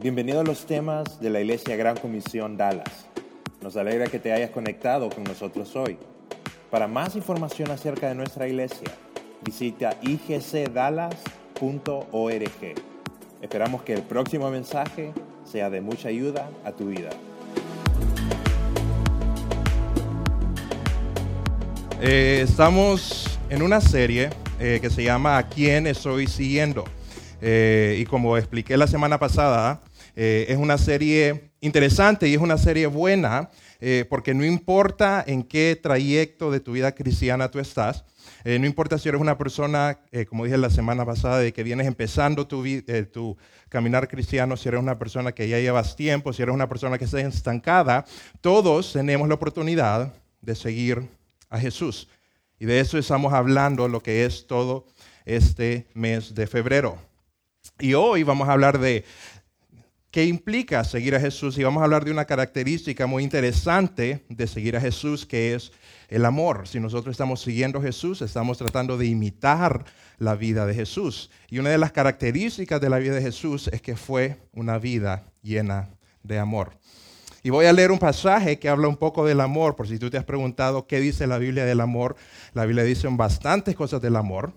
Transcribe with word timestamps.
Bienvenido 0.00 0.40
a 0.40 0.44
los 0.44 0.66
temas 0.66 1.20
de 1.20 1.30
la 1.30 1.40
Iglesia 1.40 1.76
Gran 1.76 1.96
Comisión 1.96 2.56
Dallas. 2.56 3.06
Nos 3.62 3.76
alegra 3.76 4.08
que 4.08 4.18
te 4.18 4.32
hayas 4.32 4.50
conectado 4.50 5.08
con 5.08 5.22
nosotros 5.22 5.76
hoy. 5.76 5.96
Para 6.68 6.88
más 6.88 7.14
información 7.14 7.70
acerca 7.70 8.08
de 8.08 8.16
nuestra 8.16 8.48
iglesia, 8.48 8.88
visita 9.44 9.96
igcdallas.org. 10.02 11.14
Esperamos 13.40 13.82
que 13.82 13.92
el 13.94 14.02
próximo 14.02 14.50
mensaje 14.50 15.12
sea 15.44 15.70
de 15.70 15.80
mucha 15.80 16.08
ayuda 16.08 16.50
a 16.64 16.72
tu 16.72 16.86
vida. 16.88 17.10
Eh, 22.00 22.40
estamos 22.42 23.38
en 23.48 23.62
una 23.62 23.80
serie 23.80 24.30
eh, 24.58 24.80
que 24.82 24.90
se 24.90 25.04
llama 25.04 25.38
¿A 25.38 25.48
quién 25.48 25.86
estoy 25.86 26.26
siguiendo? 26.26 26.84
Eh, 27.46 27.98
y 27.98 28.06
como 28.06 28.38
expliqué 28.38 28.76
la 28.78 28.86
semana 28.86 29.18
pasada, 29.18 29.82
es 30.16 30.56
una 30.56 30.78
serie 30.78 31.50
interesante 31.60 32.28
y 32.28 32.34
es 32.34 32.40
una 32.40 32.56
serie 32.56 32.86
buena 32.86 33.50
porque 34.08 34.32
no 34.32 34.44
importa 34.44 35.24
en 35.26 35.42
qué 35.42 35.76
trayecto 35.80 36.52
de 36.52 36.60
tu 36.60 36.72
vida 36.72 36.92
cristiana 36.92 37.50
tú 37.50 37.58
estás, 37.58 38.04
no 38.44 38.64
importa 38.64 38.96
si 38.96 39.08
eres 39.08 39.20
una 39.20 39.36
persona, 39.36 39.98
como 40.28 40.44
dije 40.44 40.56
la 40.56 40.70
semana 40.70 41.04
pasada, 41.04 41.40
de 41.40 41.52
que 41.52 41.64
vienes 41.64 41.88
empezando 41.88 42.46
tu, 42.46 42.64
tu, 43.12 43.36
caminar 43.68 44.06
cristiano, 44.06 44.56
si 44.56 44.68
eres 44.68 44.80
una 44.80 45.00
persona 45.00 45.32
que 45.32 45.48
ya 45.48 45.58
llevas 45.58 45.96
tiempo, 45.96 46.32
si 46.32 46.42
eres 46.42 46.54
una 46.54 46.68
persona 46.68 46.96
que 46.96 47.06
está 47.06 47.20
estancada, 47.20 48.04
todos 48.40 48.92
tenemos 48.92 49.26
la 49.26 49.34
oportunidad 49.34 50.14
de 50.40 50.54
seguir 50.54 51.08
a 51.50 51.58
Jesús. 51.58 52.08
Y 52.58 52.66
de 52.66 52.80
eso 52.80 52.98
estamos 52.98 53.32
hablando 53.32 53.88
lo 53.88 54.00
que 54.00 54.24
es 54.24 54.46
todo 54.46 54.86
este 55.24 55.88
mes 55.94 56.34
de 56.34 56.46
febrero. 56.46 57.13
Y 57.78 57.94
hoy 57.94 58.22
vamos 58.22 58.48
a 58.48 58.52
hablar 58.52 58.78
de 58.78 59.04
qué 60.10 60.24
implica 60.24 60.84
seguir 60.84 61.16
a 61.16 61.20
Jesús 61.20 61.58
y 61.58 61.64
vamos 61.64 61.80
a 61.80 61.84
hablar 61.84 62.04
de 62.04 62.12
una 62.12 62.24
característica 62.24 63.06
muy 63.06 63.24
interesante 63.24 64.24
de 64.28 64.46
seguir 64.46 64.76
a 64.76 64.80
Jesús 64.80 65.26
que 65.26 65.54
es 65.54 65.72
el 66.08 66.24
amor. 66.24 66.68
Si 66.68 66.78
nosotros 66.78 67.12
estamos 67.12 67.40
siguiendo 67.40 67.80
a 67.80 67.82
Jesús, 67.82 68.22
estamos 68.22 68.58
tratando 68.58 68.96
de 68.96 69.06
imitar 69.06 69.84
la 70.18 70.36
vida 70.36 70.66
de 70.66 70.74
Jesús. 70.74 71.30
Y 71.50 71.58
una 71.58 71.70
de 71.70 71.78
las 71.78 71.90
características 71.90 72.80
de 72.80 72.90
la 72.90 72.98
vida 72.98 73.14
de 73.14 73.22
Jesús 73.22 73.68
es 73.72 73.82
que 73.82 73.96
fue 73.96 74.38
una 74.52 74.78
vida 74.78 75.26
llena 75.42 75.88
de 76.22 76.38
amor. 76.38 76.78
Y 77.42 77.50
voy 77.50 77.66
a 77.66 77.72
leer 77.72 77.90
un 77.90 77.98
pasaje 77.98 78.58
que 78.58 78.68
habla 78.68 78.88
un 78.88 78.96
poco 78.96 79.26
del 79.26 79.40
amor, 79.40 79.74
por 79.74 79.88
si 79.88 79.98
tú 79.98 80.10
te 80.10 80.16
has 80.16 80.24
preguntado 80.24 80.86
qué 80.86 81.00
dice 81.00 81.26
la 81.26 81.38
Biblia 81.38 81.64
del 81.64 81.80
amor. 81.80 82.16
La 82.52 82.64
Biblia 82.64 82.84
dice 82.84 83.08
bastantes 83.10 83.74
cosas 83.74 84.00
del 84.00 84.16
amor. 84.16 84.52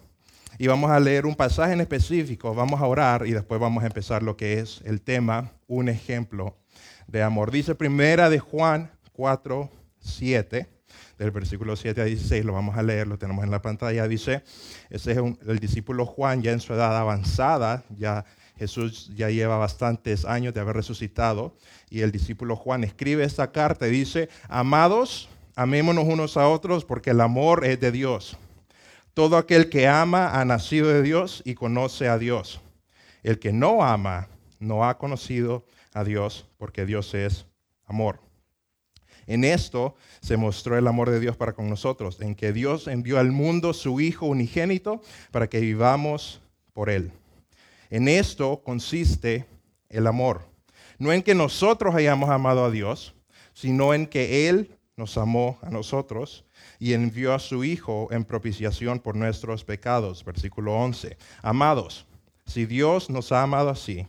Y 0.60 0.66
vamos 0.66 0.90
a 0.90 1.00
leer 1.00 1.28
un 1.28 1.36
pasaje 1.36 1.74
en 1.74 1.82
específico, 1.82 2.56
vamos 2.56 2.82
a 2.82 2.88
orar 2.88 3.28
y 3.28 3.32
después 3.32 3.62
vamos 3.62 3.84
a 3.84 3.88
empezar 3.88 4.24
lo 4.24 4.36
que 4.36 4.60
es 4.60 4.82
el 4.86 5.02
tema, 5.02 5.52
un 5.68 5.88
ejemplo 5.88 6.58
de 7.06 7.22
amor. 7.22 7.52
Dice 7.52 7.76
primera 7.76 8.30
de 8.32 8.40
Juan 8.40 8.90
4, 9.14 9.70
7, 10.00 10.68
del 11.20 11.32
versículo 11.32 11.76
7 11.76 12.02
a 12.02 12.06
16, 12.06 12.44
lo 12.44 12.54
vamos 12.54 12.76
a 12.76 12.82
leer, 12.82 13.08
lo 13.08 13.20
tenemos 13.20 13.44
en 13.44 13.52
la 13.52 13.62
pantalla. 13.62 14.08
Dice, 14.08 14.44
ese 14.90 15.12
es 15.12 15.18
el 15.48 15.60
discípulo 15.60 16.08
Juan 16.08 16.42
ya 16.42 16.54
en 16.54 16.60
su 16.60 16.74
edad 16.74 16.98
avanzada, 16.98 17.84
ya 17.96 18.26
Jesús 18.58 19.12
ya 19.16 19.30
lleva 19.30 19.58
bastantes 19.58 20.26
años 20.26 20.56
de 20.56 20.62
haber 20.62 20.76
resucitado 20.76 21.56
y 21.92 22.02
el 22.02 22.12
discípulo 22.12 22.56
Juan 22.56 22.84
escribe 22.84 23.24
esta 23.24 23.52
carta 23.52 23.88
y 23.88 23.92
dice, 23.92 24.30
amados, 24.50 25.30
amémonos 25.56 26.06
unos 26.06 26.36
a 26.36 26.48
otros 26.48 26.84
porque 26.84 27.12
el 27.12 27.22
amor 27.22 27.64
es 27.64 27.80
de 27.80 27.92
Dios. 27.92 28.40
Todo 29.18 29.36
aquel 29.36 29.68
que 29.68 29.88
ama 29.88 30.40
ha 30.40 30.46
nacido 30.46 30.90
de 30.90 31.02
Dios 31.02 31.42
y 31.44 31.56
conoce 31.56 32.08
a 32.08 32.20
Dios. 32.20 32.62
El 33.24 33.40
que 33.40 33.52
no 33.52 33.84
ama 33.84 34.28
no 34.60 34.88
ha 34.88 35.00
conocido 35.00 35.66
a 35.96 36.04
Dios 36.04 36.48
porque 36.60 36.86
Dios 36.86 37.16
es 37.16 37.48
amor. 37.88 38.20
En 39.26 39.44
esto 39.44 39.96
se 40.22 40.38
mostró 40.38 40.78
el 40.78 40.86
amor 40.86 41.10
de 41.10 41.20
Dios 41.20 41.36
para 41.36 41.54
con 41.54 41.68
nosotros, 41.68 42.22
en 42.22 42.36
que 42.36 42.54
Dios 42.54 42.86
envió 42.86 43.18
al 43.18 43.32
mundo 43.32 43.74
su 43.74 44.00
Hijo 44.02 44.28
unigénito 44.28 45.02
para 45.32 45.50
que 45.50 45.62
vivamos 45.62 46.40
por 46.72 46.92
Él. 46.92 47.12
En 47.90 48.08
esto 48.08 48.62
consiste 48.64 49.48
el 49.90 50.06
amor. 50.06 50.44
No 51.00 51.12
en 51.12 51.24
que 51.24 51.34
nosotros 51.34 51.96
hayamos 51.96 52.30
amado 52.30 52.66
a 52.66 52.70
Dios, 52.70 53.16
sino 53.56 53.96
en 53.96 54.06
que 54.06 54.48
Él 54.48 54.78
nos 54.96 55.18
amó 55.18 55.58
a 55.64 55.72
nosotros 55.72 56.46
y 56.80 56.94
envió 56.94 57.34
a 57.34 57.40
su 57.40 57.64
Hijo 57.64 58.08
en 58.12 58.24
propiciación 58.24 59.00
por 59.00 59.16
nuestros 59.16 59.64
pecados. 59.64 60.24
Versículo 60.24 60.76
11. 60.76 61.18
Amados, 61.42 62.06
si 62.46 62.66
Dios 62.66 63.10
nos 63.10 63.32
ha 63.32 63.44
amado 63.44 63.70
así, 63.70 64.08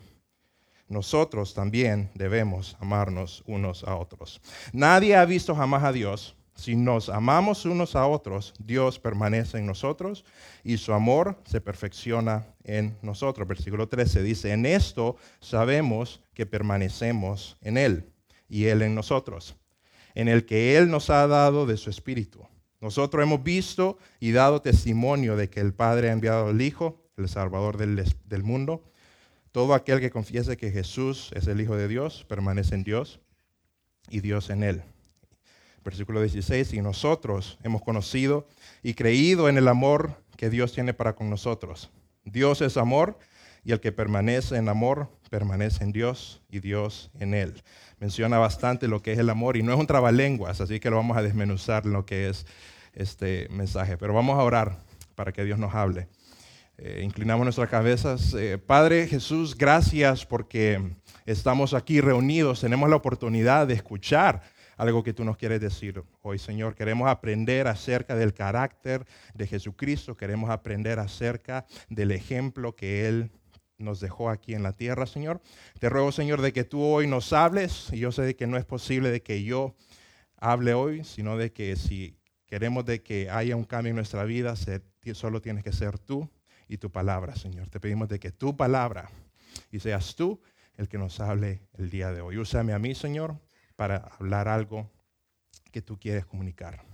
nosotros 0.89 1.55
también 1.55 2.11
debemos 2.15 2.77
amarnos 2.81 3.43
unos 3.47 3.85
a 3.85 3.97
otros. 3.97 4.41
Nadie 4.73 5.17
ha 5.17 5.25
visto 5.25 5.55
jamás 5.55 5.85
a 5.85 5.93
Dios. 5.93 6.35
Si 6.55 6.75
nos 6.75 7.09
amamos 7.09 7.65
unos 7.67 7.95
a 7.95 8.07
otros, 8.07 8.53
Dios 8.59 8.99
permanece 8.99 9.59
en 9.59 9.67
nosotros 9.67 10.25
y 10.65 10.79
su 10.79 10.93
amor 10.93 11.41
se 11.45 11.61
perfecciona 11.61 12.47
en 12.65 12.99
nosotros. 13.01 13.47
Versículo 13.47 13.89
13 13.89 14.23
dice, 14.23 14.53
en 14.53 14.67
esto 14.67 15.17
sabemos 15.41 16.21
que 16.35 16.47
permanecemos 16.47 17.57
en 17.61 17.79
Él 17.79 18.13
y 18.49 18.65
Él 18.65 18.83
en 18.83 18.95
nosotros, 18.95 19.57
en 20.15 20.27
el 20.27 20.47
que 20.47 20.77
Él 20.77 20.91
nos 20.91 21.11
ha 21.11 21.27
dado 21.29 21.65
de 21.65 21.77
su 21.77 21.91
Espíritu. 21.91 22.45
Nosotros 22.81 23.23
hemos 23.23 23.43
visto 23.43 23.99
y 24.21 24.33
dado 24.33 24.63
testimonio 24.63 25.37
de 25.37 25.51
que 25.51 25.61
el 25.61 25.75
Padre 25.75 26.11
ha 26.11 26.13
enviado 26.13 26.49
al 26.49 26.61
Hijo, 26.61 27.03
el 27.17 27.29
Salvador 27.29 27.77
del, 27.77 28.43
mundo. 28.43 28.85
Todo 29.51 29.75
aquel 29.75 30.01
que 30.01 30.11
confiese 30.11 30.57
que 30.57 30.71
Jesús 30.71 31.31
es 31.35 31.47
el 31.49 31.61
Hijo 31.61 31.77
de 31.77 31.89
Dios, 31.89 32.25
permanece 32.29 32.75
en 32.75 32.85
Dios 32.85 33.21
y 34.09 34.21
Dios 34.21 34.51
en 34.51 34.63
Él 34.63 34.83
versículo 35.89 36.21
16, 36.21 36.75
y 36.75 36.83
nosotros 36.83 37.59
hemos 37.63 37.81
conocido 37.81 38.47
y 38.83 38.93
creído 38.93 39.49
en 39.49 39.57
el 39.57 39.69
amor 39.69 40.23
que 40.37 40.51
Dios 40.51 40.75
tiene 40.75 40.93
para 40.93 41.15
con 41.15 41.31
nosotros. 41.31 41.91
Dios 42.25 42.61
es 42.61 42.77
amor 42.77 43.19
y 43.65 43.73
el 43.73 43.81
que 43.81 43.91
permanece 43.91 44.57
en 44.57 44.69
amor 44.69 45.09
permanece 45.29 45.85
en 45.85 45.93
Dios 45.93 46.43
y 46.51 46.61
Dios 46.61 47.11
en 47.19 47.35
él. 47.35 47.63
Menciona 48.01 48.39
bastante 48.39 48.89
lo 48.89 49.03
que 49.03 49.13
es 49.13 49.19
el 49.19 49.31
amor 49.31 49.57
y 49.57 49.63
no 49.63 49.73
es 49.73 49.79
un 49.79 49.87
trabalenguas, 49.87 50.61
así 50.61 50.81
que 50.81 50.91
lo 50.91 50.97
vamos 50.97 51.17
a 51.17 51.23
desmenuzar 51.23 51.85
en 51.85 51.93
lo 51.93 52.07
que 52.07 52.29
es 52.29 52.47
este 52.95 53.49
mensaje. 53.51 53.97
Pero 53.97 54.15
vamos 54.15 54.39
a 54.39 54.43
orar 54.43 54.79
para 55.15 55.33
que 55.33 55.45
Dios 55.45 55.59
nos 55.59 55.75
hable. 55.75 56.09
Eh, 56.79 57.03
inclinamos 57.05 57.45
nuestras 57.45 57.69
cabezas. 57.69 58.35
Eh, 58.35 58.57
Padre 58.57 59.09
Jesús, 59.09 59.57
gracias 59.57 60.25
porque 60.25 60.93
estamos 61.27 61.75
aquí 61.75 62.01
reunidos, 62.01 62.61
tenemos 62.61 62.89
la 62.89 62.97
oportunidad 62.97 63.67
de 63.67 63.75
escuchar 63.75 64.43
algo 64.77 65.03
que 65.03 65.13
tú 65.13 65.25
nos 65.25 65.37
quieres 65.37 65.61
decir 65.61 66.03
hoy, 66.23 66.39
Señor. 66.39 66.77
Queremos 66.77 67.09
aprender 67.09 67.67
acerca 67.67 68.15
del 68.15 68.33
carácter 68.33 69.05
de 69.35 69.49
Jesucristo, 69.49 70.17
queremos 70.17 70.51
aprender 70.51 71.01
acerca 71.01 71.67
del 71.89 72.13
ejemplo 72.13 72.77
que 72.77 73.09
Él 73.09 73.33
nos 73.79 74.01
dejó 74.01 74.29
aquí 74.29 74.55
en 74.55 74.63
la 74.63 74.73
tierra, 74.73 75.07
Señor. 75.07 75.41
Te 75.79 75.89
ruego, 75.89 76.13
Señor, 76.13 76.43
de 76.43 76.53
que 76.53 76.65
tú 76.65 76.83
hoy 76.83 77.07
nos 77.07 77.33
hables, 77.33 77.89
y 77.93 77.99
yo 78.01 78.13
sé 78.13 78.35
que 78.37 78.47
no 78.47 78.57
es 78.57 78.65
posible 78.65 79.11
de 79.11 79.23
que 79.23 79.45
yo 79.45 79.77
hable 80.37 80.75
hoy, 80.75 81.05
sino 81.05 81.37
de 81.37 81.53
que 81.53 81.77
si 81.77 82.19
queremos 82.47 82.85
de 82.85 83.03
que 83.03 83.31
haya 83.31 83.57
un 83.57 83.65
cambio 83.65 83.91
en 83.91 83.97
nuestra 83.97 84.25
vida, 84.25 84.55
solo 85.15 85.41
tienes 85.41 85.65
que 85.65 85.73
ser 85.73 85.99
tú 85.99 86.29
y 86.69 86.79
tu 86.79 86.91
palabra, 86.91 87.37
Señor. 87.37 87.69
Te 87.69 87.81
pedimos 87.81 88.09
de 88.09 88.19
que 88.19 88.33
tu 88.33 88.57
palabra 88.57 89.11
y 89.71 89.81
seas 89.81 90.15
tú 90.17 90.41
el 90.77 90.89
que 90.89 90.99
nos 90.99 91.21
hable 91.21 91.63
el 91.77 91.91
día 91.91 92.13
de 92.13 92.21
hoy. 92.21 92.37
Úsame 92.37 92.73
a 92.73 92.79
mí, 92.79 92.95
Señor, 92.95 93.39
para 93.77 93.97
hablar 94.19 94.49
algo 94.49 94.91
que 95.71 95.83
tú 95.83 95.99
quieres 95.99 96.27
comunicar. 96.27 96.85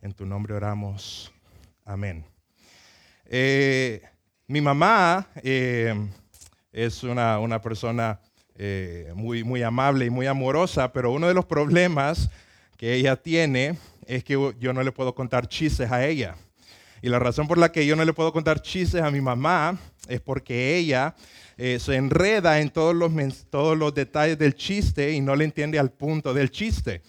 En 0.00 0.12
tu 0.12 0.26
nombre 0.26 0.54
oramos. 0.54 1.32
Amén. 1.84 2.24
Eh, 3.26 4.02
mi 4.52 4.60
mamá 4.60 5.28
eh, 5.42 5.94
es 6.74 7.02
una, 7.04 7.38
una 7.38 7.62
persona 7.62 8.20
eh, 8.54 9.10
muy, 9.14 9.44
muy 9.44 9.62
amable 9.62 10.04
y 10.04 10.10
muy 10.10 10.26
amorosa, 10.26 10.92
pero 10.92 11.10
uno 11.10 11.26
de 11.26 11.32
los 11.32 11.46
problemas 11.46 12.28
que 12.76 12.92
ella 12.92 13.16
tiene 13.16 13.78
es 14.06 14.22
que 14.24 14.34
yo 14.60 14.72
no 14.74 14.82
le 14.82 14.92
puedo 14.92 15.14
contar 15.14 15.48
chistes 15.48 15.90
a 15.90 16.06
ella. 16.06 16.34
Y 17.00 17.08
la 17.08 17.18
razón 17.18 17.48
por 17.48 17.56
la 17.56 17.72
que 17.72 17.86
yo 17.86 17.96
no 17.96 18.04
le 18.04 18.12
puedo 18.12 18.30
contar 18.30 18.60
chistes 18.60 19.00
a 19.00 19.10
mi 19.10 19.22
mamá 19.22 19.78
es 20.06 20.20
porque 20.20 20.76
ella 20.76 21.14
eh, 21.56 21.78
se 21.80 21.96
enreda 21.96 22.60
en 22.60 22.68
todos 22.68 22.94
los, 22.94 23.10
todos 23.48 23.78
los 23.78 23.94
detalles 23.94 24.36
del 24.36 24.54
chiste 24.54 25.12
y 25.12 25.22
no 25.22 25.34
le 25.34 25.46
entiende 25.46 25.78
al 25.78 25.92
punto 25.92 26.34
del 26.34 26.50
chiste. 26.50 27.00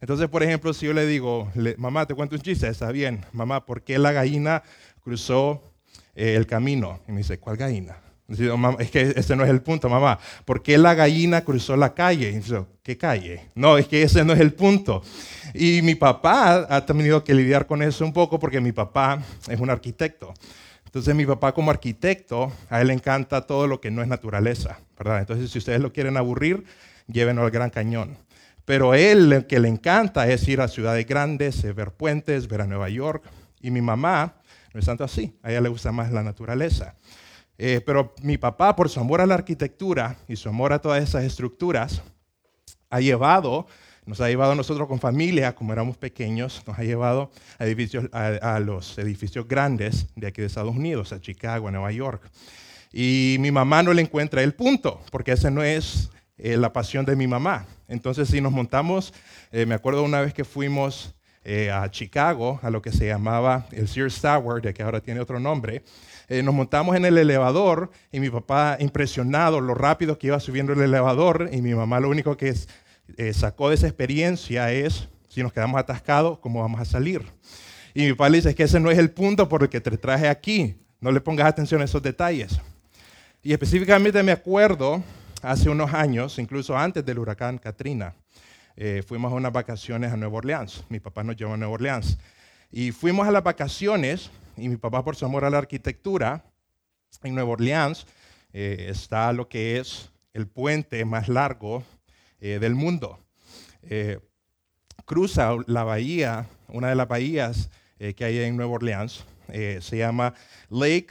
Entonces, 0.00 0.28
por 0.28 0.44
ejemplo, 0.44 0.72
si 0.72 0.86
yo 0.86 0.92
le 0.92 1.04
digo, 1.04 1.50
mamá, 1.78 2.06
te 2.06 2.14
cuento 2.14 2.36
un 2.36 2.42
chiste, 2.42 2.68
está 2.68 2.92
bien, 2.92 3.24
mamá, 3.32 3.66
¿por 3.66 3.82
qué 3.82 3.98
la 3.98 4.12
gallina 4.12 4.62
cruzó 5.02 5.71
eh, 6.14 6.34
el 6.36 6.46
camino? 6.46 7.00
Y 7.08 7.12
me 7.12 7.18
dice, 7.18 7.38
¿cuál 7.38 7.56
gallina? 7.56 7.96
es 8.78 8.90
que 8.90 9.12
ese 9.16 9.36
no 9.36 9.44
es 9.44 9.50
el 9.50 9.60
punto, 9.60 9.88
mamá. 9.88 10.18
¿Por 10.44 10.62
qué 10.62 10.78
la 10.78 10.94
gallina 10.94 11.42
cruzó 11.42 11.76
la 11.76 11.94
calle? 11.94 12.30
Y 12.30 12.36
dice, 12.36 12.64
¿qué 12.82 12.96
calle? 12.96 13.48
No, 13.54 13.76
es 13.76 13.86
que 13.86 14.02
ese 14.02 14.24
no 14.24 14.32
es 14.32 14.40
el 14.40 14.54
punto. 14.54 15.02
Y 15.54 15.82
mi 15.82 15.94
papá 15.94 16.66
ha 16.68 16.86
tenido 16.86 17.22
que 17.24 17.34
lidiar 17.34 17.66
con 17.66 17.82
eso 17.82 18.04
un 18.04 18.12
poco 18.12 18.38
porque 18.38 18.60
mi 18.60 18.72
papá 18.72 19.22
es 19.48 19.60
un 19.60 19.70
arquitecto. 19.70 20.32
Entonces 20.86 21.14
mi 21.14 21.24
papá 21.24 21.52
como 21.52 21.70
arquitecto, 21.70 22.52
a 22.68 22.80
él 22.80 22.88
le 22.88 22.94
encanta 22.94 23.46
todo 23.46 23.66
lo 23.66 23.80
que 23.80 23.90
no 23.90 24.02
es 24.02 24.08
naturaleza, 24.08 24.78
¿verdad? 24.98 25.20
Entonces 25.20 25.50
si 25.50 25.58
ustedes 25.58 25.80
lo 25.80 25.92
quieren 25.92 26.16
aburrir, 26.16 26.64
llévenlo 27.06 27.42
al 27.42 27.50
Gran 27.50 27.70
Cañón. 27.70 28.18
Pero 28.64 28.94
él 28.94 29.30
lo 29.30 29.46
que 29.46 29.58
le 29.58 29.68
encanta 29.68 30.28
es 30.28 30.46
ir 30.48 30.60
a 30.60 30.68
ciudades 30.68 31.06
grandes, 31.06 31.62
ver 31.74 31.92
puentes, 31.92 32.46
ver 32.46 32.60
a 32.60 32.66
Nueva 32.66 32.88
York. 32.88 33.24
Y 33.60 33.70
mi 33.70 33.80
mamá 33.80 34.34
no 34.72 34.80
es 34.80 34.86
tanto 34.86 35.04
así, 35.04 35.36
a 35.42 35.50
ella 35.50 35.60
le 35.60 35.68
gusta 35.68 35.92
más 35.92 36.10
la 36.10 36.22
naturaleza. 36.22 36.96
Eh, 37.58 37.80
pero 37.84 38.14
mi 38.22 38.38
papá, 38.38 38.74
por 38.74 38.88
su 38.88 38.98
amor 39.00 39.20
a 39.20 39.26
la 39.26 39.34
arquitectura 39.34 40.16
y 40.26 40.36
su 40.36 40.48
amor 40.48 40.72
a 40.72 40.80
todas 40.80 41.02
esas 41.02 41.24
estructuras, 41.24 42.02
ha 42.90 43.00
llevado, 43.00 43.66
nos 44.04 44.20
ha 44.20 44.28
llevado 44.28 44.52
a 44.52 44.54
nosotros 44.54 44.88
con 44.88 44.98
familia, 44.98 45.54
como 45.54 45.72
éramos 45.72 45.96
pequeños, 45.96 46.62
nos 46.66 46.78
ha 46.78 46.82
llevado 46.82 47.30
a, 48.12 48.60
los 48.60 48.98
edificios 48.98 49.46
grandes 49.46 50.08
de 50.16 50.26
aquí 50.26 50.40
de 50.40 50.46
Estados 50.46 50.74
Unidos, 50.74 51.12
a 51.12 51.20
Chicago, 51.20 51.68
a 51.68 51.70
Nueva 51.70 51.92
York. 51.92 52.30
Y 52.92 53.36
mi 53.40 53.50
mamá 53.50 53.82
no 53.82 53.92
le 53.94 54.02
encuentra 54.02 54.42
el 54.42 54.54
punto, 54.54 55.00
porque 55.10 55.32
ese 55.32 55.50
no 55.50 55.62
es 55.62 56.10
eh, 56.36 56.56
la 56.56 56.72
pasión 56.72 57.06
de 57.06 57.16
mi 57.16 57.26
mamá. 57.26 57.66
Entonces, 57.88 58.28
si 58.28 58.40
nos 58.40 58.52
montamos, 58.52 59.14
eh, 59.52 59.64
me 59.66 59.74
acuerdo 59.74 60.02
una 60.02 60.20
vez 60.20 60.34
que 60.34 60.44
fuimos 60.44 61.14
a 61.44 61.90
Chicago, 61.90 62.60
a 62.62 62.70
lo 62.70 62.80
que 62.82 62.92
se 62.92 63.06
llamaba 63.06 63.66
el 63.72 63.88
Sears 63.88 64.20
Tower, 64.20 64.62
de 64.62 64.72
que 64.72 64.82
ahora 64.82 65.00
tiene 65.00 65.20
otro 65.20 65.40
nombre, 65.40 65.82
eh, 66.28 66.42
nos 66.42 66.54
montamos 66.54 66.96
en 66.96 67.04
el 67.04 67.18
elevador 67.18 67.90
y 68.10 68.20
mi 68.20 68.30
papá 68.30 68.76
impresionado 68.80 69.60
lo 69.60 69.74
rápido 69.74 70.18
que 70.18 70.28
iba 70.28 70.40
subiendo 70.40 70.72
el 70.72 70.80
elevador 70.80 71.50
y 71.52 71.60
mi 71.60 71.74
mamá 71.74 72.00
lo 72.00 72.08
único 72.08 72.36
que 72.36 72.54
eh, 73.16 73.32
sacó 73.34 73.68
de 73.68 73.74
esa 73.74 73.86
experiencia 73.86 74.72
es 74.72 75.08
si 75.28 75.42
nos 75.42 75.52
quedamos 75.52 75.80
atascados, 75.80 76.38
¿cómo 76.38 76.60
vamos 76.60 76.80
a 76.80 76.84
salir? 76.84 77.22
Y 77.94 78.04
mi 78.04 78.12
papá 78.12 78.28
le 78.28 78.38
dice, 78.38 78.50
es 78.50 78.54
que 78.54 78.62
ese 78.62 78.80
no 78.80 78.90
es 78.90 78.98
el 78.98 79.10
punto 79.10 79.48
por 79.48 79.62
el 79.62 79.68
que 79.68 79.80
te 79.80 79.96
traje 79.98 80.28
aquí, 80.28 80.76
no 81.00 81.10
le 81.10 81.20
pongas 81.20 81.46
atención 81.46 81.80
a 81.80 81.84
esos 81.84 82.02
detalles. 82.02 82.60
Y 83.42 83.52
específicamente 83.52 84.22
me 84.22 84.32
acuerdo, 84.32 85.02
hace 85.42 85.68
unos 85.68 85.92
años, 85.92 86.38
incluso 86.38 86.76
antes 86.76 87.04
del 87.04 87.18
huracán 87.18 87.58
Katrina, 87.58 88.14
eh, 88.76 89.02
fuimos 89.06 89.32
a 89.32 89.36
unas 89.36 89.52
vacaciones 89.52 90.12
a 90.12 90.16
Nueva 90.16 90.38
Orleans. 90.38 90.84
Mi 90.88 91.00
papá 91.00 91.22
nos 91.22 91.36
llevó 91.36 91.54
a 91.54 91.56
Nueva 91.56 91.74
Orleans. 91.74 92.18
Y 92.70 92.92
fuimos 92.92 93.28
a 93.28 93.30
las 93.30 93.42
vacaciones 93.42 94.30
y 94.56 94.68
mi 94.68 94.76
papá 94.76 95.04
por 95.04 95.16
su 95.16 95.24
amor 95.24 95.44
a 95.44 95.50
la 95.50 95.58
arquitectura, 95.58 96.44
en 97.22 97.34
Nueva 97.34 97.50
Orleans 97.50 98.06
eh, 98.52 98.86
está 98.88 99.32
lo 99.32 99.48
que 99.48 99.78
es 99.78 100.10
el 100.32 100.46
puente 100.46 101.04
más 101.04 101.28
largo 101.28 101.82
eh, 102.40 102.58
del 102.58 102.74
mundo. 102.74 103.18
Eh, 103.82 104.18
cruza 105.04 105.56
la 105.66 105.84
bahía, 105.84 106.46
una 106.68 106.88
de 106.88 106.94
las 106.94 107.08
bahías 107.08 107.70
que 108.16 108.24
hay 108.24 108.38
en 108.38 108.56
Nueva 108.56 108.72
Orleans, 108.72 109.24
se 109.48 109.96
llama 109.96 110.34
Lake 110.70 111.10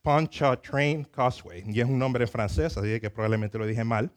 Pontchartrain 0.00 1.02
Causeway, 1.02 1.64
y 1.66 1.80
es 1.80 1.86
un 1.86 1.98
nombre 1.98 2.28
francés, 2.28 2.76
así 2.76 3.00
que 3.00 3.10
probablemente 3.10 3.58
lo 3.58 3.66
dije 3.66 3.82
mal. 3.82 4.12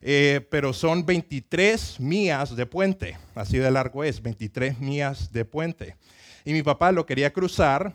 Pero 0.00 0.72
son 0.72 1.04
23 1.04 2.00
millas 2.00 2.54
de 2.54 2.66
puente, 2.66 3.16
así 3.34 3.58
de 3.58 3.70
largo 3.70 4.04
es, 4.04 4.22
23 4.22 4.78
millas 4.80 5.32
de 5.32 5.44
puente. 5.44 5.96
Y 6.44 6.52
mi 6.52 6.62
papá 6.62 6.92
lo 6.92 7.04
quería 7.04 7.32
cruzar 7.32 7.92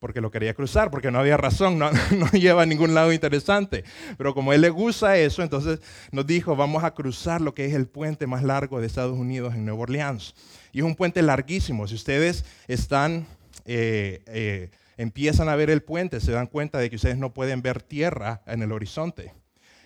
porque 0.00 0.20
lo 0.20 0.30
quería 0.30 0.54
cruzar, 0.54 0.90
porque 0.90 1.10
no 1.10 1.18
había 1.18 1.36
razón, 1.36 1.78
no, 1.78 1.90
lleva 2.32 2.62
a 2.62 2.66
ningún 2.66 2.94
lado 2.94 3.12
interesante. 3.12 3.84
Pero 4.16 4.34
como 4.34 4.52
él 4.52 4.60
le 4.60 4.70
gusta 4.70 5.16
eso, 5.16 5.42
entonces 5.42 5.80
nos 6.12 6.26
dijo, 6.26 6.54
vamos 6.54 6.84
a 6.84 6.94
cruzar 6.94 7.40
lo 7.40 7.54
que 7.54 7.66
es 7.66 7.74
el 7.74 7.88
puente 7.88 8.26
más 8.26 8.42
largo 8.42 8.80
de 8.80 8.86
Estados 8.86 9.18
Unidos 9.18 9.54
en 9.54 9.64
Nueva 9.64 9.82
Orleans. 9.82 10.34
Y 10.72 10.78
es 10.78 10.84
un 10.84 10.94
puente 10.94 11.20
larguísimo. 11.22 11.88
Si 11.88 11.94
ustedes 11.94 12.44
están, 12.68 13.26
eh, 13.64 14.22
eh, 14.26 14.70
empiezan 14.96 15.48
a 15.48 15.56
ver 15.56 15.70
el 15.70 15.82
puente, 15.82 16.20
se 16.20 16.32
dan 16.32 16.46
cuenta 16.46 16.78
de 16.78 16.90
que 16.90 16.96
ustedes 16.96 17.18
no 17.18 17.34
pueden 17.34 17.62
ver 17.62 17.82
tierra 17.82 18.42
en 18.46 18.62
el 18.62 18.72
horizonte. 18.72 19.32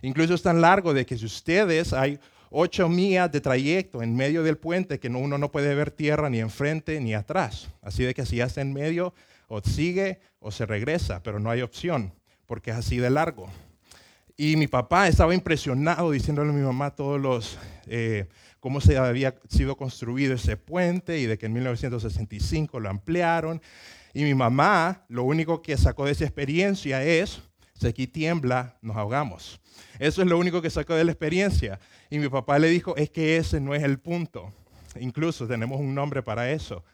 Incluso 0.02 0.34
es 0.34 0.42
tan 0.42 0.60
largo 0.60 0.92
de 0.92 1.06
que 1.06 1.16
si 1.16 1.24
ustedes 1.24 1.92
hay 1.92 2.18
ocho 2.50 2.88
millas 2.88 3.32
de 3.32 3.40
trayecto 3.40 4.02
en 4.02 4.14
medio 4.14 4.42
del 4.42 4.58
puente 4.58 5.00
que 5.00 5.08
uno 5.08 5.38
no 5.38 5.50
puede 5.50 5.74
ver 5.74 5.90
tierra 5.90 6.28
ni 6.28 6.40
enfrente 6.40 7.00
ni 7.00 7.14
atrás. 7.14 7.70
Así 7.80 8.04
de 8.04 8.12
que 8.12 8.26
si 8.26 8.36
ya 8.36 8.44
está 8.44 8.60
en 8.60 8.72
medio, 8.72 9.14
o 9.48 9.60
sigue 9.60 10.20
o 10.38 10.50
se 10.50 10.66
regresa, 10.66 11.22
pero 11.22 11.38
no 11.38 11.50
hay 11.50 11.62
opción 11.62 12.12
porque 12.46 12.70
es 12.70 12.76
así 12.76 12.98
de 12.98 13.10
largo. 13.10 13.48
Y 14.36 14.56
mi 14.56 14.66
papá 14.66 15.08
estaba 15.08 15.34
impresionado 15.34 16.10
diciéndole 16.10 16.50
a 16.50 16.52
mi 16.52 16.62
mamá 16.62 16.90
todos 16.90 17.20
los, 17.20 17.58
eh, 17.86 18.28
cómo 18.60 18.80
se 18.80 18.98
había 18.98 19.34
sido 19.48 19.76
construido 19.76 20.34
ese 20.34 20.56
puente 20.56 21.18
y 21.18 21.26
de 21.26 21.38
que 21.38 21.46
en 21.46 21.52
1965 21.52 22.80
lo 22.80 22.90
ampliaron. 22.90 23.62
Y 24.14 24.24
mi 24.24 24.34
mamá 24.34 25.04
lo 25.08 25.24
único 25.24 25.62
que 25.62 25.76
sacó 25.76 26.04
de 26.04 26.12
esa 26.12 26.24
experiencia 26.24 27.02
es, 27.04 27.40
si 27.82 27.88
aquí 27.88 28.06
tiembla, 28.06 28.78
nos 28.80 28.96
ahogamos. 28.96 29.60
Eso 29.98 30.22
es 30.22 30.28
lo 30.28 30.38
único 30.38 30.62
que 30.62 30.70
sacó 30.70 30.94
de 30.94 31.04
la 31.04 31.12
experiencia. 31.12 31.80
Y 32.10 32.18
mi 32.18 32.28
papá 32.28 32.58
le 32.58 32.68
dijo, 32.68 32.96
es 32.96 33.10
que 33.10 33.36
ese 33.36 33.60
no 33.60 33.74
es 33.74 33.82
el 33.82 33.98
punto. 33.98 34.52
Incluso 35.00 35.46
tenemos 35.46 35.80
un 35.80 35.94
nombre 35.94 36.22
para 36.22 36.50
eso. 36.50 36.84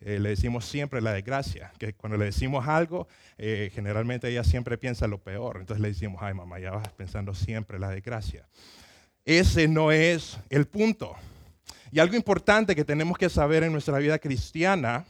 Eh, 0.00 0.18
le 0.18 0.30
decimos 0.30 0.66
siempre 0.66 1.00
la 1.00 1.12
desgracia, 1.12 1.72
que 1.78 1.94
cuando 1.94 2.18
le 2.18 2.26
decimos 2.26 2.68
algo, 2.68 3.08
eh, 3.38 3.70
generalmente 3.74 4.28
ella 4.28 4.44
siempre 4.44 4.76
piensa 4.76 5.06
lo 5.06 5.18
peor. 5.18 5.56
Entonces 5.60 5.80
le 5.80 5.88
decimos, 5.88 6.20
ay 6.22 6.34
mamá, 6.34 6.58
ya 6.58 6.72
vas 6.72 6.88
pensando 6.88 7.34
siempre 7.34 7.78
la 7.78 7.88
desgracia. 7.88 8.46
Ese 9.24 9.66
no 9.66 9.92
es 9.92 10.38
el 10.50 10.66
punto. 10.66 11.14
Y 11.90 12.00
algo 12.00 12.16
importante 12.16 12.76
que 12.76 12.84
tenemos 12.84 13.16
que 13.16 13.30
saber 13.30 13.62
en 13.62 13.72
nuestra 13.72 13.98
vida 13.98 14.18
cristiana 14.18 15.06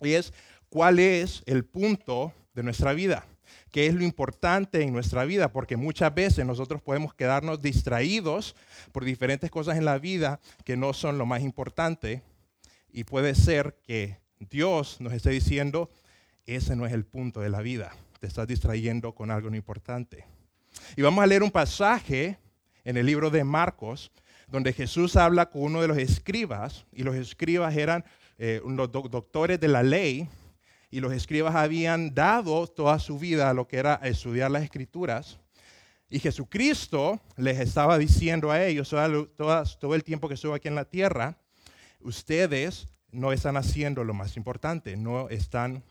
es 0.00 0.32
cuál 0.68 1.00
es 1.00 1.42
el 1.46 1.64
punto 1.64 2.32
de 2.54 2.62
nuestra 2.62 2.92
vida 2.92 3.26
qué 3.72 3.86
es 3.86 3.94
lo 3.94 4.04
importante 4.04 4.82
en 4.82 4.92
nuestra 4.92 5.24
vida, 5.24 5.50
porque 5.50 5.76
muchas 5.76 6.14
veces 6.14 6.46
nosotros 6.46 6.82
podemos 6.82 7.14
quedarnos 7.14 7.60
distraídos 7.60 8.54
por 8.92 9.04
diferentes 9.04 9.50
cosas 9.50 9.78
en 9.78 9.86
la 9.86 9.98
vida 9.98 10.38
que 10.64 10.76
no 10.76 10.92
son 10.92 11.18
lo 11.18 11.26
más 11.26 11.42
importante 11.42 12.22
y 12.92 13.04
puede 13.04 13.34
ser 13.34 13.78
que 13.82 14.18
Dios 14.38 15.00
nos 15.00 15.14
esté 15.14 15.30
diciendo, 15.30 15.90
ese 16.46 16.76
no 16.76 16.84
es 16.86 16.92
el 16.92 17.06
punto 17.06 17.40
de 17.40 17.48
la 17.48 17.62
vida, 17.62 17.96
te 18.20 18.26
estás 18.26 18.46
distrayendo 18.46 19.14
con 19.14 19.30
algo 19.30 19.48
no 19.48 19.56
importante. 19.56 20.26
Y 20.96 21.02
vamos 21.02 21.24
a 21.24 21.26
leer 21.26 21.42
un 21.42 21.50
pasaje 21.50 22.38
en 22.84 22.98
el 22.98 23.06
libro 23.06 23.30
de 23.30 23.42
Marcos, 23.42 24.12
donde 24.48 24.74
Jesús 24.74 25.16
habla 25.16 25.48
con 25.48 25.62
uno 25.62 25.80
de 25.80 25.88
los 25.88 25.96
escribas, 25.96 26.84
y 26.92 27.04
los 27.04 27.14
escribas 27.14 27.74
eran 27.74 28.04
eh, 28.36 28.60
los 28.66 28.92
doctores 28.92 29.58
de 29.58 29.68
la 29.68 29.82
ley, 29.82 30.28
y 30.92 31.00
los 31.00 31.12
escribas 31.14 31.54
habían 31.54 32.14
dado 32.14 32.66
toda 32.66 32.98
su 32.98 33.18
vida 33.18 33.48
a 33.48 33.54
lo 33.54 33.66
que 33.66 33.78
era 33.78 33.94
estudiar 34.02 34.50
las 34.50 34.62
escrituras. 34.62 35.40
Y 36.10 36.18
Jesucristo 36.18 37.18
les 37.38 37.58
estaba 37.58 37.96
diciendo 37.96 38.50
a 38.50 38.62
ellos 38.62 38.90
todo, 38.90 39.94
el 39.94 40.04
tiempo 40.04 40.28
que 40.28 40.34
estuvo 40.34 40.52
aquí 40.52 40.68
en 40.68 40.74
la 40.74 40.84
tierra, 40.84 41.38
ustedes 42.00 42.88
no 43.10 43.32
están 43.32 43.56
haciendo 43.56 44.04
lo 44.04 44.12
más 44.12 44.36
importante, 44.36 44.94
no 44.98 45.30
están 45.30 45.82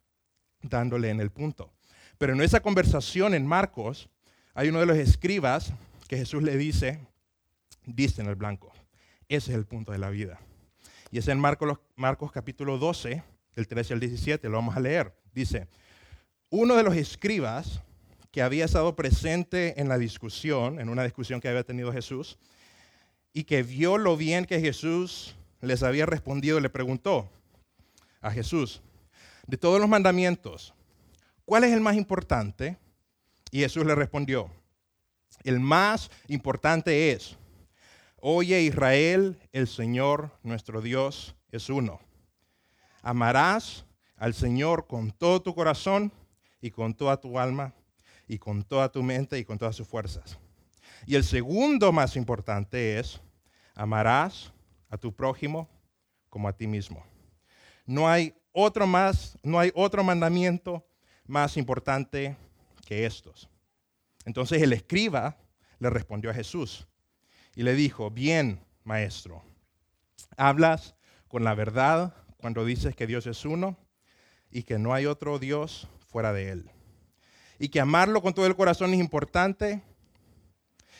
dándole 0.61 1.09
en 1.09 1.19
el 1.19 1.31
punto. 1.31 1.73
Pero 2.19 2.33
en 2.33 2.41
esa 2.41 2.59
conversación 2.59 3.33
en 3.33 3.47
Marcos, 3.47 4.07
hay 4.53 4.69
uno 4.69 4.81
de 4.81 4.85
los 4.85 4.97
escribas 4.97 5.73
que 6.07 6.17
Jesús 6.17 6.43
le 6.43 6.57
dice, 6.57 6.99
dice 7.87 8.21
en 8.21 8.27
el 8.27 8.35
blanco, 8.35 8.71
ese 9.27 9.51
es 9.51 9.57
el 9.57 9.65
punto 9.65 9.93
de 9.93 9.97
la 9.97 10.11
vida. 10.11 10.39
Y 11.09 11.17
es 11.17 11.27
en 11.27 11.39
Marcos, 11.39 11.79
Marcos 11.95 12.31
capítulo 12.31 12.77
12, 12.77 13.23
el 13.55 13.67
13 13.67 13.93
al 13.93 13.99
17, 13.99 14.49
lo 14.49 14.57
vamos 14.57 14.75
a 14.75 14.79
leer. 14.79 15.13
Dice, 15.33 15.67
uno 16.49 16.75
de 16.75 16.83
los 16.83 16.95
escribas 16.95 17.81
que 18.31 18.41
había 18.41 18.65
estado 18.65 18.95
presente 18.95 19.79
en 19.79 19.89
la 19.89 19.97
discusión, 19.97 20.79
en 20.79 20.89
una 20.89 21.03
discusión 21.03 21.41
que 21.41 21.49
había 21.49 21.63
tenido 21.63 21.91
Jesús, 21.91 22.37
y 23.33 23.43
que 23.43 23.63
vio 23.63 23.97
lo 23.97 24.17
bien 24.17 24.45
que 24.45 24.59
Jesús 24.59 25.35
les 25.61 25.83
había 25.83 26.05
respondido, 26.05 26.59
le 26.59 26.69
preguntó 26.69 27.29
a 28.21 28.31
Jesús, 28.31 28.81
de 29.47 29.57
todos 29.57 29.79
los 29.79 29.89
mandamientos, 29.89 30.73
¿cuál 31.45 31.63
es 31.63 31.73
el 31.73 31.81
más 31.81 31.95
importante? 31.95 32.77
Y 33.51 33.59
Jesús 33.59 33.85
le 33.85 33.95
respondió, 33.95 34.49
el 35.43 35.59
más 35.59 36.09
importante 36.27 37.11
es, 37.11 37.37
oye 38.17 38.61
Israel, 38.61 39.37
el 39.51 39.67
Señor 39.67 40.31
nuestro 40.43 40.81
Dios 40.81 41.35
es 41.51 41.69
uno. 41.69 41.99
Amarás 43.01 43.85
al 44.17 44.33
Señor 44.33 44.87
con 44.87 45.11
todo 45.11 45.41
tu 45.41 45.55
corazón 45.55 46.11
y 46.61 46.71
con 46.71 46.93
toda 46.93 47.17
tu 47.17 47.39
alma 47.39 47.73
y 48.27 48.37
con 48.37 48.63
toda 48.63 48.91
tu 48.91 49.01
mente 49.01 49.37
y 49.39 49.45
con 49.45 49.57
todas 49.57 49.75
sus 49.75 49.87
fuerzas. 49.87 50.37
Y 51.05 51.15
el 51.15 51.23
segundo 51.23 51.91
más 51.91 52.15
importante 52.15 52.99
es, 52.99 53.19
amarás 53.73 54.53
a 54.89 54.97
tu 54.97 55.13
prójimo 55.13 55.67
como 56.29 56.47
a 56.47 56.53
ti 56.53 56.67
mismo. 56.67 57.03
No 57.85 58.07
hay 58.07 58.35
otro 58.51 58.85
más, 58.85 59.37
no 59.43 59.59
hay 59.59 59.71
otro 59.73 60.03
mandamiento 60.03 60.85
más 61.25 61.57
importante 61.57 62.37
que 62.85 63.05
estos. 63.05 63.49
Entonces 64.25 64.61
el 64.61 64.73
escriba 64.73 65.37
le 65.79 65.89
respondió 65.89 66.29
a 66.29 66.33
Jesús 66.33 66.87
y 67.55 67.63
le 67.63 67.73
dijo, 67.73 68.11
bien, 68.11 68.63
maestro, 68.83 69.43
hablas 70.37 70.95
con 71.27 71.43
la 71.43 71.55
verdad 71.55 72.13
cuando 72.41 72.65
dices 72.65 72.95
que 72.95 73.07
Dios 73.07 73.27
es 73.27 73.45
uno 73.45 73.77
y 74.49 74.63
que 74.63 74.77
no 74.77 74.93
hay 74.93 75.05
otro 75.05 75.39
Dios 75.39 75.87
fuera 76.07 76.33
de 76.33 76.49
Él. 76.49 76.71
Y 77.59 77.69
que 77.69 77.79
amarlo 77.79 78.21
con 78.21 78.33
todo 78.33 78.47
el 78.47 78.55
corazón 78.55 78.93
es 78.93 78.99
importante. 78.99 79.81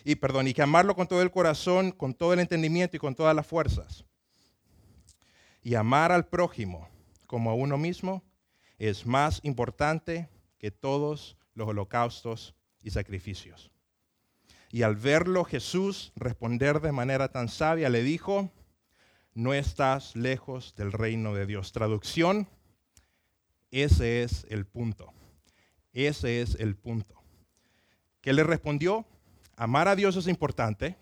Y 0.04 0.16
perdón, 0.16 0.48
y 0.48 0.54
que 0.54 0.62
amarlo 0.62 0.96
con 0.96 1.08
todo 1.08 1.22
el 1.22 1.32
corazón, 1.32 1.92
con 1.92 2.14
todo 2.14 2.34
el 2.34 2.40
entendimiento 2.40 2.96
y 2.96 3.00
con 3.00 3.16
todas 3.16 3.36
las 3.36 3.46
fuerzas. 3.46 4.06
Y 5.64 5.76
amar 5.76 6.12
al 6.12 6.28
prójimo 6.28 6.88
como 7.28 7.50
a 7.50 7.56
uno 7.56 7.78
mismo 7.78 8.24
es 8.78 9.06
más 9.06 9.40
importante 9.44 10.30
que 10.58 10.72
todos 10.72 11.38
los 11.54 11.68
holocaustos 11.68 12.56
y 12.82 12.92
sacrificios. 12.92 13.72
Y 14.72 14.84
al 14.84 14.96
verlo 14.96 15.44
Jesús 15.44 16.14
responder 16.16 16.80
de 16.80 16.92
manera 16.92 17.32
tan 17.32 17.50
sabia, 17.50 17.90
le 17.90 18.04
dijo, 18.04 18.50
no 19.34 19.54
estás 19.54 20.16
lejos 20.16 20.76
del 20.76 20.92
reino 20.92 21.34
de 21.34 21.46
Dios. 21.46 21.72
Traducción, 21.72 22.48
ese 23.72 24.24
es 24.24 24.46
el 24.50 24.66
punto. 24.66 25.14
Ese 25.94 26.42
es 26.42 26.56
el 26.56 26.76
punto. 26.76 27.22
¿Qué 28.22 28.34
le 28.34 28.44
respondió? 28.44 29.06
Amar 29.56 29.88
a 29.88 29.96
Dios 29.96 30.16
es 30.16 30.28
importante, 30.28 30.96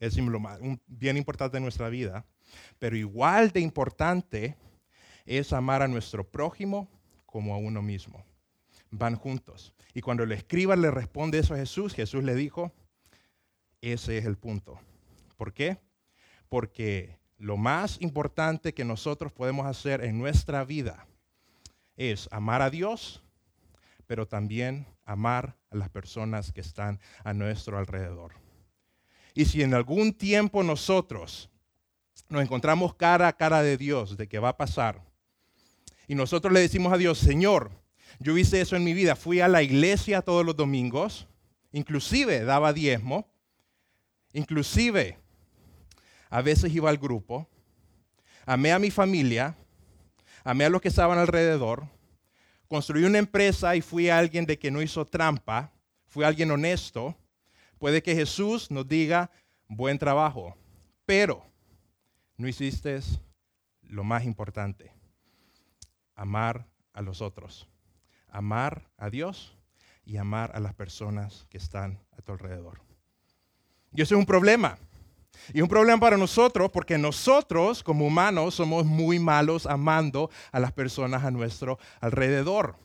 es 0.00 0.16
un 0.16 0.80
bien 0.86 1.16
importante 1.16 1.56
en 1.56 1.62
nuestra 1.62 1.88
vida, 1.88 2.26
pero 2.78 2.96
igual 2.96 3.50
de 3.50 3.60
importante 3.60 4.56
es 5.26 5.52
amar 5.52 5.82
a 5.82 5.88
nuestro 5.88 6.28
prójimo 6.28 6.88
como 7.26 7.54
a 7.54 7.58
uno 7.58 7.82
mismo. 7.82 8.24
Van 8.90 9.16
juntos. 9.16 9.74
Y 9.94 10.00
cuando 10.00 10.22
el 10.22 10.32
escriba 10.32 10.76
le 10.76 10.90
responde 10.90 11.38
eso 11.38 11.54
a 11.54 11.58
Jesús, 11.58 11.94
Jesús 11.94 12.24
le 12.24 12.34
dijo, 12.34 12.72
ese 13.80 14.18
es 14.18 14.24
el 14.24 14.36
punto. 14.36 14.80
¿Por 15.36 15.52
qué? 15.52 15.78
Porque 16.48 17.17
lo 17.38 17.56
más 17.56 17.98
importante 18.00 18.74
que 18.74 18.84
nosotros 18.84 19.32
podemos 19.32 19.66
hacer 19.66 20.04
en 20.04 20.18
nuestra 20.18 20.64
vida 20.64 21.06
es 21.96 22.28
amar 22.32 22.62
a 22.62 22.70
Dios, 22.70 23.22
pero 24.06 24.26
también 24.26 24.86
amar 25.04 25.56
a 25.70 25.76
las 25.76 25.88
personas 25.88 26.52
que 26.52 26.60
están 26.60 27.00
a 27.24 27.32
nuestro 27.32 27.78
alrededor. 27.78 28.32
Y 29.34 29.44
si 29.44 29.62
en 29.62 29.74
algún 29.74 30.12
tiempo 30.12 30.62
nosotros 30.62 31.48
nos 32.28 32.42
encontramos 32.42 32.94
cara 32.94 33.28
a 33.28 33.32
cara 33.32 33.62
de 33.62 33.76
Dios, 33.76 34.16
de 34.16 34.28
qué 34.28 34.38
va 34.38 34.50
a 34.50 34.56
pasar, 34.56 35.00
y 36.08 36.14
nosotros 36.14 36.52
le 36.52 36.60
decimos 36.60 36.92
a 36.92 36.96
Dios, 36.96 37.18
Señor, 37.18 37.70
yo 38.18 38.36
hice 38.36 38.60
eso 38.60 38.74
en 38.74 38.84
mi 38.84 38.94
vida, 38.94 39.14
fui 39.14 39.40
a 39.40 39.48
la 39.48 39.62
iglesia 39.62 40.22
todos 40.22 40.44
los 40.44 40.56
domingos, 40.56 41.28
inclusive 41.70 42.44
daba 42.44 42.72
diezmo, 42.72 43.28
inclusive 44.32 45.18
a 46.30 46.42
veces 46.42 46.72
iba 46.74 46.90
al 46.90 46.98
grupo, 46.98 47.48
amé 48.46 48.72
a 48.72 48.78
mi 48.78 48.90
familia, 48.90 49.56
amé 50.44 50.64
a 50.64 50.70
los 50.70 50.80
que 50.80 50.88
estaban 50.88 51.18
alrededor, 51.18 51.86
construí 52.68 53.04
una 53.04 53.18
empresa 53.18 53.76
y 53.76 53.82
fui 53.82 54.08
alguien 54.08 54.46
de 54.46 54.58
que 54.58 54.70
no 54.70 54.82
hizo 54.82 55.06
trampa, 55.06 55.72
fui 56.06 56.24
alguien 56.24 56.50
honesto, 56.50 57.16
puede 57.78 58.02
que 58.02 58.14
Jesús 58.14 58.70
nos 58.70 58.86
diga, 58.86 59.30
buen 59.68 59.98
trabajo, 59.98 60.56
pero 61.04 61.44
no 62.36 62.48
hiciste 62.48 63.00
lo 63.82 64.04
más 64.04 64.24
importante, 64.24 64.92
amar 66.14 66.66
a 66.92 67.02
los 67.02 67.20
otros, 67.22 67.68
amar 68.28 68.90
a 68.96 69.10
Dios 69.10 69.56
y 70.04 70.16
amar 70.16 70.52
a 70.54 70.60
las 70.60 70.74
personas 70.74 71.46
que 71.50 71.58
están 71.58 72.00
a 72.16 72.22
tu 72.22 72.32
alrededor. 72.32 72.80
Y 73.92 74.02
eso 74.02 74.14
es 74.14 74.18
un 74.18 74.26
problema. 74.26 74.78
Y 75.52 75.60
un 75.60 75.68
problema 75.68 76.00
para 76.00 76.16
nosotros 76.16 76.70
porque 76.70 76.98
nosotros 76.98 77.82
como 77.82 78.06
humanos 78.06 78.54
somos 78.54 78.84
muy 78.84 79.18
malos 79.18 79.66
amando 79.66 80.30
a 80.52 80.60
las 80.60 80.72
personas 80.72 81.24
a 81.24 81.30
nuestro 81.30 81.78
alrededor. 82.00 82.76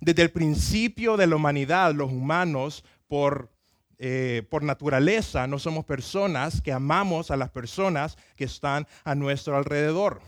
Desde 0.00 0.22
el 0.22 0.30
principio 0.30 1.16
de 1.16 1.26
la 1.26 1.36
humanidad, 1.36 1.94
los 1.94 2.10
humanos 2.10 2.84
por, 3.08 3.50
eh, 3.98 4.46
por 4.50 4.62
naturaleza 4.62 5.46
no 5.46 5.58
somos 5.58 5.84
personas 5.84 6.60
que 6.60 6.72
amamos 6.72 7.30
a 7.30 7.36
las 7.36 7.50
personas 7.50 8.16
que 8.36 8.44
están 8.44 8.86
a 9.04 9.14
nuestro 9.14 9.56
alrededor. 9.56 10.20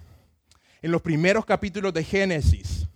En 0.83 0.91
los 0.91 1.01
primeros 1.01 1.45
capítulos 1.45 1.95
de 1.95 2.05
Génesis, 2.05 2.89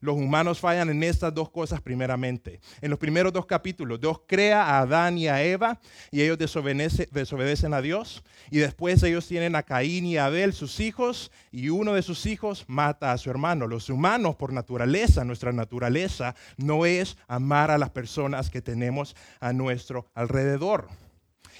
los 0.00 0.16
humanos 0.16 0.60
fallan 0.60 0.88
en 0.88 1.02
estas 1.02 1.34
dos 1.34 1.50
cosas 1.50 1.80
primeramente. 1.80 2.60
En 2.80 2.90
los 2.90 2.98
primeros 2.98 3.32
dos 3.32 3.46
capítulos, 3.46 4.00
Dios 4.00 4.20
crea 4.26 4.62
a 4.62 4.80
Adán 4.80 5.18
y 5.18 5.28
a 5.28 5.42
Eva 5.42 5.78
y 6.10 6.22
ellos 6.22 6.38
desobedecen 6.38 7.74
a 7.74 7.82
Dios. 7.82 8.24
Y 8.50 8.58
después 8.58 9.02
ellos 9.02 9.26
tienen 9.26 9.54
a 9.56 9.62
Caín 9.62 10.06
y 10.06 10.16
a 10.16 10.26
Abel, 10.26 10.52
sus 10.52 10.80
hijos, 10.80 11.30
y 11.52 11.68
uno 11.68 11.92
de 11.92 12.02
sus 12.02 12.26
hijos 12.26 12.64
mata 12.66 13.12
a 13.12 13.18
su 13.18 13.30
hermano. 13.30 13.66
Los 13.66 13.90
humanos, 13.90 14.36
por 14.36 14.52
naturaleza, 14.52 15.24
nuestra 15.24 15.52
naturaleza, 15.52 16.34
no 16.56 16.86
es 16.86 17.16
amar 17.28 17.70
a 17.70 17.78
las 17.78 17.90
personas 17.90 18.50
que 18.50 18.62
tenemos 18.62 19.14
a 19.38 19.52
nuestro 19.52 20.10
alrededor. 20.14 20.88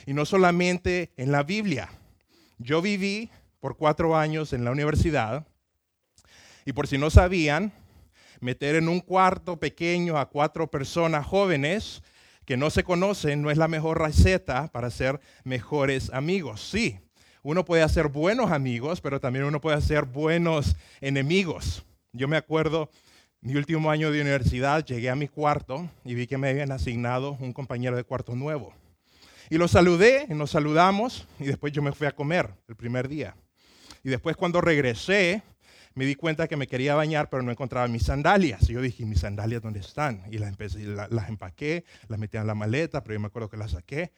Y 0.06 0.14
no 0.14 0.24
solamente 0.24 1.12
en 1.16 1.30
la 1.30 1.42
Biblia. 1.42 1.90
Yo 2.58 2.80
viví 2.82 3.30
por 3.60 3.76
cuatro 3.76 4.16
años 4.16 4.52
en 4.52 4.64
la 4.64 4.70
universidad. 4.70 5.46
Y 6.64 6.72
por 6.72 6.86
si 6.86 6.98
no 6.98 7.10
sabían, 7.10 7.72
meter 8.40 8.76
en 8.76 8.88
un 8.88 9.00
cuarto 9.00 9.58
pequeño 9.58 10.18
a 10.18 10.28
cuatro 10.28 10.70
personas 10.70 11.26
jóvenes 11.26 12.02
que 12.44 12.56
no 12.56 12.70
se 12.70 12.82
conocen 12.82 13.42
no 13.42 13.50
es 13.50 13.58
la 13.58 13.68
mejor 13.68 14.00
receta 14.00 14.68
para 14.72 14.90
ser 14.90 15.20
mejores 15.44 16.10
amigos. 16.12 16.60
Sí, 16.60 16.98
uno 17.42 17.64
puede 17.64 17.82
hacer 17.82 18.08
buenos 18.08 18.50
amigos, 18.50 19.00
pero 19.00 19.20
también 19.20 19.44
uno 19.44 19.60
puede 19.60 19.76
hacer 19.76 20.04
buenos 20.04 20.76
enemigos. 21.00 21.84
Yo 22.12 22.28
me 22.28 22.36
acuerdo, 22.36 22.90
mi 23.40 23.54
último 23.54 23.90
año 23.90 24.10
de 24.10 24.20
universidad, 24.20 24.84
llegué 24.84 25.10
a 25.10 25.14
mi 25.14 25.28
cuarto 25.28 25.88
y 26.04 26.14
vi 26.14 26.26
que 26.26 26.38
me 26.38 26.48
habían 26.48 26.72
asignado 26.72 27.36
un 27.40 27.52
compañero 27.52 27.96
de 27.96 28.04
cuarto 28.04 28.34
nuevo. 28.34 28.74
Y 29.48 29.56
lo 29.56 29.68
saludé, 29.68 30.26
y 30.28 30.34
nos 30.34 30.50
saludamos, 30.50 31.26
y 31.38 31.44
después 31.44 31.72
yo 31.72 31.82
me 31.82 31.92
fui 31.92 32.06
a 32.06 32.12
comer 32.12 32.50
el 32.68 32.76
primer 32.76 33.08
día. 33.08 33.34
Y 34.04 34.08
después 34.08 34.36
cuando 34.36 34.60
regresé, 34.60 35.42
me 35.94 36.04
di 36.04 36.14
cuenta 36.14 36.46
que 36.48 36.56
me 36.56 36.66
quería 36.66 36.94
bañar, 36.94 37.28
pero 37.30 37.42
no 37.42 37.50
encontraba 37.50 37.88
mis 37.88 38.04
sandalias. 38.04 38.68
Y 38.70 38.74
yo 38.74 38.80
dije, 38.80 39.04
¿mis 39.04 39.20
sandalias 39.20 39.62
dónde 39.62 39.80
están? 39.80 40.22
Y 40.30 40.38
las, 40.38 40.48
empecé, 40.48 40.84
las 40.84 41.28
empaqué, 41.28 41.84
las 42.08 42.18
metí 42.18 42.36
en 42.36 42.46
la 42.46 42.54
maleta, 42.54 43.02
pero 43.02 43.14
yo 43.14 43.20
me 43.20 43.26
acuerdo 43.26 43.48
que 43.48 43.56
las 43.56 43.72
saqué 43.72 44.12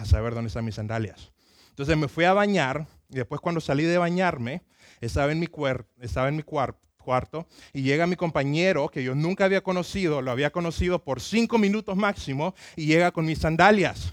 a 0.00 0.04
saber 0.04 0.34
dónde 0.34 0.48
están 0.48 0.64
mis 0.64 0.74
sandalias. 0.74 1.32
Entonces 1.70 1.96
me 1.96 2.08
fui 2.08 2.24
a 2.24 2.32
bañar 2.32 2.86
y 3.10 3.16
después 3.16 3.40
cuando 3.40 3.60
salí 3.60 3.84
de 3.84 3.98
bañarme, 3.98 4.62
estaba 5.00 5.30
en 5.30 5.38
mi, 5.38 5.48
estaba 6.00 6.28
en 6.28 6.36
mi 6.36 6.42
cuarto 6.42 7.46
y 7.72 7.82
llega 7.82 8.06
mi 8.06 8.16
compañero 8.16 8.88
que 8.88 9.04
yo 9.04 9.14
nunca 9.14 9.44
había 9.44 9.62
conocido, 9.62 10.22
lo 10.22 10.30
había 10.30 10.50
conocido 10.50 11.04
por 11.04 11.20
cinco 11.20 11.58
minutos 11.58 11.96
máximo 11.96 12.54
y 12.74 12.86
llega 12.86 13.12
con 13.12 13.26
mis 13.26 13.38
sandalias 13.38 14.12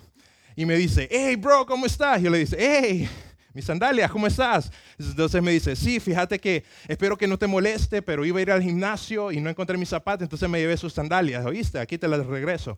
y 0.55 0.65
me 0.65 0.75
dice, 0.75 1.07
hey 1.09 1.35
bro, 1.35 1.65
¿cómo 1.65 1.85
estás? 1.85 2.19
Y 2.19 2.23
yo 2.25 2.29
le 2.29 2.37
dice, 2.37 2.57
hey, 2.59 3.09
mis 3.53 3.65
sandalias, 3.65 4.11
¿cómo 4.11 4.27
estás? 4.27 4.71
Entonces 4.97 5.41
me 5.41 5.51
dice, 5.51 5.75
sí, 5.75 5.99
fíjate 5.99 6.39
que 6.39 6.63
espero 6.87 7.17
que 7.17 7.27
no 7.27 7.37
te 7.37 7.47
moleste, 7.47 8.01
pero 8.01 8.25
iba 8.25 8.39
a 8.39 8.41
ir 8.41 8.51
al 8.51 8.61
gimnasio 8.61 9.31
y 9.31 9.39
no 9.39 9.49
encontré 9.49 9.77
mis 9.77 9.89
zapatos, 9.89 10.23
entonces 10.23 10.49
me 10.49 10.59
llevé 10.59 10.77
sus 10.77 10.93
sandalias, 10.93 11.45
¿oíste? 11.45 11.79
Aquí 11.79 11.97
te 11.97 12.07
las 12.07 12.25
regreso. 12.25 12.77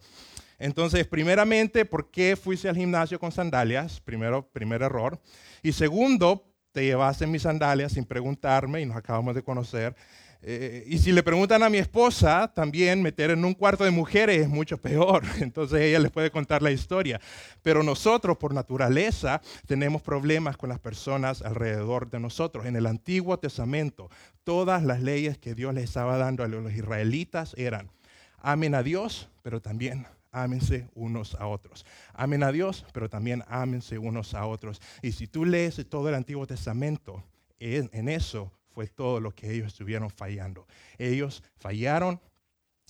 Entonces, 0.57 1.05
primeramente, 1.05 1.85
¿por 1.85 2.09
qué 2.11 2.35
fuiste 2.35 2.69
al 2.69 2.75
gimnasio 2.75 3.19
con 3.19 3.31
sandalias? 3.31 3.99
Primero, 3.99 4.47
primer 4.49 4.81
error. 4.81 5.19
Y 5.61 5.73
segundo, 5.73 6.45
te 6.71 6.83
llevaste 6.83 7.27
mis 7.27 7.41
sandalias 7.41 7.93
sin 7.93 8.05
preguntarme 8.05 8.81
y 8.81 8.85
nos 8.85 8.97
acabamos 8.97 9.35
de 9.35 9.43
conocer. 9.43 9.95
Eh, 10.41 10.83
y 10.87 10.99
si 10.99 11.11
le 11.11 11.23
preguntan 11.23 11.63
a 11.63 11.69
mi 11.69 11.77
esposa, 11.77 12.51
también 12.53 13.01
meter 13.01 13.31
en 13.31 13.43
un 13.43 13.53
cuarto 13.53 13.83
de 13.83 13.91
mujeres 13.91 14.41
es 14.41 14.49
mucho 14.49 14.77
peor. 14.77 15.23
Entonces 15.39 15.81
ella 15.81 15.99
les 15.99 16.11
puede 16.11 16.31
contar 16.31 16.61
la 16.61 16.71
historia. 16.71 17.19
Pero 17.61 17.83
nosotros, 17.83 18.37
por 18.37 18.53
naturaleza, 18.53 19.41
tenemos 19.65 20.01
problemas 20.01 20.57
con 20.57 20.69
las 20.69 20.79
personas 20.79 21.41
alrededor 21.41 22.09
de 22.09 22.19
nosotros. 22.19 22.65
En 22.65 22.75
el 22.75 22.85
Antiguo 22.85 23.39
Testamento, 23.39 24.09
todas 24.43 24.83
las 24.83 25.01
leyes 25.01 25.37
que 25.37 25.55
Dios 25.55 25.73
les 25.73 25.85
estaba 25.85 26.17
dando 26.17 26.43
a 26.43 26.47
los 26.47 26.71
israelitas 26.71 27.55
eran, 27.57 27.89
amen 28.37 28.75
a 28.75 28.83
Dios, 28.83 29.29
pero 29.41 29.61
también 29.61 30.05
ámense 30.31 30.87
unos 30.93 31.33
a 31.35 31.47
otros. 31.47 31.85
Amen 32.13 32.43
a 32.43 32.51
Dios, 32.51 32.85
pero 32.93 33.09
también 33.09 33.43
ámense 33.47 33.97
unos 33.97 34.33
a 34.33 34.45
otros. 34.45 34.81
Y 35.01 35.13
si 35.13 35.27
tú 35.27 35.45
lees 35.45 35.83
todo 35.89 36.09
el 36.09 36.15
Antiguo 36.15 36.45
Testamento, 36.45 37.23
en 37.59 38.09
eso 38.09 38.51
fue 38.75 38.87
todo 38.87 39.21
lo 39.21 39.33
que 39.33 39.53
ellos 39.53 39.67
estuvieron 39.67 40.09
fallando. 40.09 40.67
Ellos 40.97 41.41
fallaron 41.55 42.19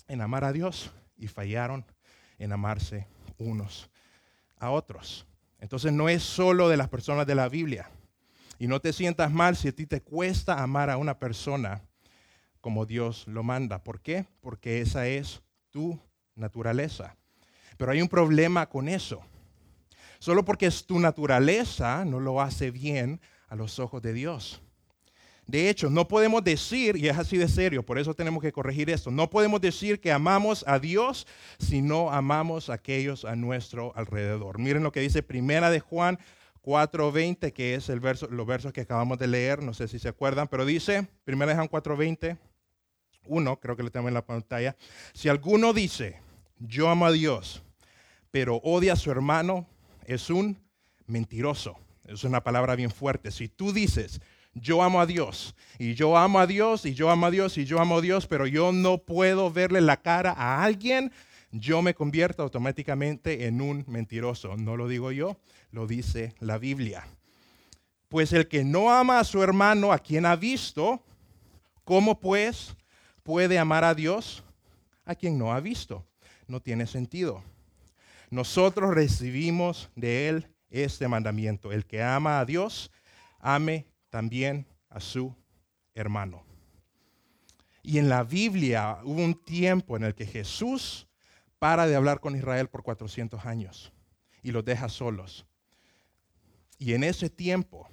en 0.07 0.19
amar 0.19 0.43
a 0.43 0.51
Dios 0.51 0.91
y 1.15 1.27
fallaron 1.27 1.85
en 2.39 2.51
amarse 2.51 3.07
unos 3.37 3.91
a 4.57 4.71
otros. 4.71 5.27
Entonces 5.59 5.93
no 5.93 6.09
es 6.09 6.23
solo 6.23 6.69
de 6.69 6.77
las 6.77 6.89
personas 6.89 7.27
de 7.27 7.35
la 7.35 7.49
Biblia. 7.49 7.91
Y 8.57 8.65
no 8.65 8.81
te 8.81 8.93
sientas 8.93 9.31
mal 9.31 9.55
si 9.55 9.67
a 9.67 9.75
ti 9.75 9.85
te 9.85 10.01
cuesta 10.01 10.63
amar 10.63 10.89
a 10.89 10.97
una 10.97 11.19
persona 11.19 11.83
como 12.61 12.87
Dios 12.87 13.27
lo 13.27 13.43
manda. 13.43 13.83
¿Por 13.83 14.01
qué? 14.01 14.25
Porque 14.41 14.81
esa 14.81 15.05
es 15.05 15.43
tu 15.69 15.99
naturaleza. 16.33 17.15
Pero 17.77 17.91
hay 17.91 18.01
un 18.01 18.09
problema 18.09 18.67
con 18.67 18.89
eso. 18.89 19.23
Solo 20.17 20.43
porque 20.43 20.65
es 20.65 20.87
tu 20.87 20.99
naturaleza 20.99 22.03
no 22.05 22.19
lo 22.19 22.41
hace 22.41 22.71
bien 22.71 23.21
a 23.49 23.55
los 23.55 23.77
ojos 23.77 24.01
de 24.01 24.13
Dios. 24.13 24.63
De 25.47 25.69
hecho, 25.69 25.89
no 25.89 26.07
podemos 26.07 26.43
decir, 26.43 26.95
y 26.97 27.07
es 27.07 27.17
así 27.17 27.37
de 27.37 27.47
serio, 27.47 27.83
por 27.83 27.99
eso 27.99 28.15
tenemos 28.15 28.41
que 28.41 28.51
corregir 28.51 28.89
esto, 28.89 29.11
no 29.11 29.29
podemos 29.29 29.61
decir 29.61 29.99
que 29.99 30.11
amamos 30.11 30.63
a 30.67 30.79
Dios 30.79 31.27
si 31.59 31.81
no 31.81 32.11
amamos 32.11 32.69
a 32.69 32.73
aquellos 32.73 33.25
a 33.25 33.35
nuestro 33.35 33.95
alrededor. 33.95 34.57
Miren 34.57 34.83
lo 34.83 34.91
que 34.91 35.01
dice 35.01 35.21
Primera 35.21 35.69
de 35.69 35.79
Juan 35.79 36.17
4.20, 36.63 37.53
que 37.53 37.75
es 37.75 37.89
el 37.89 37.99
verso, 37.99 38.27
los 38.27 38.47
versos 38.47 38.73
que 38.73 38.81
acabamos 38.81 39.19
de 39.19 39.27
leer, 39.27 39.61
no 39.61 39.75
sé 39.75 39.87
si 39.87 39.99
se 39.99 40.09
acuerdan, 40.09 40.47
pero 40.47 40.65
dice, 40.65 41.07
Primera 41.23 41.51
de 41.51 41.57
Juan 41.57 41.69
4.20, 41.69 42.37
uno, 43.27 43.59
creo 43.59 43.75
que 43.75 43.83
lo 43.83 43.91
tenemos 43.91 44.09
en 44.09 44.15
la 44.15 44.25
pantalla, 44.25 44.75
si 45.13 45.29
alguno 45.29 45.73
dice, 45.73 46.19
yo 46.57 46.89
amo 46.89 47.05
a 47.05 47.11
Dios, 47.11 47.61
pero 48.31 48.57
odia 48.63 48.93
a 48.93 48.97
su 48.97 49.11
hermano, 49.11 49.67
es 50.05 50.29
un 50.29 50.57
mentiroso. 51.05 51.77
Es 52.07 52.23
una 52.23 52.43
palabra 52.43 52.75
bien 52.75 52.91
fuerte. 52.91 53.31
Si 53.31 53.47
tú 53.47 53.73
dices, 53.73 54.21
yo 54.55 54.81
amo 54.81 55.01
a 55.01 55.05
Dios, 55.05 55.53
y 55.77 55.93
yo 55.93 56.17
amo 56.17 56.39
a 56.39 56.47
Dios, 56.47 56.85
y 56.85 56.95
yo 56.95 57.09
amo 57.11 57.27
a 57.27 57.31
Dios, 57.31 57.57
y 57.57 57.65
yo 57.65 57.79
amo 57.79 57.97
a 57.97 58.01
Dios, 58.01 58.25
pero 58.25 58.47
yo 58.47 58.71
no 58.71 58.97
puedo 58.97 59.51
verle 59.51 59.81
la 59.81 59.97
cara 59.97 60.31
a 60.31 60.63
alguien, 60.63 61.11
yo 61.51 61.81
me 61.81 61.93
convierto 61.93 62.41
automáticamente 62.41 63.47
en 63.47 63.61
un 63.61 63.83
mentiroso. 63.87 64.55
No 64.55 64.77
lo 64.77 64.87
digo 64.87 65.11
yo, 65.11 65.37
lo 65.71 65.87
dice 65.87 66.33
la 66.39 66.57
Biblia. 66.57 67.05
Pues 68.07 68.31
el 68.33 68.47
que 68.47 68.63
no 68.63 68.91
ama 68.91 69.19
a 69.19 69.23
su 69.25 69.43
hermano, 69.43 69.91
a 69.91 69.99
quien 69.99 70.25
ha 70.25 70.35
visto, 70.35 71.03
¿cómo 71.83 72.19
pues 72.19 72.75
puede 73.23 73.59
amar 73.59 73.83
a 73.83 73.93
Dios 73.93 74.43
a 75.05 75.15
quien 75.15 75.37
no 75.37 75.53
ha 75.53 75.59
visto? 75.59 76.05
No 76.47 76.61
tiene 76.61 76.87
sentido. 76.87 77.43
Nosotros 78.29 78.93
recibimos 78.93 79.89
de 79.95 80.29
Él 80.29 80.47
este 80.69 81.07
mandamiento. 81.07 81.71
El 81.71 81.85
que 81.85 82.01
ama 82.01 82.39
a 82.39 82.45
Dios, 82.45 82.91
ame 83.39 83.85
también 84.15 84.65
a 84.89 85.01
su 85.01 85.35
hermano. 85.93 86.45
Y 87.83 87.97
en 87.97 88.07
la 88.07 88.23
Biblia 88.23 88.99
hubo 89.03 89.21
un 89.21 89.35
tiempo 89.35 89.97
en 89.97 90.05
el 90.05 90.15
que 90.15 90.25
Jesús 90.25 91.05
para 91.59 91.85
de 91.85 91.97
hablar 91.97 92.21
con 92.21 92.33
Israel 92.33 92.69
por 92.69 92.81
400 92.81 93.45
años 93.45 93.91
y 94.41 94.53
los 94.53 94.63
deja 94.63 94.87
solos. 94.87 95.45
Y 96.77 96.93
en 96.93 97.03
ese 97.03 97.29
tiempo 97.29 97.89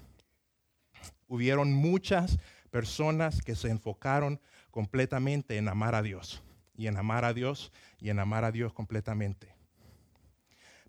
hubieron 1.26 1.73
muchas 1.73 2.38
personas 2.71 3.43
que 3.43 3.57
se 3.57 3.71
enfocaron 3.71 4.41
completamente 4.71 5.57
en 5.57 5.69
amar 5.69 5.97
a 5.97 6.02
Dios 6.02 6.41
y 6.76 6.87
en 6.87 6.99
amar 6.99 7.25
a 7.25 7.35
Dios 7.35 7.73
y 7.99 8.11
en 8.11 8.21
amar 8.21 8.45
a 8.45 8.52
Dios 8.52 8.73
completamente 8.73 9.57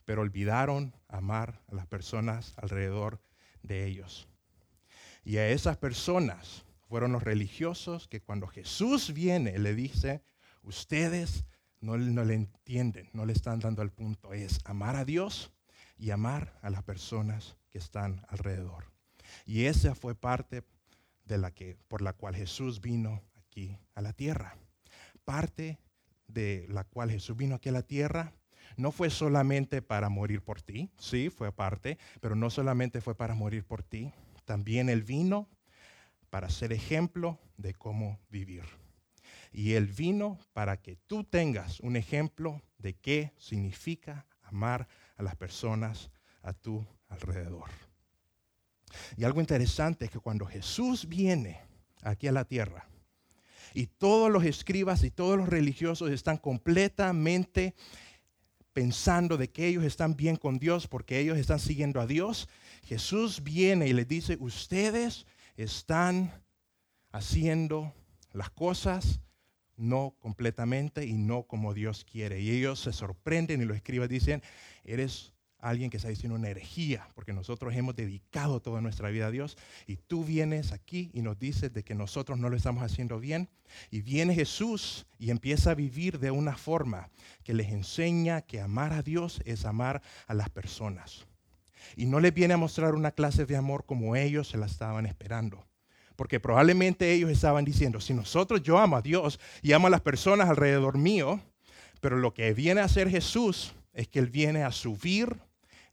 pero 0.05 0.21
olvidaron 0.21 0.93
amar 1.07 1.61
a 1.71 1.75
las 1.75 1.87
personas 1.87 2.53
alrededor 2.57 3.21
de 3.61 3.85
ellos. 3.85 4.27
Y 5.23 5.37
a 5.37 5.49
esas 5.49 5.77
personas 5.77 6.65
fueron 6.87 7.13
los 7.13 7.23
religiosos 7.23 8.07
que 8.07 8.21
cuando 8.21 8.47
Jesús 8.47 9.13
viene 9.13 9.57
le 9.57 9.73
dice, 9.73 10.21
ustedes 10.63 11.45
no, 11.79 11.97
no, 11.97 12.23
le 12.23 12.35
entienden, 12.35 13.09
no 13.13 13.25
le 13.25 13.33
están 13.33 13.59
dando 13.59 13.81
el 13.81 13.91
punto, 13.91 14.33
es 14.33 14.59
amar 14.65 14.95
a 14.95 15.05
Dios 15.05 15.51
y 15.97 16.11
amar 16.11 16.57
a 16.61 16.69
las 16.69 16.83
personas 16.83 17.55
que 17.69 17.77
están 17.77 18.25
alrededor. 18.29 18.91
Y 19.45 19.65
esa 19.65 19.95
fue 19.95 20.15
parte 20.15 20.63
de 21.25 21.37
la 21.37 21.51
que, 21.51 21.77
por 21.87 22.01
la 22.01 22.13
cual 22.13 22.35
Jesús 22.35 22.81
vino 22.81 23.21
aquí 23.37 23.77
a 23.95 24.01
la 24.01 24.13
tierra. 24.13 24.57
Parte 25.25 25.79
de 26.27 26.65
la 26.69 26.83
cual 26.83 27.11
Jesús 27.11 27.37
vino 27.37 27.55
aquí 27.55 27.69
a 27.69 27.73
la 27.73 27.83
tierra 27.83 28.33
no 28.77 28.91
fue 28.91 29.09
solamente 29.09 29.81
para 29.81 30.09
morir 30.09 30.41
por 30.41 30.61
ti, 30.61 30.89
sí, 30.97 31.29
fue 31.29 31.51
parte, 31.51 31.97
pero 32.21 32.35
no 32.35 32.49
solamente 32.49 33.01
fue 33.01 33.15
para 33.15 33.35
morir 33.35 33.63
por 33.65 33.83
ti, 33.83 34.11
también 34.45 34.89
Él 34.89 35.03
vino 35.03 35.49
para 36.29 36.49
ser 36.49 36.73
ejemplo 36.73 37.39
de 37.57 37.73
cómo 37.73 38.19
vivir. 38.29 38.63
Y 39.51 39.73
Él 39.73 39.87
vino 39.87 40.39
para 40.53 40.81
que 40.81 40.95
tú 40.95 41.23
tengas 41.23 41.79
un 41.79 41.95
ejemplo 41.95 42.61
de 42.77 42.95
qué 42.95 43.33
significa 43.37 44.25
amar 44.41 44.87
a 45.15 45.23
las 45.23 45.35
personas 45.35 46.09
a 46.41 46.53
tu 46.53 46.85
alrededor. 47.07 47.69
Y 49.17 49.23
algo 49.23 49.39
interesante 49.39 50.05
es 50.05 50.11
que 50.11 50.19
cuando 50.19 50.45
Jesús 50.45 51.07
viene 51.07 51.61
aquí 52.01 52.27
a 52.27 52.31
la 52.31 52.45
tierra, 52.45 52.87
y 53.73 53.87
todos 53.87 54.31
los 54.31 54.43
escribas 54.43 55.03
y 55.03 55.11
todos 55.11 55.37
los 55.37 55.49
religiosos 55.49 56.11
están 56.11 56.37
completamente 56.37 57.73
pensando 58.73 59.37
de 59.37 59.49
que 59.49 59.67
ellos 59.67 59.83
están 59.83 60.15
bien 60.15 60.35
con 60.35 60.59
Dios 60.59 60.87
porque 60.87 61.19
ellos 61.19 61.37
están 61.37 61.59
siguiendo 61.59 62.01
a 62.01 62.07
Dios, 62.07 62.49
Jesús 62.83 63.43
viene 63.43 63.87
y 63.87 63.93
les 63.93 64.07
dice, 64.07 64.37
ustedes 64.39 65.25
están 65.55 66.31
haciendo 67.11 67.93
las 68.33 68.49
cosas 68.49 69.21
no 69.77 70.15
completamente 70.19 71.05
y 71.05 71.13
no 71.13 71.43
como 71.43 71.73
Dios 71.73 72.05
quiere. 72.05 72.41
Y 72.41 72.51
ellos 72.51 72.79
se 72.79 72.93
sorprenden 72.93 73.61
y 73.61 73.65
lo 73.65 73.73
escriben, 73.73 74.09
dicen, 74.09 74.43
eres 74.83 75.33
alguien 75.59 75.89
que 75.89 75.97
está 75.97 76.09
diciendo 76.09 76.35
una 76.35 76.49
herejía, 76.49 77.07
porque 77.15 77.31
nosotros 77.31 77.73
hemos 77.73 77.95
dedicado 77.95 78.61
toda 78.61 78.81
nuestra 78.81 79.09
vida 79.09 79.27
a 79.27 79.31
Dios 79.31 79.57
y 79.87 79.95
tú 79.95 80.25
vienes 80.25 80.73
aquí 80.73 81.09
y 81.13 81.21
nos 81.21 81.39
dices 81.39 81.71
de 81.71 81.83
que 81.83 81.95
nosotros 81.95 82.37
no 82.37 82.49
lo 82.49 82.57
estamos 82.57 82.83
haciendo 82.83 83.19
bien 83.19 83.49
y 83.89 84.01
viene 84.01 84.35
Jesús 84.35 85.05
y 85.17 85.29
empieza 85.29 85.71
a 85.71 85.75
vivir 85.75 86.19
de 86.19 86.31
una 86.31 86.57
forma 86.57 87.09
que 87.43 87.53
les 87.53 87.69
enseña 87.69 88.41
que 88.41 88.59
amar 88.59 88.91
a 88.91 89.03
Dios 89.03 89.41
es 89.45 89.63
amar 89.63 90.01
a 90.27 90.33
las 90.33 90.49
personas. 90.49 91.25
Y 91.95 92.05
no 92.05 92.19
les 92.19 92.33
viene 92.33 92.53
a 92.53 92.57
mostrar 92.57 92.95
una 92.95 93.11
clase 93.11 93.45
de 93.45 93.55
amor 93.55 93.85
como 93.85 94.15
ellos 94.15 94.49
se 94.49 94.57
la 94.57 94.65
estaban 94.65 95.05
esperando. 95.05 95.65
Porque 96.15 96.39
probablemente 96.39 97.11
ellos 97.11 97.31
estaban 97.31 97.65
diciendo, 97.65 97.99
si 97.99 98.13
nosotros 98.13 98.61
yo 98.61 98.77
amo 98.77 98.97
a 98.97 99.01
Dios 99.01 99.39
y 99.61 99.73
amo 99.73 99.87
a 99.87 99.89
las 99.89 100.01
personas 100.01 100.49
alrededor 100.49 100.97
mío, 100.97 101.41
pero 102.01 102.17
lo 102.17 102.33
que 102.33 102.53
viene 102.53 102.81
a 102.81 102.85
hacer 102.85 103.09
Jesús 103.09 103.73
es 103.93 104.07
que 104.07 104.19
Él 104.19 104.29
viene 104.29 104.63
a 104.63 104.71
subir 104.71 105.37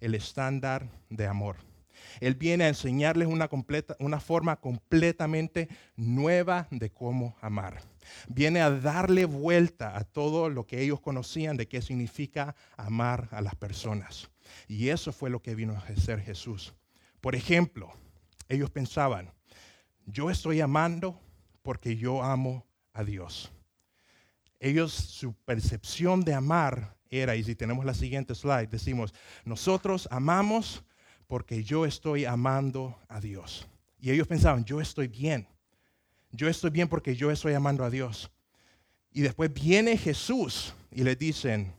el 0.01 0.15
estándar 0.15 0.89
de 1.09 1.27
amor. 1.27 1.57
Él 2.21 2.35
viene 2.35 2.65
a 2.65 2.69
enseñarles 2.69 3.29
una, 3.29 3.49
completa, 3.49 3.97
una 4.01 4.21
forma 4.21 4.57
completamente 4.57 5.69
nueva 5.97 6.67
de 6.71 6.91
cómo 6.91 7.37
amar. 7.41 7.83
Viene 8.29 8.61
a 8.61 8.71
darle 8.71 9.25
vuelta 9.25 9.97
a 9.97 10.05
todo 10.05 10.49
lo 10.49 10.67
que 10.67 10.83
ellos 10.83 11.01
conocían 11.01 11.57
de 11.57 11.69
qué 11.69 11.83
significa 11.83 12.57
amar 12.77 13.29
a 13.31 13.41
las 13.41 13.55
personas. 13.55 14.30
Y 14.69 14.89
eso 14.89 15.13
fue 15.13 15.31
lo 15.31 15.41
que 15.41 15.55
vino 15.55 15.75
a 15.75 15.79
hacer 15.79 16.21
Jesús. 16.21 16.75
Por 17.21 17.35
ejemplo, 17.35 17.93
ellos 18.49 18.71
pensaban, 18.71 19.33
yo 20.07 20.31
estoy 20.31 20.61
amando 20.61 21.21
porque 21.63 21.97
yo 21.97 22.23
amo 22.23 22.67
a 22.93 23.05
Dios. 23.05 23.53
Ellos, 24.59 24.93
su 24.93 25.33
percepción 25.33 26.23
de 26.23 26.35
amar 26.35 26.97
era, 27.11 27.37
y 27.37 27.45
si 27.45 27.55
tenemos 27.55 27.85
la 27.85 27.95
siguiente 27.95 28.35
slide, 28.35 28.69
decimos, 28.69 29.15
nosotros 29.45 30.09
amamos 30.11 30.85
porque 31.27 31.63
yo 31.63 31.87
estoy 31.87 32.25
amando 32.25 32.99
a 33.09 33.21
Dios. 33.21 33.67
Y 33.99 34.11
ellos 34.11 34.27
pensaban, 34.27 34.65
yo 34.65 34.81
estoy 34.81 35.09
bien. 35.09 35.47
Yo 36.33 36.49
estoy 36.49 36.71
bien 36.71 36.89
porque 36.89 37.15
yo 37.15 37.31
estoy 37.31 37.55
amando 37.55 37.85
a 37.85 37.91
Dios. 37.91 38.31
Y 39.13 39.23
después 39.23 39.53
viene 39.53 39.97
Jesús 39.97 40.75
y 40.91 41.03
le 41.03 41.17
dicen, 41.17 41.73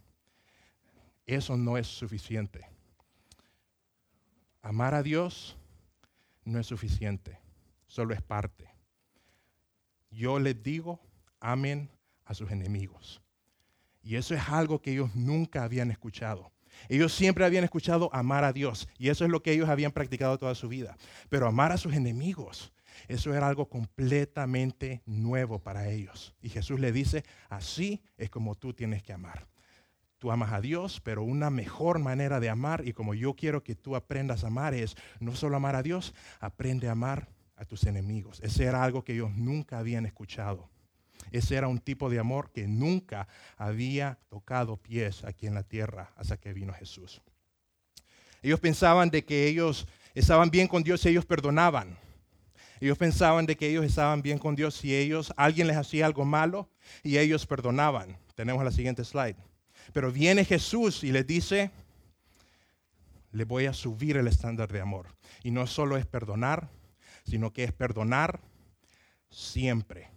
eso 1.36 1.58
no 1.58 1.78
es 1.78 1.88
suficiente. 1.88 2.67
Amar 4.62 4.94
a 4.94 5.04
Dios 5.04 5.58
no 6.44 6.60
es 6.60 6.67
suficiente, 6.67 7.39
solo 7.88 8.13
es 8.13 8.22
parte. 8.22 8.70
Yo 10.10 10.39
les 10.39 10.62
digo, 10.62 11.00
amen 11.39 11.89
a 12.26 12.34
sus 12.34 12.52
enemigos. 12.52 13.22
Y 14.04 14.15
eso 14.15 14.36
es 14.36 14.50
algo 14.50 14.82
que 14.82 14.91
ellos 14.91 15.15
nunca 15.15 15.63
habían 15.63 15.91
escuchado. 15.91 16.52
Ellos 16.89 17.13
siempre 17.13 17.46
habían 17.46 17.63
escuchado 17.63 18.10
amar 18.13 18.44
a 18.44 18.54
Dios 18.54 18.88
y 18.98 19.10
eso 19.10 19.26
es 19.26 19.32
lo 19.32 19.44
que 19.44 19.52
ellos 19.52 19.70
habían 19.70 19.91
practicado 19.91 20.38
toda 20.38 20.56
su 20.56 20.67
vida. 20.67 20.98
Pero 21.30 21.48
amar 21.48 21.72
a 21.72 21.78
sus 21.78 21.94
enemigos, 21.94 22.74
eso 23.08 23.34
era 23.34 23.48
algo 23.48 23.70
completamente 23.70 25.02
nuevo 25.06 25.60
para 25.60 25.89
ellos. 25.89 26.34
Y 26.41 26.50
Jesús 26.50 26.80
le 26.80 26.91
dice, 26.91 27.24
así 27.50 28.02
es 28.17 28.30
como 28.30 28.56
tú 28.56 28.74
tienes 28.74 29.04
que 29.04 29.13
amar. 29.13 29.50
Tú 30.21 30.31
amas 30.31 30.53
a 30.53 30.62
Dios, 30.62 31.01
pero 31.03 31.23
una 31.23 31.49
mejor 31.49 31.97
manera 31.97 32.39
de 32.39 32.47
amar 32.47 32.88
y 32.88 32.93
como 32.93 33.15
yo 33.15 33.34
quiero 33.34 33.63
que 33.63 33.73
tú 33.73 33.95
aprendas 33.95 34.43
a 34.43 34.47
amar 34.47 34.75
es 34.75 34.95
no 35.19 35.36
solo 35.36 35.57
amar 35.57 35.75
a 35.75 35.81
Dios, 35.81 36.13
aprende 36.39 36.88
a 36.88 36.91
amar 36.91 37.27
a 37.55 37.65
tus 37.65 37.86
enemigos. 37.86 38.39
Ese 38.43 38.65
era 38.65 38.84
algo 38.84 39.03
que 39.03 39.13
ellos 39.13 39.31
nunca 39.31 39.79
habían 39.79 40.05
escuchado. 40.05 40.69
Ese 41.31 41.55
era 41.55 41.67
un 41.67 41.79
tipo 41.79 42.07
de 42.07 42.19
amor 42.19 42.51
que 42.51 42.67
nunca 42.67 43.27
había 43.57 44.19
tocado 44.29 44.77
pies 44.77 45.23
aquí 45.23 45.47
en 45.47 45.55
la 45.55 45.63
tierra 45.63 46.13
hasta 46.15 46.38
que 46.38 46.53
vino 46.53 46.71
Jesús. 46.71 47.23
Ellos 48.43 48.60
pensaban 48.60 49.10
de 49.10 49.25
que 49.25 49.47
ellos 49.47 49.88
estaban 50.13 50.51
bien 50.51 50.67
con 50.67 50.84
Dios 50.84 51.03
y 51.03 51.10
ellos 51.10 51.25
perdonaban. 51.25 51.97
Ellos 52.79 52.99
pensaban 52.99 53.47
de 53.47 53.55
que 53.57 53.67
ellos 53.67 53.86
estaban 53.86 54.21
bien 54.21 54.38
con 54.38 54.55
Dios 54.55 54.75
si 54.75 54.95
ellos, 54.95 55.34
alguien 55.36 55.65
les 55.65 55.77
hacía 55.77 56.05
algo 56.05 56.25
malo 56.25 56.69
y 57.01 57.17
ellos 57.17 57.47
perdonaban. 57.47 58.19
Tenemos 58.36 58.63
la 58.63 58.71
siguiente 58.71 59.03
slide. 59.03 59.36
Pero 59.94 60.12
viene 60.12 60.46
Jesús 60.46 61.04
y 61.04 61.12
les 61.12 61.26
dice, 61.26 61.72
le 63.32 63.46
voy 63.46 63.65
a 63.65 63.74
subir 63.74 64.17
el 64.17 64.28
estándar 64.28 64.72
de 64.72 64.82
amor. 64.82 65.08
Y 65.44 65.52
no 65.52 65.67
solo 65.67 65.98
es 65.98 66.06
perdonar, 66.06 66.70
sino 67.26 67.52
que 67.54 67.63
es 67.63 67.72
perdonar 67.72 68.41
siempre. 69.30 70.10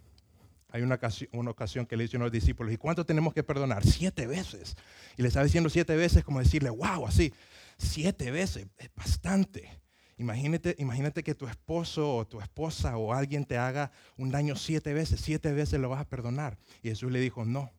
Hay 0.69 0.81
una 0.81 0.95
ocasión, 0.95 1.29
una 1.33 1.51
ocasión 1.51 1.85
que 1.85 1.95
le 1.95 2.03
dicen 2.03 2.21
a 2.21 2.25
los 2.25 2.33
discípulos, 2.33 2.73
¿y 2.73 2.77
cuánto 2.77 3.05
tenemos 3.05 3.33
que 3.33 3.43
perdonar? 3.43 3.85
Siete 3.85 4.27
veces. 4.27 4.75
Y 5.17 5.21
le 5.21 5.29
está 5.29 5.43
diciendo 5.43 5.69
siete 5.69 5.95
veces 5.95 6.23
como 6.23 6.39
decirle, 6.39 6.69
wow, 6.69 7.07
así, 7.07 7.33
siete 7.77 8.31
veces, 8.31 8.67
es 8.77 8.89
bastante. 8.93 9.69
Imagínate, 10.17 10.75
imagínate 10.77 11.23
que 11.23 11.35
tu 11.35 11.47
esposo 11.47 12.15
o 12.15 12.27
tu 12.27 12.39
esposa 12.39 12.97
o 12.97 13.13
alguien 13.13 13.45
te 13.45 13.57
haga 13.57 13.91
un 14.17 14.31
daño 14.31 14.55
siete 14.55 14.93
veces, 14.93 15.19
siete 15.19 15.51
veces 15.53 15.79
lo 15.79 15.89
vas 15.89 16.01
a 16.01 16.09
perdonar. 16.09 16.57
Y 16.81 16.89
Jesús 16.89 17.11
le 17.11 17.19
dijo, 17.19 17.45
no, 17.45 17.71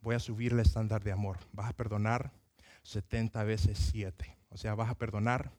voy 0.00 0.14
a 0.14 0.20
subir 0.20 0.52
el 0.52 0.60
estándar 0.60 1.02
de 1.02 1.12
amor. 1.12 1.38
Vas 1.52 1.70
a 1.70 1.76
perdonar 1.76 2.32
70 2.82 3.44
veces 3.44 3.78
siete. 3.78 4.36
O 4.50 4.56
sea, 4.56 4.74
vas 4.74 4.90
a 4.90 4.96
perdonar 4.96 5.52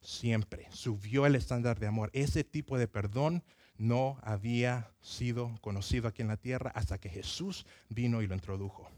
siempre. 0.00 0.66
Subió 0.70 1.26
el 1.26 1.34
estándar 1.34 1.78
de 1.78 1.86
amor. 1.86 2.10
Ese 2.12 2.44
tipo 2.44 2.78
de 2.78 2.88
perdón 2.88 3.42
no 3.76 4.18
había 4.22 4.90
sido 5.00 5.54
conocido 5.60 6.08
aquí 6.08 6.22
en 6.22 6.28
la 6.28 6.36
tierra 6.36 6.70
hasta 6.74 6.98
que 6.98 7.08
Jesús 7.08 7.66
vino 7.88 8.22
y 8.22 8.26
lo 8.26 8.34
introdujo. 8.34 8.88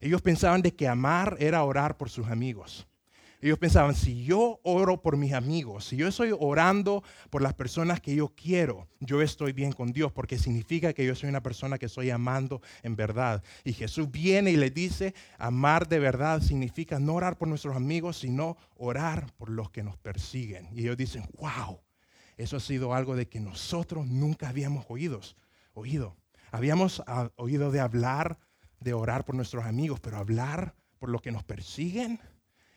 Ellos 0.00 0.22
pensaban 0.22 0.62
de 0.62 0.74
que 0.74 0.86
amar 0.86 1.36
era 1.40 1.64
orar 1.64 1.96
por 1.96 2.10
sus 2.10 2.28
amigos. 2.28 2.86
Ellos 3.40 3.58
pensaban, 3.58 3.94
si 3.94 4.24
yo 4.24 4.58
oro 4.64 5.00
por 5.00 5.16
mis 5.16 5.32
amigos, 5.32 5.84
si 5.84 5.96
yo 5.96 6.08
estoy 6.08 6.34
orando 6.36 7.04
por 7.30 7.40
las 7.40 7.54
personas 7.54 8.00
que 8.00 8.16
yo 8.16 8.34
quiero, 8.34 8.88
yo 8.98 9.22
estoy 9.22 9.52
bien 9.52 9.70
con 9.70 9.92
Dios, 9.92 10.10
porque 10.10 10.38
significa 10.38 10.92
que 10.92 11.06
yo 11.06 11.14
soy 11.14 11.28
una 11.28 11.42
persona 11.42 11.78
que 11.78 11.86
estoy 11.86 12.10
amando 12.10 12.60
en 12.82 12.96
verdad. 12.96 13.44
Y 13.62 13.74
Jesús 13.74 14.10
viene 14.10 14.50
y 14.50 14.56
le 14.56 14.70
dice, 14.70 15.14
amar 15.38 15.86
de 15.86 16.00
verdad 16.00 16.42
significa 16.42 16.98
no 16.98 17.14
orar 17.14 17.38
por 17.38 17.46
nuestros 17.46 17.76
amigos, 17.76 18.18
sino 18.18 18.56
orar 18.74 19.32
por 19.36 19.50
los 19.50 19.70
que 19.70 19.84
nos 19.84 19.96
persiguen. 19.96 20.68
Y 20.72 20.80
ellos 20.80 20.96
dicen, 20.96 21.24
wow, 21.38 21.80
eso 22.36 22.56
ha 22.56 22.60
sido 22.60 22.92
algo 22.92 23.14
de 23.14 23.28
que 23.28 23.38
nosotros 23.38 24.04
nunca 24.04 24.48
habíamos 24.48 24.84
oído. 24.88 25.20
oído. 25.74 26.16
Habíamos 26.50 27.04
ah, 27.06 27.30
oído 27.36 27.70
de 27.70 27.78
hablar, 27.78 28.40
de 28.80 28.94
orar 28.94 29.24
por 29.24 29.36
nuestros 29.36 29.64
amigos, 29.64 30.00
pero 30.00 30.16
hablar 30.16 30.74
por 30.98 31.08
los 31.08 31.22
que 31.22 31.30
nos 31.30 31.44
persiguen 31.44 32.18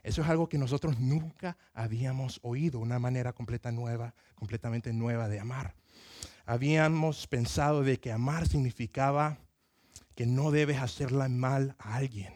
eso 0.04 0.22
es 0.22 0.30
algo 0.30 0.50
que 0.50 0.58
nosotros 0.58 1.00
nunca 1.00 1.58
habíamos 1.74 2.40
oído, 2.44 2.80
una 2.80 3.00
manera 3.00 3.34
completa 3.34 3.72
nueva, 3.72 4.16
completamente 4.36 4.94
nueva 4.94 5.28
de 5.30 5.40
amar. 5.40 5.76
Habíamos 6.46 7.28
pensado 7.28 7.84
de 7.84 8.00
que 8.00 8.12
amar 8.12 8.48
significaba 8.48 9.38
que 10.16 10.26
no 10.26 10.52
debes 10.52 10.80
hacerle 10.80 11.30
mal 11.30 11.76
a 11.80 11.96
alguien. 11.96 12.34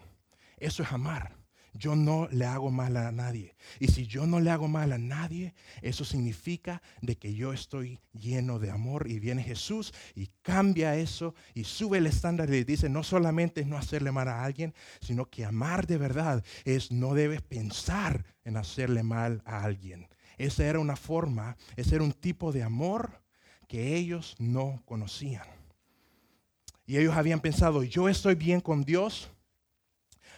Eso 0.57 0.83
es 0.83 0.91
amar. 0.91 1.35
Yo 1.77 1.95
no 1.95 2.27
le 2.31 2.45
hago 2.45 2.71
mal 2.71 2.95
a 2.95 3.11
nadie. 3.11 3.55
Y 3.79 3.87
si 3.87 4.07
yo 4.07 4.25
no 4.25 4.39
le 4.39 4.49
hago 4.49 4.67
mal 4.67 4.93
a 4.93 4.97
nadie, 4.97 5.53
eso 5.81 6.05
significa 6.05 6.81
de 7.01 7.17
que 7.17 7.33
yo 7.33 7.51
estoy 7.51 7.99
lleno 8.13 8.59
de 8.59 8.71
amor. 8.71 9.07
Y 9.09 9.19
viene 9.19 9.43
Jesús 9.43 9.93
y 10.15 10.27
cambia 10.41 10.95
eso 10.95 11.35
y 11.53 11.65
sube 11.65 11.97
el 11.97 12.07
estándar 12.07 12.53
y 12.53 12.63
dice, 12.63 12.87
no 12.87 13.03
solamente 13.03 13.61
es 13.61 13.67
no 13.67 13.77
hacerle 13.77 14.11
mal 14.11 14.29
a 14.29 14.43
alguien, 14.43 14.73
sino 15.01 15.29
que 15.29 15.43
amar 15.43 15.85
de 15.85 15.97
verdad 15.97 16.43
es 16.63 16.91
no 16.91 17.13
debes 17.13 17.41
pensar 17.41 18.25
en 18.45 18.55
hacerle 18.55 19.03
mal 19.03 19.41
a 19.45 19.63
alguien. 19.63 20.07
Esa 20.37 20.65
era 20.65 20.79
una 20.79 20.95
forma, 20.95 21.57
ese 21.75 21.95
era 21.95 22.03
un 22.03 22.13
tipo 22.13 22.51
de 22.51 22.63
amor 22.63 23.21
que 23.67 23.95
ellos 23.95 24.35
no 24.39 24.81
conocían. 24.85 25.47
Y 26.85 26.97
ellos 26.97 27.15
habían 27.15 27.39
pensado, 27.39 27.83
yo 27.83 28.07
estoy 28.07 28.35
bien 28.35 28.61
con 28.61 28.83
Dios 28.83 29.31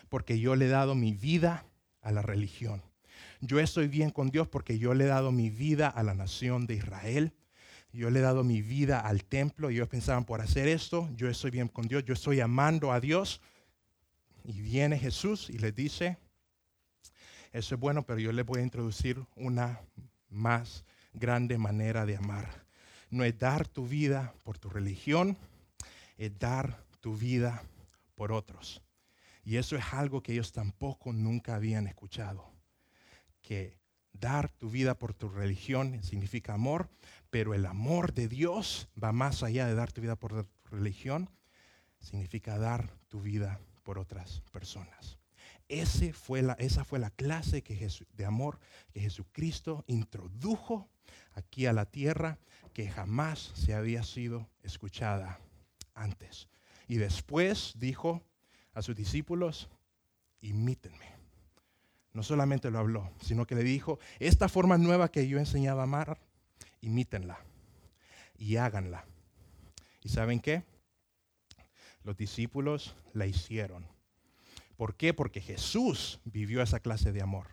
porque 0.10 0.40
yo 0.40 0.56
le 0.56 0.66
he 0.66 0.70
dado 0.70 0.96
mi 0.96 1.14
vida 1.14 1.66
a 2.02 2.12
la 2.12 2.22
religión. 2.22 2.84
Yo 3.42 3.60
estoy 3.60 3.88
bien 3.88 4.10
con 4.10 4.30
Dios 4.30 4.48
porque 4.48 4.80
yo 4.80 4.94
le 4.94 5.06
he 5.06 5.08
dado 5.08 5.32
mi 5.32 5.50
vida 5.50 5.88
a 5.88 6.04
la 6.04 6.14
nación 6.14 6.66
de 6.66 6.76
Israel. 6.76 7.34
Yo 7.94 8.10
le 8.10 8.20
he 8.20 8.22
dado 8.22 8.44
mi 8.44 8.62
vida 8.62 9.00
al 9.00 9.24
templo 9.24 9.72
y 9.72 9.76
ellos 9.76 9.88
pensaban 9.88 10.26
por 10.26 10.42
hacer 10.42 10.68
esto, 10.68 11.10
yo 11.16 11.30
estoy 11.30 11.52
bien 11.52 11.68
con 11.68 11.88
Dios, 11.88 12.04
yo 12.06 12.14
estoy 12.14 12.42
amando 12.42 12.92
a 12.92 13.00
Dios. 13.00 13.42
Y 14.44 14.62
viene 14.62 14.98
Jesús 15.00 15.50
y 15.50 15.58
les 15.58 15.74
dice, 15.76 16.18
eso 17.52 17.76
es 17.76 17.82
bueno, 17.82 18.06
pero 18.06 18.20
yo 18.20 18.32
le 18.32 18.44
voy 18.44 18.60
a 18.60 18.64
introducir 18.64 19.24
una 19.36 19.82
más 20.30 20.84
grande 21.14 21.58
manera 21.58 22.06
de 22.06 22.18
amar. 22.18 22.66
No 23.10 23.24
es 23.24 23.38
dar 23.38 23.68
tu 23.68 23.88
vida 23.88 24.34
por 24.44 24.58
tu 24.58 24.70
religión, 24.70 25.38
es 26.18 26.38
dar 26.38 26.84
tu 27.00 27.16
vida 27.16 27.64
por 28.16 28.32
otros. 28.32 28.82
Y 29.48 29.56
eso 29.56 29.78
es 29.78 29.94
algo 29.94 30.22
que 30.22 30.34
ellos 30.34 30.52
tampoco 30.52 31.14
nunca 31.14 31.56
habían 31.56 31.88
escuchado. 31.88 32.52
Que 33.42 33.78
dar 34.12 34.50
tu 34.50 34.70
vida 34.70 35.00
por 35.00 35.14
tu 35.14 35.30
religión 35.30 36.04
significa 36.04 36.54
amor, 36.54 36.90
pero 37.30 37.54
el 37.54 37.66
amor 37.66 38.14
de 38.14 38.28
Dios 38.28 38.90
va 39.02 39.14
más 39.14 39.44
allá 39.44 39.66
de 39.66 39.74
dar 39.74 39.94
tu 39.94 40.02
vida 40.02 40.18
por 40.18 40.44
tu 40.44 40.76
religión, 40.76 41.30
significa 42.02 42.58
dar 42.58 42.92
tu 43.08 43.22
vida 43.22 43.62
por 43.84 44.00
otras 44.00 44.42
personas. 44.52 45.18
Esa 45.70 46.12
fue 46.12 46.42
la 47.00 47.10
clase 47.12 47.64
de 48.18 48.26
amor 48.26 48.60
que 48.92 49.00
Jesucristo 49.00 49.86
introdujo 49.88 50.90
aquí 51.36 51.68
a 51.68 51.72
la 51.72 51.86
tierra 51.86 52.38
que 52.74 52.90
jamás 52.90 53.54
se 53.56 53.74
había 53.74 54.04
sido 54.04 54.50
escuchada 54.62 55.40
antes. 55.94 56.50
Y 56.90 56.98
después 56.98 57.76
dijo, 57.78 58.26
a 58.78 58.84
sus 58.84 58.96
discípulos, 58.96 59.70
imítenme. 60.40 61.12
No 62.14 62.22
solamente 62.22 62.70
lo 62.70 62.78
habló, 62.78 63.10
sino 63.20 63.48
que 63.48 63.56
le 63.56 63.64
dijo, 63.64 63.98
esta 64.20 64.48
forma 64.48 64.78
nueva 64.78 65.10
que 65.10 65.28
yo 65.28 65.40
enseñaba 65.40 65.82
a 65.82 65.86
amar, 65.86 66.20
imítenla 66.82 67.40
y 68.38 68.58
háganla. 68.58 69.04
¿Y 70.04 70.10
saben 70.10 70.40
qué? 70.40 70.64
Los 72.04 72.18
discípulos 72.18 72.96
la 73.14 73.26
hicieron. 73.26 73.88
¿Por 74.76 74.96
qué? 74.96 75.12
Porque 75.12 75.42
Jesús 75.42 76.20
vivió 76.24 76.62
esa 76.62 76.80
clase 76.80 77.12
de 77.12 77.24
amor. 77.24 77.48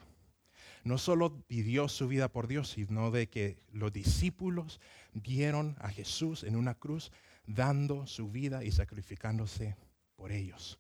No 0.84 0.98
solo 0.98 1.42
vivió 1.48 1.88
su 1.88 2.06
vida 2.06 2.28
por 2.28 2.48
Dios, 2.48 2.68
sino 2.68 3.10
de 3.10 3.30
que 3.30 3.56
los 3.72 3.94
discípulos 3.94 4.78
vieron 5.14 5.74
a 5.80 5.88
Jesús 5.88 6.44
en 6.44 6.54
una 6.54 6.74
cruz 6.74 7.12
dando 7.46 8.06
su 8.06 8.30
vida 8.30 8.62
y 8.62 8.72
sacrificándose 8.72 9.78
por 10.16 10.30
ellos. 10.30 10.78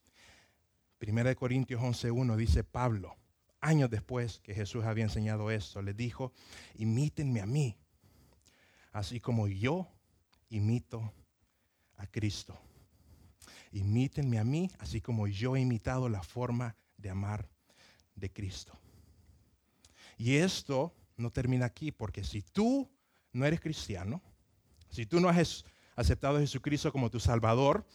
Primera 0.98 1.28
de 1.28 1.36
Corintios 1.36 1.80
11.1 1.80 2.36
dice 2.36 2.64
Pablo, 2.64 3.16
años 3.60 3.90
después 3.90 4.40
que 4.40 4.54
Jesús 4.54 4.84
había 4.84 5.04
enseñado 5.04 5.50
esto, 5.50 5.82
le 5.82 5.94
dijo, 5.94 6.32
imítenme 6.76 7.40
a 7.40 7.46
mí, 7.46 7.76
así 8.92 9.20
como 9.20 9.48
yo 9.48 9.88
imito 10.50 11.12
a 11.96 12.06
Cristo. 12.06 12.58
Imítenme 13.72 14.38
a 14.38 14.44
mí, 14.44 14.70
así 14.78 15.00
como 15.00 15.26
yo 15.26 15.56
he 15.56 15.60
imitado 15.60 16.08
la 16.08 16.22
forma 16.22 16.76
de 16.96 17.10
amar 17.10 17.48
de 18.14 18.32
Cristo. 18.32 18.78
Y 20.16 20.36
esto 20.36 20.94
no 21.16 21.30
termina 21.30 21.66
aquí, 21.66 21.90
porque 21.90 22.22
si 22.22 22.42
tú 22.42 22.88
no 23.32 23.44
eres 23.44 23.60
cristiano, 23.60 24.22
si 24.90 25.06
tú 25.06 25.20
no 25.20 25.28
has 25.28 25.64
aceptado 25.96 26.36
a 26.36 26.40
Jesucristo 26.40 26.92
como 26.92 27.10
tu 27.10 27.18
Salvador, 27.18 27.86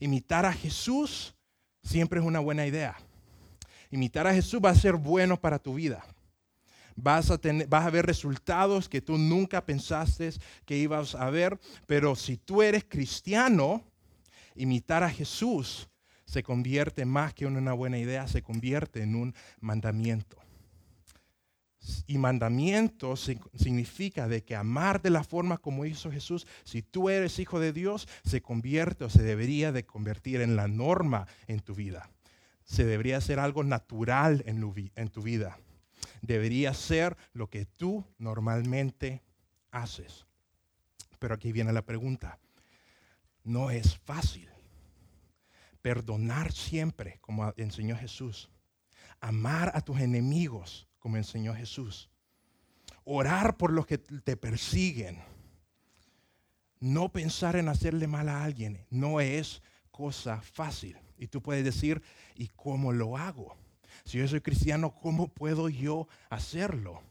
imitar 0.00 0.44
a 0.44 0.52
Jesús 0.52 1.34
siempre 1.82 2.20
es 2.20 2.26
una 2.26 2.40
buena 2.40 2.66
idea. 2.66 2.96
Imitar 3.90 4.26
a 4.26 4.34
Jesús 4.34 4.60
va 4.64 4.70
a 4.70 4.74
ser 4.74 4.96
bueno 4.96 5.40
para 5.40 5.58
tu 5.58 5.74
vida. 5.74 6.04
Vas 6.94 7.30
a, 7.30 7.38
tener, 7.38 7.66
vas 7.68 7.86
a 7.86 7.90
ver 7.90 8.06
resultados 8.06 8.88
que 8.88 9.00
tú 9.00 9.16
nunca 9.16 9.64
pensaste 9.64 10.30
que 10.66 10.76
ibas 10.76 11.14
a 11.14 11.30
ver, 11.30 11.58
pero 11.86 12.14
si 12.14 12.36
tú 12.36 12.62
eres 12.62 12.84
cristiano, 12.84 13.82
imitar 14.54 15.02
a 15.02 15.10
Jesús 15.10 15.88
se 16.26 16.42
convierte 16.42 17.04
más 17.04 17.34
que 17.34 17.44
en 17.44 17.56
una 17.56 17.74
buena 17.74 17.98
idea, 17.98 18.26
se 18.26 18.42
convierte 18.42 19.02
en 19.02 19.14
un 19.14 19.34
mandamiento. 19.60 20.41
Y 22.06 22.18
mandamiento 22.18 23.16
significa 23.16 24.28
de 24.28 24.44
que 24.44 24.54
amar 24.54 25.02
de 25.02 25.10
la 25.10 25.24
forma 25.24 25.58
como 25.58 25.84
hizo 25.84 26.12
Jesús, 26.12 26.46
si 26.64 26.82
tú 26.82 27.08
eres 27.10 27.38
hijo 27.38 27.58
de 27.58 27.72
Dios, 27.72 28.08
se 28.24 28.40
convierte 28.40 29.04
o 29.04 29.10
se 29.10 29.22
debería 29.22 29.72
de 29.72 29.84
convertir 29.84 30.40
en 30.40 30.54
la 30.54 30.68
norma 30.68 31.26
en 31.48 31.60
tu 31.60 31.74
vida. 31.74 32.08
Se 32.64 32.84
debería 32.84 33.20
ser 33.20 33.40
algo 33.40 33.64
natural 33.64 34.44
en, 34.46 34.92
en 34.94 35.08
tu 35.08 35.22
vida. 35.22 35.58
Debería 36.20 36.72
ser 36.72 37.16
lo 37.32 37.50
que 37.50 37.66
tú 37.66 38.04
normalmente 38.18 39.22
haces. 39.72 40.26
Pero 41.18 41.34
aquí 41.34 41.50
viene 41.50 41.72
la 41.72 41.82
pregunta. 41.82 42.38
No 43.42 43.70
es 43.70 43.96
fácil 43.98 44.48
perdonar 45.80 46.52
siempre, 46.52 47.18
como 47.20 47.52
enseñó 47.56 47.96
Jesús. 47.96 48.50
Amar 49.20 49.72
a 49.74 49.80
tus 49.80 50.00
enemigos 50.00 50.88
como 51.02 51.16
enseñó 51.16 51.52
Jesús. 51.52 52.08
Orar 53.04 53.56
por 53.56 53.72
los 53.72 53.86
que 53.86 53.98
te 53.98 54.36
persiguen. 54.36 55.18
No 56.78 57.10
pensar 57.10 57.56
en 57.56 57.68
hacerle 57.68 58.06
mal 58.06 58.28
a 58.28 58.44
alguien 58.44 58.86
no 58.88 59.20
es 59.20 59.62
cosa 59.90 60.40
fácil. 60.40 60.96
Y 61.18 61.26
tú 61.26 61.42
puedes 61.42 61.64
decir, 61.64 62.02
¿y 62.36 62.46
cómo 62.48 62.92
lo 62.92 63.16
hago? 63.16 63.56
Si 64.04 64.18
yo 64.18 64.28
soy 64.28 64.40
cristiano, 64.40 64.94
¿cómo 64.94 65.26
puedo 65.26 65.68
yo 65.68 66.06
hacerlo? 66.30 67.02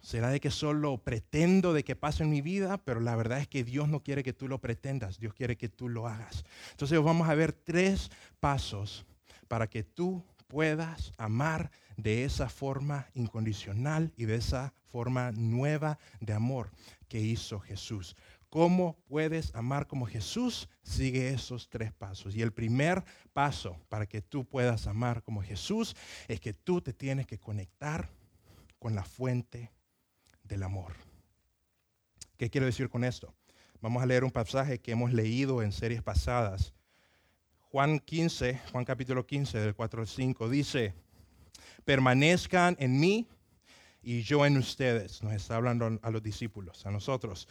¿Será 0.00 0.30
de 0.30 0.40
que 0.40 0.50
solo 0.50 0.98
pretendo 0.98 1.72
de 1.72 1.84
que 1.84 1.96
pase 1.96 2.24
en 2.24 2.30
mi 2.30 2.42
vida? 2.42 2.78
Pero 2.78 3.00
la 3.00 3.14
verdad 3.14 3.38
es 3.38 3.48
que 3.48 3.62
Dios 3.62 3.88
no 3.88 4.02
quiere 4.02 4.24
que 4.24 4.32
tú 4.32 4.48
lo 4.48 4.60
pretendas, 4.60 5.18
Dios 5.18 5.34
quiere 5.34 5.56
que 5.56 5.68
tú 5.68 5.88
lo 5.88 6.08
hagas. 6.08 6.44
Entonces 6.72 7.00
vamos 7.00 7.28
a 7.28 7.34
ver 7.34 7.52
tres 7.52 8.10
pasos 8.40 9.06
para 9.48 9.68
que 9.68 9.84
tú 9.84 10.24
puedas 10.54 11.12
amar 11.16 11.72
de 11.96 12.24
esa 12.24 12.48
forma 12.48 13.08
incondicional 13.14 14.12
y 14.16 14.26
de 14.26 14.36
esa 14.36 14.72
forma 14.84 15.32
nueva 15.32 15.98
de 16.20 16.32
amor 16.32 16.70
que 17.08 17.18
hizo 17.18 17.58
Jesús. 17.58 18.14
¿Cómo 18.50 18.96
puedes 19.08 19.52
amar 19.56 19.88
como 19.88 20.06
Jesús? 20.06 20.68
Sigue 20.84 21.30
esos 21.30 21.68
tres 21.68 21.92
pasos. 21.92 22.36
Y 22.36 22.42
el 22.42 22.52
primer 22.52 23.02
paso 23.32 23.80
para 23.88 24.06
que 24.06 24.22
tú 24.22 24.44
puedas 24.44 24.86
amar 24.86 25.24
como 25.24 25.42
Jesús 25.42 25.96
es 26.28 26.38
que 26.38 26.54
tú 26.54 26.80
te 26.80 26.92
tienes 26.92 27.26
que 27.26 27.40
conectar 27.40 28.08
con 28.78 28.94
la 28.94 29.02
fuente 29.02 29.72
del 30.44 30.62
amor. 30.62 30.92
¿Qué 32.36 32.48
quiero 32.48 32.66
decir 32.66 32.88
con 32.88 33.02
esto? 33.02 33.34
Vamos 33.80 34.04
a 34.04 34.06
leer 34.06 34.22
un 34.22 34.30
pasaje 34.30 34.78
que 34.78 34.92
hemos 34.92 35.12
leído 35.12 35.64
en 35.64 35.72
series 35.72 36.00
pasadas. 36.00 36.74
Juan 37.74 37.98
15, 37.98 38.60
Juan 38.70 38.84
capítulo 38.84 39.26
15 39.26 39.58
del 39.58 39.74
4 39.74 40.02
al 40.02 40.06
5 40.06 40.48
dice, 40.48 40.94
permanezcan 41.84 42.76
en 42.78 43.00
mí 43.00 43.26
y 44.00 44.22
yo 44.22 44.46
en 44.46 44.56
ustedes. 44.58 45.24
Nos 45.24 45.32
está 45.32 45.56
hablando 45.56 45.98
a 46.00 46.10
los 46.12 46.22
discípulos, 46.22 46.86
a 46.86 46.92
nosotros. 46.92 47.48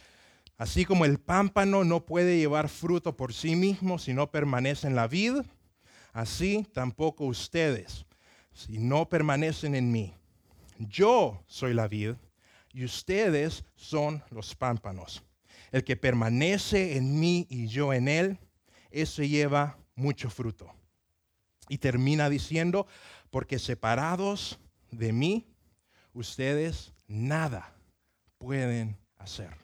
Así 0.56 0.86
como 0.86 1.04
el 1.04 1.18
pámpano 1.18 1.84
no 1.84 2.06
puede 2.06 2.38
llevar 2.38 2.70
fruto 2.70 3.14
por 3.14 3.34
sí 3.34 3.54
mismo 3.54 3.98
si 3.98 4.14
no 4.14 4.30
permanece 4.30 4.86
en 4.86 4.94
la 4.96 5.08
vid, 5.08 5.42
así 6.14 6.66
tampoco 6.72 7.26
ustedes, 7.26 8.06
si 8.54 8.78
no 8.78 9.10
permanecen 9.10 9.74
en 9.74 9.92
mí. 9.92 10.14
Yo 10.78 11.44
soy 11.46 11.74
la 11.74 11.86
vid 11.86 12.14
y 12.72 12.86
ustedes 12.86 13.62
son 13.76 14.24
los 14.30 14.54
pámpanos. 14.54 15.22
El 15.70 15.84
que 15.84 15.96
permanece 15.96 16.96
en 16.96 17.20
mí 17.20 17.46
y 17.50 17.66
yo 17.66 17.92
en 17.92 18.08
él, 18.08 18.38
ese 18.90 19.28
lleva 19.28 19.76
mucho 19.94 20.30
fruto. 20.30 20.72
Y 21.68 21.78
termina 21.78 22.28
diciendo, 22.28 22.86
porque 23.30 23.58
separados 23.58 24.58
de 24.90 25.12
mí, 25.12 25.46
ustedes 26.12 26.92
nada 27.06 27.74
pueden 28.38 28.98
hacer. 29.16 29.56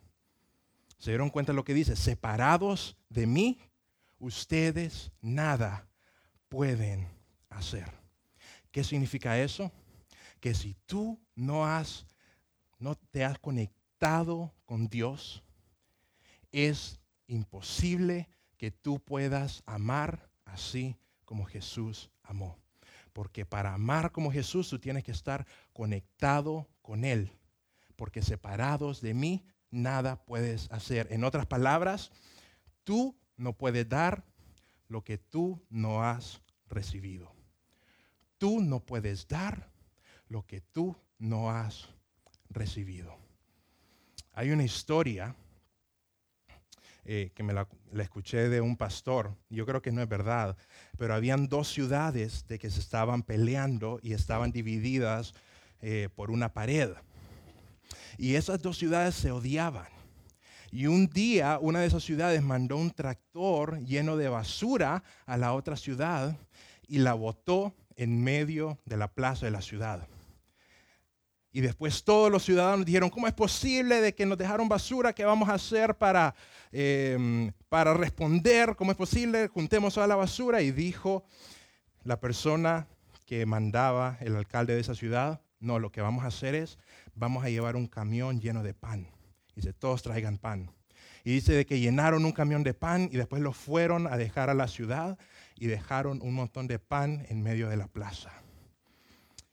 ¿Se 0.99 1.11
dieron 1.11 1.31
cuenta 1.31 1.53
lo 1.53 1.65
que 1.65 1.75
dice? 1.75 1.97
Separados 1.97 2.97
de 3.09 3.27
mí, 3.27 3.61
ustedes 4.19 5.13
nada 5.21 5.89
pueden 6.49 7.09
hacer. 7.49 7.91
¿Qué 8.71 8.85
significa 8.85 9.39
eso? 9.39 9.73
Que 10.41 10.55
si 10.55 10.75
tú 10.87 11.19
no 11.35 11.67
has 11.67 12.07
no 12.81 12.95
te 12.97 13.25
has 13.25 13.39
conectado 13.39 14.53
con 14.65 14.89
Dios, 14.89 15.45
es 16.51 16.99
imposible 17.29 18.29
que 18.61 18.71
tú 18.71 19.03
puedas 19.03 19.63
amar 19.65 20.29
así 20.45 20.95
como 21.25 21.47
Jesús 21.47 22.11
amó. 22.23 22.59
Porque 23.15 23.47
para 23.47 23.73
amar 23.73 24.13
como 24.13 24.31
Jesús 24.31 24.69
tú 24.69 24.79
tienes 24.79 25.03
que 25.03 25.13
estar 25.13 25.47
conectado 25.73 26.69
con 26.83 27.07
Él. 27.07 27.33
Porque 27.97 28.21
separados 28.21 29.01
de 29.01 29.15
mí 29.15 29.47
nada 29.71 30.23
puedes 30.27 30.71
hacer. 30.71 31.07
En 31.11 31.25
otras 31.25 31.47
palabras, 31.47 32.13
tú 32.85 33.19
no 33.39 33.57
puedes 33.57 33.89
dar 33.89 34.27
lo 34.89 35.05
que 35.05 35.17
tú 35.17 35.65
no 35.71 36.05
has 36.05 36.43
recibido. 36.69 37.33
Tú 38.37 38.61
no 38.61 38.81
puedes 38.81 39.27
dar 39.27 39.73
lo 40.29 40.47
que 40.47 40.61
tú 40.61 40.99
no 41.17 41.51
has 41.51 41.89
recibido. 42.51 43.17
Hay 44.35 44.51
una 44.51 44.65
historia 44.65 45.35
eh, 47.05 47.31
que 47.35 47.43
me 47.43 47.53
la, 47.53 47.67
escuché 47.99 48.49
de 48.49 48.61
un 48.61 48.77
pastor, 48.77 49.35
yo 49.49 49.67
creo 49.67 49.83
que 49.83 49.93
no 49.93 50.03
es 50.03 50.09
verdad, 50.09 50.57
pero 50.99 51.15
habían 51.15 51.49
dos 51.49 51.69
ciudades 51.69 52.47
de 52.47 52.59
que 52.59 52.71
se 52.71 52.81
estaban 52.81 53.23
peleando 53.23 53.99
y 54.03 54.13
estaban 54.13 54.53
divididas 54.53 55.35
eh, 55.81 56.09
por 56.15 56.31
una 56.31 56.53
pared. 56.53 56.91
Y 58.19 58.35
esas 58.35 58.61
dos 58.61 58.77
ciudades 58.79 59.15
se 59.15 59.31
odiaban. 59.31 59.89
Y 60.71 60.87
un 60.87 61.09
día 61.09 61.59
una 61.61 61.81
de 61.81 61.87
esas 61.87 62.05
ciudades 62.05 62.43
mandó 62.43 62.77
un 62.77 62.91
tractor 62.91 63.81
lleno 63.81 64.17
de 64.17 64.29
basura 64.29 65.03
a 65.27 65.37
la 65.37 65.55
otra 65.55 65.77
ciudad 65.77 66.37
y 66.87 66.99
la 66.99 67.15
botó 67.15 67.75
en 67.97 68.23
medio 68.23 68.79
de 68.85 68.97
la 68.97 69.09
plaza 69.09 69.47
de 69.47 69.53
la 69.53 69.63
ciudad. 69.63 70.07
Y 71.53 71.61
después 71.61 72.05
todos 72.05 72.31
los 72.31 72.45
ciudadanos 72.45 72.87
dijeron, 72.87 73.11
¿cómo 73.11 73.27
es 73.27 73.33
posible 73.33 74.01
de 74.01 74.15
que 74.15 74.25
nos 74.25 74.39
dejaron 74.39 74.69
basura? 74.69 75.13
¿Qué 75.13 75.25
vamos 75.25 75.49
a 75.49 75.55
hacer 75.55 75.97
para, 75.97 76.35
em, 76.71 77.51
para 77.69 77.93
responder? 77.95 78.77
¿Cómo 78.77 78.93
es 78.93 78.97
posible? 78.97 79.49
Juntemos 79.49 79.95
toda 79.95 80.07
la 80.07 80.15
basura. 80.15 80.63
Y 80.63 80.71
dijo 80.71 81.25
la 82.05 82.21
persona 82.21 82.87
que 83.27 83.47
mandaba, 83.47 84.17
el 84.21 84.37
alcalde 84.37 84.75
de 84.75 84.81
esa 84.81 84.95
ciudad, 84.95 85.41
no, 85.59 85.79
lo 85.79 85.91
que 85.91 86.01
vamos 86.01 86.25
a 86.25 86.29
hacer 86.29 86.55
es, 86.55 86.79
vamos 87.15 87.45
a 87.45 87.51
llevar 87.51 87.77
un 87.77 87.89
camión 87.89 88.41
lleno 88.41 88.63
de 88.63 88.73
pan. 88.73 89.09
Dice, 89.57 89.73
todos 89.73 90.03
traigan 90.03 90.39
pan. 90.39 90.71
Y 91.25 91.33
dice 91.33 91.53
de 91.53 91.67
que 91.67 91.81
llenaron 91.81 92.25
un 92.25 92.33
camión 92.33 92.63
de 92.63 92.75
pan 92.75 93.09
y 93.13 93.17
después 93.17 93.43
lo 93.43 93.53
fueron 93.53 94.07
a 94.07 94.17
dejar 94.17 94.51
a 94.51 94.55
la 94.55 94.69
ciudad 94.69 95.19
y 95.57 95.67
dejaron 95.67 96.21
un 96.23 96.35
montón 96.35 96.67
de 96.67 96.79
pan 96.79 97.27
en 97.29 97.43
medio 97.43 97.69
de 97.69 97.77
la 97.77 97.89
plaza. 97.89 98.33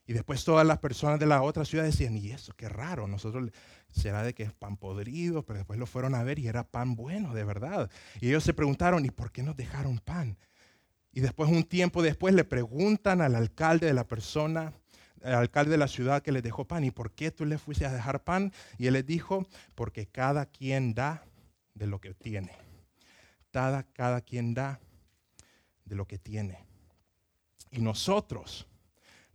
Y 0.08 0.13
después 0.13 0.46
todas 0.46 0.65
las 0.65 0.80
personas 0.80 1.20
de 1.20 1.26
la 1.26 1.41
otra 1.41 1.65
ciudad 1.65 1.84
decían, 1.84 2.15
y 2.15 2.32
eso, 2.32 2.54
qué 2.56 2.70
raro, 2.70 3.10
nosotros 3.10 3.52
será 3.91 4.24
de 4.24 4.34
que 4.34 4.43
es 4.43 4.54
pan 4.54 4.78
podrido, 4.78 5.43
pero 5.43 5.60
después 5.60 5.78
lo 5.78 5.86
fueron 5.86 6.15
a 6.15 6.24
ver 6.24 6.39
y 6.39 6.48
era 6.48 6.63
pan 6.63 6.96
bueno, 6.96 7.34
de 7.34 7.43
verdad. 7.43 7.91
Y 8.22 8.30
ellos 8.30 8.46
se 8.46 8.54
preguntaron, 8.54 9.06
¿y 9.06 9.12
por 9.12 9.34
qué 9.34 9.43
nos 9.43 9.58
dejaron 9.58 10.00
pan? 10.00 10.38
Y 11.12 11.20
después, 11.20 11.50
un 11.50 11.65
tiempo 11.65 12.02
después, 12.02 12.34
le 12.34 12.46
preguntan 12.46 13.20
al 13.22 13.36
alcalde 13.36 13.88
de 13.88 13.93
la 13.93 14.08
persona, 14.08 14.72
al 15.22 15.34
alcalde 15.34 15.72
de 15.72 15.78
la 15.78 15.89
ciudad 15.89 16.22
que 16.22 16.32
les 16.32 16.43
dejó 16.43 16.65
pan, 16.65 16.86
¿y 16.86 16.91
por 16.91 17.12
qué 17.12 17.30
tú 17.30 17.46
le 17.46 17.58
fuiste 17.58 17.86
a 17.86 17.91
dejar 17.91 18.24
pan? 18.24 18.54
Y 18.78 18.88
él 18.88 18.93
les 18.93 19.06
dijo, 19.06 19.46
porque 19.76 20.08
cada 20.08 20.46
quien 20.46 20.93
da 20.93 21.26
de 21.74 21.88
lo 21.88 22.00
que 22.00 22.13
tiene. 22.13 22.54
Cada, 23.52 23.84
cada 23.84 24.22
quien 24.22 24.54
da 24.54 24.80
de 25.84 25.96
lo 25.96 26.08
que 26.08 26.17
tiene. 26.17 26.65
Y 27.72 27.82
nosotros 27.82 28.67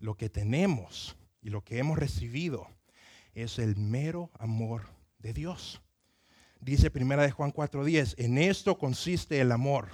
lo 0.02 0.16
que 0.16 0.28
tenemos 0.28 1.16
y 1.40 1.48
lo 1.48 1.62
que 1.62 1.78
hemos 1.78 1.96
recibido 1.96 2.66
es 3.34 3.58
el 3.58 3.76
mero 3.76 4.30
amor 4.38 4.82
de 5.20 5.32
Dios. 5.32 5.80
Dice 6.60 6.90
primera 6.90 7.22
de 7.22 7.30
Juan 7.30 7.52
4:10, 7.52 8.16
en 8.18 8.36
esto 8.36 8.76
consiste 8.76 9.40
el 9.40 9.52
amor. 9.52 9.88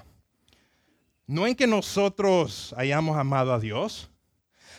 No 1.26 1.46
en 1.46 1.54
que 1.54 1.66
nosotros 1.66 2.74
hayamos 2.78 3.18
amado 3.18 3.52
a 3.52 3.60
Dios, 3.60 4.10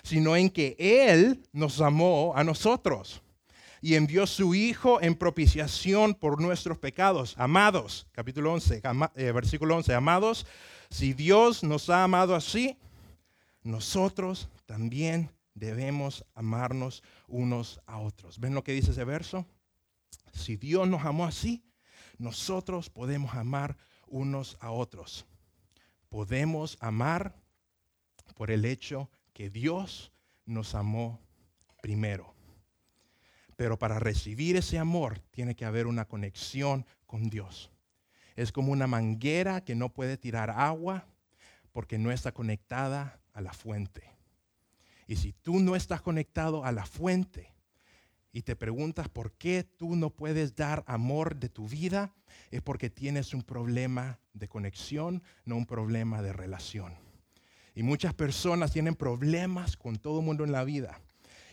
sino 0.03 0.35
en 0.35 0.49
que 0.49 0.75
Él 0.79 1.43
nos 1.53 1.79
amó 1.79 2.33
a 2.35 2.43
nosotros 2.43 3.21
y 3.81 3.93
envió 3.93 4.25
su 4.25 4.55
Hijo 4.55 4.99
en 4.99 5.13
propiciación 5.13 6.15
por 6.15 6.41
nuestros 6.41 6.79
pecados. 6.79 7.35
Amados, 7.37 8.07
capítulo 8.13 8.51
11, 8.53 8.81
eh, 9.15 9.31
versículo 9.31 9.75
11, 9.75 9.93
amados, 9.93 10.47
si 10.89 11.13
Dios 11.13 11.63
nos 11.63 11.87
ha 11.91 12.03
amado 12.03 12.33
así, 12.33 12.77
nosotros 13.61 14.49
también 14.69 15.31
debemos 15.55 16.23
amarnos 16.35 17.01
unos 17.27 17.81
a 17.87 17.97
otros. 17.97 18.39
¿Ven 18.39 18.53
lo 18.53 18.63
que 18.63 18.71
dice 18.71 18.91
ese 18.91 19.03
verso? 19.03 19.47
Si 20.31 20.57
Dios 20.57 20.87
nos 20.87 21.03
amó 21.05 21.25
así, 21.25 21.63
nosotros 22.19 22.91
podemos 22.91 23.33
amar 23.33 23.77
unos 24.05 24.57
a 24.59 24.69
otros. 24.69 25.25
Podemos 26.07 26.77
amar 26.81 27.35
por 28.35 28.51
el 28.51 28.63
hecho 28.63 29.09
que 29.33 29.49
Dios 29.49 30.11
nos 30.45 30.75
amó 30.75 31.19
primero. 31.81 32.35
Pero 33.55 33.79
para 33.79 33.97
recibir 33.97 34.55
ese 34.55 34.77
amor 34.77 35.17
tiene 35.31 35.55
que 35.55 35.65
haber 35.65 35.87
una 35.87 36.05
conexión 36.05 36.85
con 37.07 37.31
Dios. 37.31 37.71
Es 38.35 38.51
como 38.51 38.71
una 38.71 38.85
manguera 38.85 39.61
que 39.65 39.73
no 39.73 39.89
puede 39.89 40.15
tirar 40.15 40.51
agua 40.51 41.07
porque 41.71 41.97
no 41.97 42.11
está 42.11 42.31
conectada 42.33 43.19
a 43.33 43.41
la 43.41 43.51
fuente. 43.51 44.18
Y 45.09 45.15
si 45.15 45.33
tú 45.33 45.59
no 45.59 45.75
estás 45.75 46.03
conectado 46.03 46.63
a 46.63 46.71
la 46.71 46.85
fuente 46.85 47.51
y 48.31 48.43
te 48.43 48.55
preguntas 48.55 49.09
por 49.09 49.31
qué 49.31 49.63
tú 49.63 49.95
no 49.95 50.11
puedes 50.11 50.55
dar 50.55 50.83
amor 50.85 51.35
de 51.37 51.49
tu 51.49 51.67
vida, 51.67 52.13
es 52.51 52.61
porque 52.61 52.91
tienes 52.91 53.33
un 53.33 53.41
problema 53.41 54.19
de 54.33 54.47
conexión, 54.47 55.23
no 55.45 55.57
un 55.57 55.65
problema 55.65 56.21
de 56.21 56.31
relación. 56.31 56.93
Y 57.73 57.81
muchas 57.81 58.13
personas 58.13 58.71
tienen 58.71 58.93
problemas 58.93 59.77
con 59.77 59.95
todo 59.95 60.19
el 60.19 60.27
mundo 60.27 60.43
en 60.43 60.51
la 60.51 60.63
vida 60.63 61.01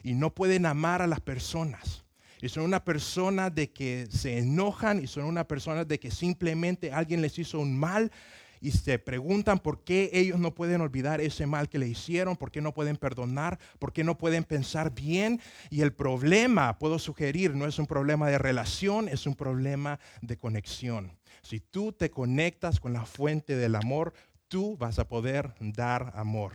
y 0.03 0.13
no 0.13 0.35
pueden 0.35 0.67
amar 0.67 1.01
a 1.01 1.07
las 1.07 1.23
personas. 1.23 2.05
Y 2.43 2.51
son 2.51 2.65
una 2.65 2.85
persona 2.85 3.49
de 3.49 3.73
que 3.73 4.07
se 4.11 4.37
enojan 4.37 5.03
y 5.03 5.07
son 5.07 5.25
una 5.25 5.49
persona 5.49 5.87
de 5.87 5.99
que 5.99 6.11
simplemente 6.11 6.93
alguien 6.93 7.23
les 7.23 7.39
hizo 7.39 7.59
un 7.61 7.75
mal 7.75 8.13
y 8.61 8.73
se 8.73 8.99
preguntan 8.99 9.59
por 9.59 9.85
qué 9.85 10.11
ellos 10.13 10.39
no 10.39 10.55
pueden 10.55 10.81
olvidar 10.81 11.21
ese 11.21 11.47
mal 11.47 11.69
que 11.69 11.79
le 11.79 11.89
hicieron, 11.89 12.37
por 12.37 12.51
qué 12.51 12.61
no 12.61 12.73
pueden 12.73 12.97
perdonar, 12.97 13.59
por 13.79 13.93
qué 13.93 14.05
no 14.05 14.19
pueden 14.19 14.45
pensar 14.45 14.95
bien. 14.95 15.41
Y 15.71 15.83
el 15.83 15.93
problema, 15.93 16.79
puedo 16.79 16.99
sugerir, 16.99 17.55
no 17.55 17.67
es 17.67 17.79
un 17.79 17.87
problema 17.87 18.29
de 18.29 18.39
relación, 18.39 19.09
es 19.09 19.27
un 19.27 19.35
problema 19.35 20.01
de 20.23 20.37
conexión. 20.37 21.19
Si 21.43 21.61
tú 21.61 21.93
te 21.93 22.11
conectas 22.11 22.81
con 22.81 22.93
la 22.93 23.05
fuente 23.05 23.57
del 23.57 23.75
amor, 23.75 24.15
tú 24.49 24.77
vas 24.77 24.99
a 24.99 25.09
poder 25.09 25.55
dar 25.61 26.13
amor. 26.15 26.53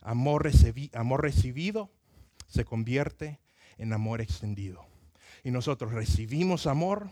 Amor, 0.00 0.48
amor 0.94 1.22
recibido 1.22 1.90
se 2.46 2.64
convierte 2.64 3.40
en 3.76 3.92
amor 3.92 4.20
extendido. 4.20 4.86
Y 5.44 5.50
nosotros 5.50 5.92
recibimos 5.92 6.66
amor 6.66 7.10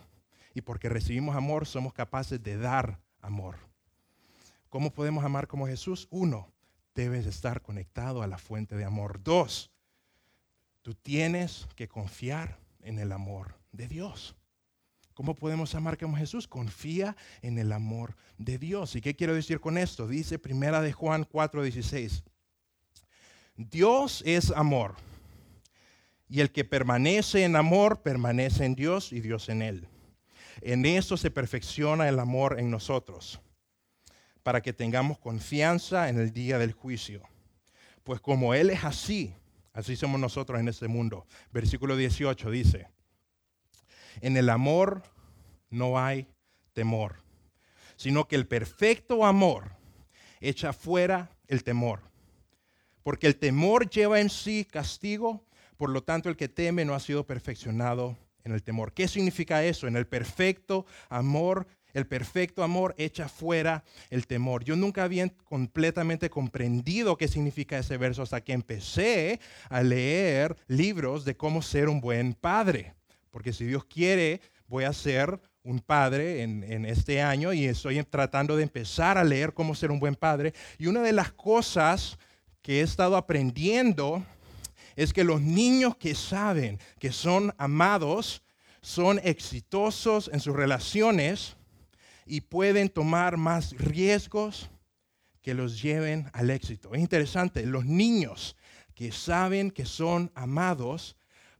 y 0.54 0.62
porque 0.62 0.88
recibimos 0.88 1.36
amor 1.36 1.66
somos 1.66 1.92
capaces 1.92 2.42
de 2.42 2.56
dar 2.56 2.98
amor. 3.20 3.65
¿Cómo 4.68 4.92
podemos 4.92 5.24
amar 5.24 5.46
como 5.46 5.66
Jesús? 5.66 6.08
Uno, 6.10 6.52
debes 6.94 7.26
estar 7.26 7.62
conectado 7.62 8.22
a 8.22 8.26
la 8.26 8.38
fuente 8.38 8.74
de 8.74 8.84
amor. 8.84 9.22
Dos, 9.22 9.70
tú 10.82 10.94
tienes 10.94 11.68
que 11.76 11.88
confiar 11.88 12.58
en 12.80 12.98
el 12.98 13.12
amor 13.12 13.54
de 13.70 13.86
Dios. 13.86 14.34
¿Cómo 15.14 15.34
podemos 15.34 15.74
amar 15.74 15.96
como 15.96 16.16
Jesús? 16.16 16.48
Confía 16.48 17.16
en 17.42 17.58
el 17.58 17.72
amor 17.72 18.16
de 18.38 18.58
Dios. 18.58 18.96
¿Y 18.96 19.00
qué 19.00 19.14
quiero 19.14 19.34
decir 19.34 19.60
con 19.60 19.78
esto? 19.78 20.08
Dice 20.08 20.38
Primera 20.38 20.82
de 20.82 20.92
Juan 20.92 21.24
4:16. 21.24 22.22
Dios 23.56 24.22
es 24.26 24.50
amor. 24.50 24.94
Y 26.28 26.40
el 26.40 26.50
que 26.50 26.64
permanece 26.64 27.44
en 27.44 27.56
amor 27.56 28.02
permanece 28.02 28.64
en 28.64 28.74
Dios 28.74 29.12
y 29.12 29.20
Dios 29.20 29.48
en 29.48 29.62
él. 29.62 29.88
En 30.60 30.84
esto 30.84 31.16
se 31.16 31.30
perfecciona 31.30 32.08
el 32.08 32.18
amor 32.18 32.58
en 32.58 32.70
nosotros 32.70 33.40
para 34.46 34.62
que 34.62 34.72
tengamos 34.72 35.18
confianza 35.18 36.08
en 36.08 36.20
el 36.20 36.32
día 36.32 36.56
del 36.56 36.70
juicio. 36.70 37.20
Pues 38.04 38.20
como 38.20 38.54
Él 38.54 38.70
es 38.70 38.84
así, 38.84 39.34
así 39.72 39.96
somos 39.96 40.20
nosotros 40.20 40.60
en 40.60 40.68
este 40.68 40.86
mundo. 40.86 41.26
Versículo 41.50 41.96
18 41.96 42.52
dice, 42.52 42.86
en 44.20 44.36
el 44.36 44.48
amor 44.48 45.02
no 45.68 45.98
hay 45.98 46.28
temor, 46.74 47.24
sino 47.96 48.28
que 48.28 48.36
el 48.36 48.46
perfecto 48.46 49.26
amor 49.26 49.72
echa 50.38 50.72
fuera 50.72 51.28
el 51.48 51.64
temor. 51.64 52.02
Porque 53.02 53.26
el 53.26 53.34
temor 53.34 53.90
lleva 53.90 54.20
en 54.20 54.30
sí 54.30 54.64
castigo, 54.64 55.44
por 55.76 55.90
lo 55.90 56.04
tanto 56.04 56.28
el 56.28 56.36
que 56.36 56.48
teme 56.48 56.84
no 56.84 56.94
ha 56.94 57.00
sido 57.00 57.26
perfeccionado 57.26 58.16
en 58.44 58.52
el 58.52 58.62
temor. 58.62 58.92
¿Qué 58.92 59.08
significa 59.08 59.64
eso? 59.64 59.88
En 59.88 59.96
el 59.96 60.06
perfecto 60.06 60.86
amor 61.08 61.66
el 61.96 62.06
perfecto 62.06 62.62
amor 62.62 62.94
echa 62.98 63.26
fuera 63.26 63.82
el 64.10 64.26
temor. 64.26 64.62
Yo 64.64 64.76
nunca 64.76 65.02
había 65.02 65.26
completamente 65.44 66.28
comprendido 66.28 67.16
qué 67.16 67.26
significa 67.26 67.78
ese 67.78 67.96
verso 67.96 68.22
hasta 68.22 68.42
que 68.42 68.52
empecé 68.52 69.40
a 69.70 69.82
leer 69.82 70.54
libros 70.66 71.24
de 71.24 71.38
cómo 71.38 71.62
ser 71.62 71.88
un 71.88 72.02
buen 72.02 72.34
padre. 72.34 72.92
Porque 73.30 73.54
si 73.54 73.64
Dios 73.64 73.86
quiere, 73.86 74.42
voy 74.68 74.84
a 74.84 74.92
ser 74.92 75.40
un 75.62 75.80
padre 75.80 76.42
en, 76.42 76.64
en, 76.70 76.84
este 76.84 77.22
año 77.22 77.54
y 77.54 77.64
estoy 77.64 78.02
tratando 78.04 78.58
de 78.58 78.64
empezar 78.64 79.16
a 79.16 79.24
leer 79.24 79.54
cómo 79.54 79.74
ser 79.74 79.90
un 79.90 79.98
buen 79.98 80.16
padre. 80.16 80.52
Y 80.76 80.88
una 80.88 81.00
de 81.00 81.14
las 81.14 81.32
cosas 81.32 82.18
que 82.60 82.80
he 82.80 82.82
estado 82.82 83.16
aprendiendo 83.16 84.22
es 84.96 85.14
que 85.14 85.24
los 85.24 85.40
niños 85.40 85.96
que 85.96 86.14
saben 86.14 86.78
que 86.98 87.10
son 87.10 87.54
amados, 87.56 88.42
son 88.82 89.18
exitosos 89.24 90.28
en 90.30 90.40
sus 90.40 90.54
relaciones, 90.54 91.55
y 92.26 92.42
pueden 92.42 92.88
tomar 92.88 93.36
más 93.36 93.72
riesgos 93.78 94.68
que 95.40 95.54
los 95.54 95.80
lleven 95.80 96.28
al 96.32 96.50
éxito. 96.50 96.92
Es 96.92 97.00
interesante, 97.00 97.64
los 97.64 97.86
niños 97.86 98.56
que 98.94 99.12
saben 99.12 99.70
que 99.70 99.86
son 99.86 100.32
amados 100.34 101.16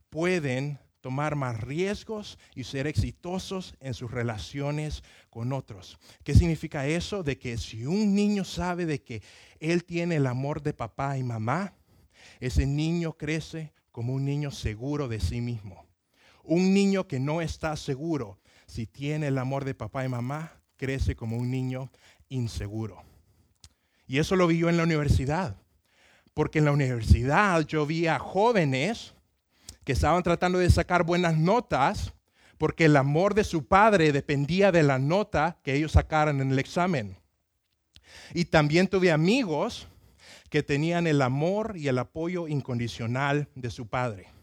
pueden 0.09 0.77
tomar 0.99 1.35
más 1.35 1.61
riesgos 1.61 2.37
y 2.53 2.65
ser 2.65 2.85
exitosos 2.85 3.75
en 3.79 3.93
sus 3.93 4.11
relaciones 4.11 5.03
con 5.29 5.53
otros. 5.53 5.97
¿Qué 6.23 6.33
significa 6.33 6.85
eso? 6.85 7.23
De 7.23 7.37
que 7.37 7.57
si 7.57 7.85
un 7.85 8.13
niño 8.13 8.43
sabe 8.43 8.85
de 8.85 9.01
que 9.01 9.21
él 9.59 9.85
tiene 9.85 10.17
el 10.17 10.27
amor 10.27 10.61
de 10.61 10.73
papá 10.73 11.17
y 11.17 11.23
mamá, 11.23 11.73
ese 12.41 12.65
niño 12.65 13.13
crece 13.13 13.71
como 13.93 14.13
un 14.13 14.25
niño 14.25 14.51
seguro 14.51 15.07
de 15.07 15.21
sí 15.21 15.39
mismo. 15.39 15.87
Un 16.43 16.73
niño 16.73 17.07
que 17.07 17.19
no 17.19 17.41
está 17.41 17.75
seguro 17.77 18.39
si 18.67 18.85
tiene 18.85 19.27
el 19.27 19.37
amor 19.37 19.63
de 19.63 19.75
papá 19.75 20.03
y 20.03 20.09
mamá, 20.09 20.56
crece 20.77 21.15
como 21.15 21.37
un 21.37 21.51
niño 21.51 21.91
inseguro. 22.29 23.03
Y 24.07 24.19
eso 24.19 24.35
lo 24.35 24.47
vi 24.47 24.59
yo 24.59 24.69
en 24.69 24.77
la 24.77 24.83
universidad, 24.83 25.57
porque 26.33 26.59
en 26.59 26.65
la 26.65 26.71
universidad 26.71 27.65
yo 27.65 27.85
vi 27.85 28.07
a 28.07 28.19
jóvenes 28.19 29.13
que 29.83 29.91
estaban 29.91 30.23
tratando 30.23 30.59
de 30.59 30.69
sacar 30.69 31.03
buenas 31.03 31.37
notas 31.37 32.13
porque 32.57 32.85
el 32.85 32.95
amor 32.95 33.33
de 33.33 33.43
su 33.43 33.67
padre 33.67 34.11
dependía 34.11 34.71
de 34.71 34.83
la 34.83 34.97
nota 34.97 35.59
que 35.63 35.75
ellos 35.75 35.91
sacaran 35.91 36.41
en 36.41 36.51
el 36.51 36.59
examen. 36.59 37.17
Y 38.33 38.45
también 38.45 38.87
tuve 38.87 39.11
amigos 39.11 39.87
que 40.49 40.63
tenían 40.63 41.07
el 41.07 41.21
amor 41.21 41.73
y 41.75 41.87
el 41.87 41.99
apoyo 41.99 42.47
incondicional 42.47 43.49
de 43.55 43.69
su 43.69 43.87
padre 43.87 44.36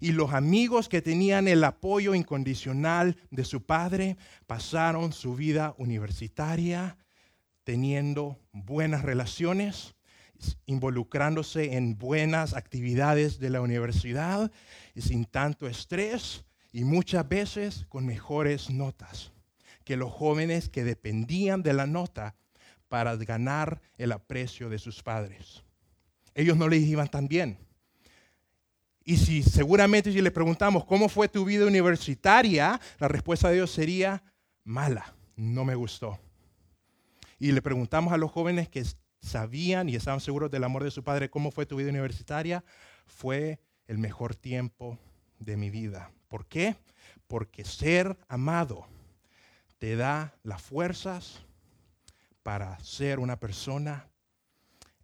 y 0.00 0.12
los 0.12 0.32
amigos 0.32 0.88
que 0.88 1.02
tenían 1.02 1.46
el 1.46 1.62
apoyo 1.62 2.14
incondicional 2.14 3.16
de 3.30 3.44
su 3.44 3.62
padre 3.62 4.16
pasaron 4.46 5.12
su 5.12 5.36
vida 5.36 5.74
universitaria 5.76 6.96
teniendo 7.64 8.40
buenas 8.52 9.02
relaciones, 9.02 9.94
involucrándose 10.64 11.76
en 11.76 11.98
buenas 11.98 12.54
actividades 12.54 13.38
de 13.38 13.50
la 13.50 13.60
universidad 13.60 14.50
y 14.94 15.02
sin 15.02 15.26
tanto 15.26 15.68
estrés 15.68 16.44
y 16.72 16.84
muchas 16.84 17.28
veces 17.28 17.84
con 17.90 18.06
mejores 18.06 18.70
notas 18.70 19.32
que 19.84 19.96
los 19.96 20.10
jóvenes 20.10 20.70
que 20.70 20.82
dependían 20.82 21.62
de 21.62 21.74
la 21.74 21.86
nota 21.86 22.36
para 22.88 23.16
ganar 23.16 23.82
el 23.98 24.12
aprecio 24.12 24.70
de 24.70 24.78
sus 24.78 25.02
padres. 25.02 25.62
Ellos 26.34 26.56
no 26.56 26.68
les 26.68 26.82
iban 26.82 27.08
tan 27.08 27.28
bien 27.28 27.58
y 29.04 29.16
si 29.16 29.42
seguramente 29.42 30.12
si 30.12 30.20
le 30.20 30.30
preguntamos 30.30 30.84
cómo 30.84 31.08
fue 31.08 31.28
tu 31.28 31.44
vida 31.44 31.66
universitaria, 31.66 32.80
la 32.98 33.08
respuesta 33.08 33.48
de 33.48 33.56
Dios 33.56 33.70
sería 33.70 34.22
mala, 34.64 35.14
no 35.36 35.64
me 35.64 35.74
gustó. 35.74 36.18
Y 37.38 37.52
le 37.52 37.62
preguntamos 37.62 38.12
a 38.12 38.18
los 38.18 38.30
jóvenes 38.30 38.68
que 38.68 38.84
sabían 39.20 39.88
y 39.88 39.96
estaban 39.96 40.20
seguros 40.20 40.50
del 40.50 40.64
amor 40.64 40.84
de 40.84 40.90
su 40.90 41.02
padre, 41.02 41.30
cómo 41.30 41.50
fue 41.50 41.66
tu 41.66 41.76
vida 41.76 41.88
universitaria, 41.88 42.62
fue 43.06 43.58
el 43.86 43.98
mejor 43.98 44.34
tiempo 44.34 44.98
de 45.38 45.56
mi 45.56 45.70
vida. 45.70 46.10
¿Por 46.28 46.46
qué? 46.46 46.76
Porque 47.26 47.64
ser 47.64 48.18
amado 48.28 48.86
te 49.78 49.96
da 49.96 50.34
las 50.42 50.60
fuerzas 50.60 51.42
para 52.42 52.78
ser 52.80 53.18
una 53.18 53.40
persona 53.40 54.08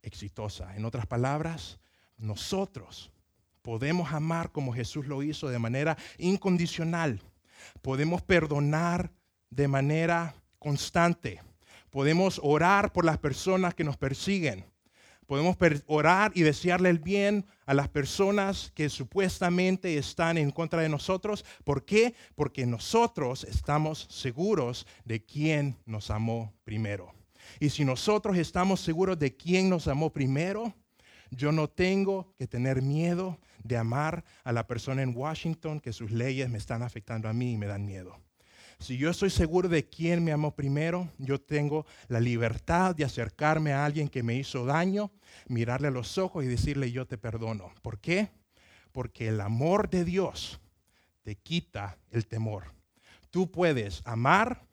exitosa. 0.03 0.77
En 0.77 0.85
otras 0.85 1.07
palabras, 1.07 1.79
nosotros 2.19 3.11
Podemos 3.67 4.13
amar 4.13 4.53
como 4.53 4.73
Jesús 4.73 5.09
lo 5.09 5.25
hizo 5.25 5.49
de 5.49 5.59
manera 5.59 5.99
incondicional. 6.19 7.21
Podemos 7.83 8.23
perdonar 8.23 9.11
de 9.51 9.67
manera 9.67 10.37
constante. 10.61 11.43
Podemos 11.91 12.41
orar 12.45 12.93
por 12.93 13.05
las 13.05 13.19
personas 13.19 13.75
que 13.75 13.83
nos 13.83 13.97
persiguen. 13.97 14.65
Podemos 15.27 15.57
orar 15.89 16.31
y 16.37 16.43
desearle 16.43 16.91
el 16.91 17.01
bien 17.01 17.45
a 17.67 17.75
las 17.75 17.89
personas 17.89 18.71
que 18.73 18.89
supuestamente 18.89 19.99
están 19.99 20.39
en 20.39 20.53
contra 20.53 20.81
de 20.81 20.89
nosotros. 20.89 21.45
¿Por 21.65 21.85
qué? 21.85 22.15
Porque 22.37 22.67
nosotros 22.67 23.43
estamos 23.43 24.07
seguros 24.09 24.87
de 25.05 25.25
quién 25.25 25.77
nos 25.87 26.13
amó 26.13 26.55
primero. 26.63 27.13
Y 27.59 27.71
si 27.71 27.85
nosotros 27.85 28.39
estamos 28.39 28.79
seguros 28.81 29.19
de 29.19 29.35
quién 29.35 29.69
nos 29.69 29.89
amó 29.89 30.13
primero, 30.13 30.73
yo 31.31 31.51
no 31.51 31.69
tengo 31.69 32.33
que 32.39 32.47
tener 32.47 32.81
miedo 32.81 33.41
de 33.67 33.77
amar 33.77 34.25
a 34.45 34.53
la 34.53 34.67
persona 34.67 35.03
en 35.03 35.17
Washington 35.17 35.81
que 35.81 35.93
sus 35.93 36.11
leyes 36.11 36.49
me 36.49 36.59
están 36.59 36.83
afectando 36.83 37.29
a 37.29 37.33
mí 37.33 37.53
y 37.53 37.57
me 37.57 37.67
dan 37.67 37.85
miedo. 37.85 38.21
Si 38.79 38.99
yo 38.99 39.09
estoy 39.09 39.31
seguro 39.31 39.69
de 39.69 39.89
quién 39.89 40.23
me 40.23 40.33
amó 40.33 40.55
primero, 40.55 41.11
yo 41.19 41.41
tengo 41.41 41.87
la 42.09 42.21
libertad 42.21 42.95
de 42.95 43.05
acercarme 43.05 43.73
a 43.73 43.85
alguien 43.85 44.09
que 44.09 44.23
me 44.23 44.37
hizo 44.37 44.67
daño, 44.67 45.11
mirarle 45.49 45.89
a 45.89 45.93
los 45.93 46.19
ojos 46.19 46.45
y 46.45 46.49
decirle 46.49 46.93
yo 46.93 47.07
te 47.07 47.17
perdono. 47.17 47.73
¿Por 47.81 47.99
qué? 47.99 48.29
Porque 48.93 49.29
el 49.29 49.41
amor 49.41 49.89
de 49.89 50.05
Dios 50.05 50.61
te 51.23 51.37
quita 51.37 51.99
el 52.11 52.27
temor. 52.27 52.65
Tú 53.31 53.51
puedes 53.51 54.03
amar 54.05 54.67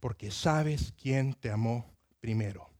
porque 0.00 0.30
sabes 0.30 0.92
quién 1.00 1.34
te 1.34 1.50
amó 1.50 1.94
primero. 2.20 2.70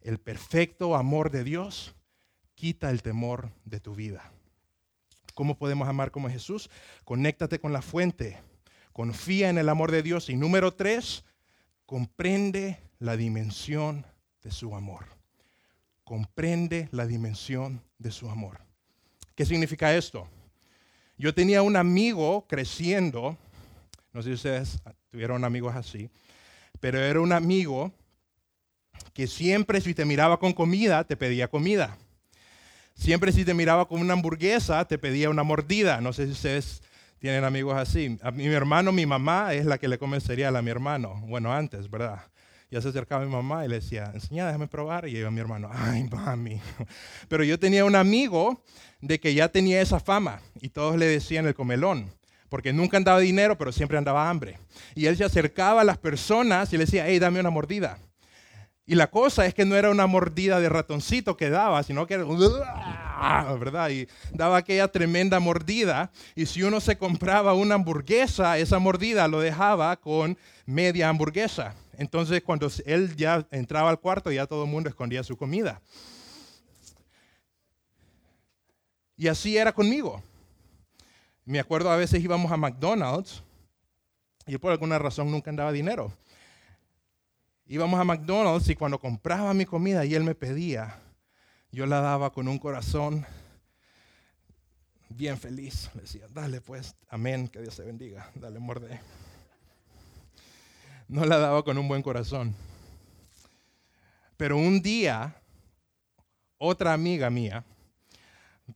El 0.00 0.18
perfecto 0.18 0.96
amor 0.96 1.30
de 1.30 1.44
Dios 1.44 1.94
quita 2.54 2.90
el 2.90 3.02
temor 3.02 3.52
de 3.64 3.78
tu 3.78 3.94
vida. 3.94 4.32
¿Cómo 5.38 5.56
podemos 5.56 5.86
amar 5.86 6.10
como 6.10 6.28
Jesús? 6.28 6.68
Conéctate 7.04 7.60
con 7.60 7.72
la 7.72 7.80
fuente. 7.80 8.38
Confía 8.92 9.50
en 9.50 9.58
el 9.58 9.68
amor 9.68 9.92
de 9.92 10.02
Dios. 10.02 10.30
Y 10.30 10.36
número 10.36 10.74
tres, 10.74 11.24
comprende 11.86 12.80
la 12.98 13.16
dimensión 13.16 14.04
de 14.42 14.50
su 14.50 14.74
amor. 14.74 15.06
Comprende 16.02 16.88
la 16.90 17.06
dimensión 17.06 17.84
de 17.98 18.10
su 18.10 18.28
amor. 18.28 18.62
¿Qué 19.36 19.46
significa 19.46 19.94
esto? 19.94 20.26
Yo 21.16 21.32
tenía 21.32 21.62
un 21.62 21.76
amigo 21.76 22.44
creciendo, 22.48 23.38
no 24.12 24.22
sé 24.22 24.30
si 24.30 24.34
ustedes 24.34 24.82
tuvieron 25.08 25.44
amigos 25.44 25.76
así, 25.76 26.10
pero 26.80 26.98
era 26.98 27.20
un 27.20 27.32
amigo 27.32 27.92
que 29.14 29.28
siempre 29.28 29.80
si 29.80 29.94
te 29.94 30.04
miraba 30.04 30.40
con 30.40 30.52
comida, 30.52 31.04
te 31.04 31.16
pedía 31.16 31.46
comida. 31.46 31.96
Siempre 32.98 33.30
si 33.30 33.44
te 33.44 33.54
miraba 33.54 33.86
con 33.86 34.00
una 34.00 34.14
hamburguesa, 34.14 34.84
te 34.84 34.98
pedía 34.98 35.30
una 35.30 35.44
mordida. 35.44 36.00
No 36.00 36.12
sé 36.12 36.26
si 36.26 36.32
ustedes 36.32 36.82
tienen 37.20 37.44
amigos 37.44 37.76
así. 37.76 38.18
A 38.22 38.32
mi 38.32 38.44
hermano, 38.46 38.90
mi 38.90 39.06
mamá 39.06 39.54
es 39.54 39.64
la 39.66 39.78
que 39.78 39.86
le 39.86 39.98
come 39.98 40.18
a 40.18 40.62
mi 40.62 40.70
hermano. 40.70 41.22
Bueno, 41.28 41.54
antes, 41.54 41.88
¿verdad? 41.88 42.22
Ya 42.72 42.82
se 42.82 42.88
acercaba 42.88 43.24
mi 43.24 43.30
mamá 43.30 43.64
y 43.64 43.68
le 43.68 43.76
decía, 43.76 44.10
enseña, 44.12 44.46
déjame 44.46 44.66
probar. 44.66 45.06
Y 45.06 45.12
yo 45.12 45.28
a 45.28 45.30
mi 45.30 45.38
hermano, 45.38 45.70
ay, 45.72 46.08
mami. 46.10 46.60
Pero 47.28 47.44
yo 47.44 47.56
tenía 47.56 47.84
un 47.84 47.94
amigo 47.94 48.64
de 49.00 49.20
que 49.20 49.32
ya 49.32 49.48
tenía 49.48 49.80
esa 49.80 50.00
fama 50.00 50.42
y 50.60 50.68
todos 50.68 50.96
le 50.96 51.06
decían 51.06 51.46
el 51.46 51.54
comelón 51.54 52.10
porque 52.48 52.72
nunca 52.72 52.96
andaba 52.96 53.20
dinero, 53.20 53.58
pero 53.58 53.72
siempre 53.72 53.98
andaba 53.98 54.30
hambre. 54.30 54.58
Y 54.94 55.04
él 55.04 55.18
se 55.18 55.24
acercaba 55.24 55.82
a 55.82 55.84
las 55.84 55.98
personas 55.98 56.72
y 56.72 56.78
le 56.78 56.86
decía, 56.86 57.06
hey, 57.06 57.18
dame 57.18 57.40
una 57.40 57.50
mordida. 57.50 57.98
Y 58.90 58.94
la 58.94 59.10
cosa 59.10 59.44
es 59.44 59.52
que 59.52 59.66
no 59.66 59.76
era 59.76 59.90
una 59.90 60.06
mordida 60.06 60.60
de 60.60 60.70
ratoncito 60.70 61.36
que 61.36 61.50
daba, 61.50 61.82
sino 61.82 62.06
que 62.06 62.14
era, 62.14 62.24
¿verdad? 63.60 63.90
Y 63.90 64.08
daba 64.32 64.56
aquella 64.56 64.88
tremenda 64.88 65.38
mordida. 65.40 66.10
Y 66.34 66.46
si 66.46 66.62
uno 66.62 66.80
se 66.80 66.96
compraba 66.96 67.52
una 67.52 67.74
hamburguesa, 67.74 68.56
esa 68.56 68.78
mordida 68.78 69.28
lo 69.28 69.40
dejaba 69.40 69.94
con 69.96 70.38
media 70.64 71.10
hamburguesa. 71.10 71.74
Entonces, 71.98 72.42
cuando 72.42 72.70
él 72.86 73.14
ya 73.14 73.46
entraba 73.50 73.90
al 73.90 74.00
cuarto, 74.00 74.32
ya 74.32 74.46
todo 74.46 74.64
el 74.64 74.70
mundo 74.70 74.88
escondía 74.88 75.22
su 75.22 75.36
comida. 75.36 75.82
Y 79.18 79.28
así 79.28 79.58
era 79.58 79.74
conmigo. 79.74 80.22
Me 81.44 81.60
acuerdo 81.60 81.90
a 81.90 81.96
veces 81.96 82.24
íbamos 82.24 82.50
a 82.50 82.56
McDonald's 82.56 83.42
y 84.46 84.56
por 84.56 84.72
alguna 84.72 84.98
razón 84.98 85.30
nunca 85.30 85.50
andaba 85.50 85.72
dinero. 85.72 86.10
Íbamos 87.70 88.00
a 88.00 88.04
McDonald's 88.04 88.70
y 88.70 88.74
cuando 88.74 88.98
compraba 88.98 89.52
mi 89.52 89.66
comida 89.66 90.02
y 90.06 90.14
él 90.14 90.24
me 90.24 90.34
pedía, 90.34 90.98
yo 91.70 91.84
la 91.84 92.00
daba 92.00 92.32
con 92.32 92.48
un 92.48 92.58
corazón 92.58 93.26
bien 95.10 95.36
feliz. 95.36 95.90
Le 95.94 96.00
decía, 96.00 96.26
dale 96.32 96.62
pues, 96.62 96.96
amén, 97.10 97.46
que 97.46 97.60
Dios 97.60 97.76
te 97.76 97.82
bendiga, 97.82 98.30
dale, 98.34 98.58
morde. 98.58 98.98
No 101.08 101.26
la 101.26 101.36
daba 101.36 101.62
con 101.62 101.76
un 101.76 101.88
buen 101.88 102.00
corazón. 102.00 102.54
Pero 104.38 104.56
un 104.56 104.80
día, 104.80 105.36
otra 106.56 106.94
amiga 106.94 107.28
mía, 107.28 107.66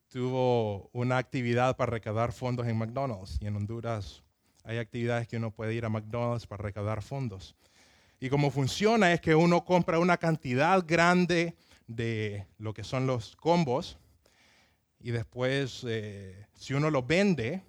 tuvo 0.09 0.91
una 0.93 1.17
actividad 1.17 1.77
para 1.79 1.93
recaudar 1.93 2.33
fondos 2.33 2.67
en 2.67 2.77
McDonald's. 2.77 3.39
Y 3.41 3.47
en 3.47 3.57
Honduras 3.57 4.23
hay 4.65 4.77
actividades 4.77 5.29
que 5.29 5.39
uno 5.39 5.51
puede 5.51 5.73
ir 5.73 5.87
a 5.87 5.89
McDonald's 5.89 6.47
para 6.47 6.63
recaudar 6.63 7.01
fondos. 7.01 7.57
Y 8.23 8.31
cómo 8.31 8.53
funciona 8.53 9.13
es 9.13 9.21
que 9.21 9.35
uno 9.35 9.65
compra 9.65 9.99
una 9.99 10.17
cantidad 10.17 10.85
grande 10.87 11.57
de 11.89 12.47
lo 12.57 12.73
que 12.73 12.85
son 12.85 13.05
los 13.05 13.35
combos 13.35 13.99
y 15.01 15.11
después 15.11 15.83
eh, 15.89 16.47
si 16.55 16.73
uno 16.73 16.89
lo 16.89 17.03
vende, 17.03 17.65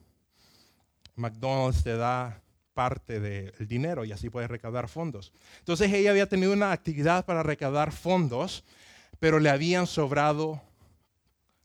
McDonald's 1.16 1.84
te 1.84 1.98
da 1.98 2.40
parte 2.76 3.20
del 3.20 3.68
dinero 3.68 4.06
y 4.06 4.12
así 4.12 4.30
puedes 4.30 4.48
recaudar 4.48 4.90
fondos. 4.90 5.34
Entonces 5.58 5.92
ella 5.92 6.12
había 6.12 6.30
tenido 6.30 6.54
una 6.54 6.72
actividad 6.72 7.26
para 7.26 7.42
recaudar 7.42 7.92
fondos, 7.92 8.64
pero 9.20 9.40
le 9.40 9.50
habían 9.50 9.88
sobrado 9.88 10.62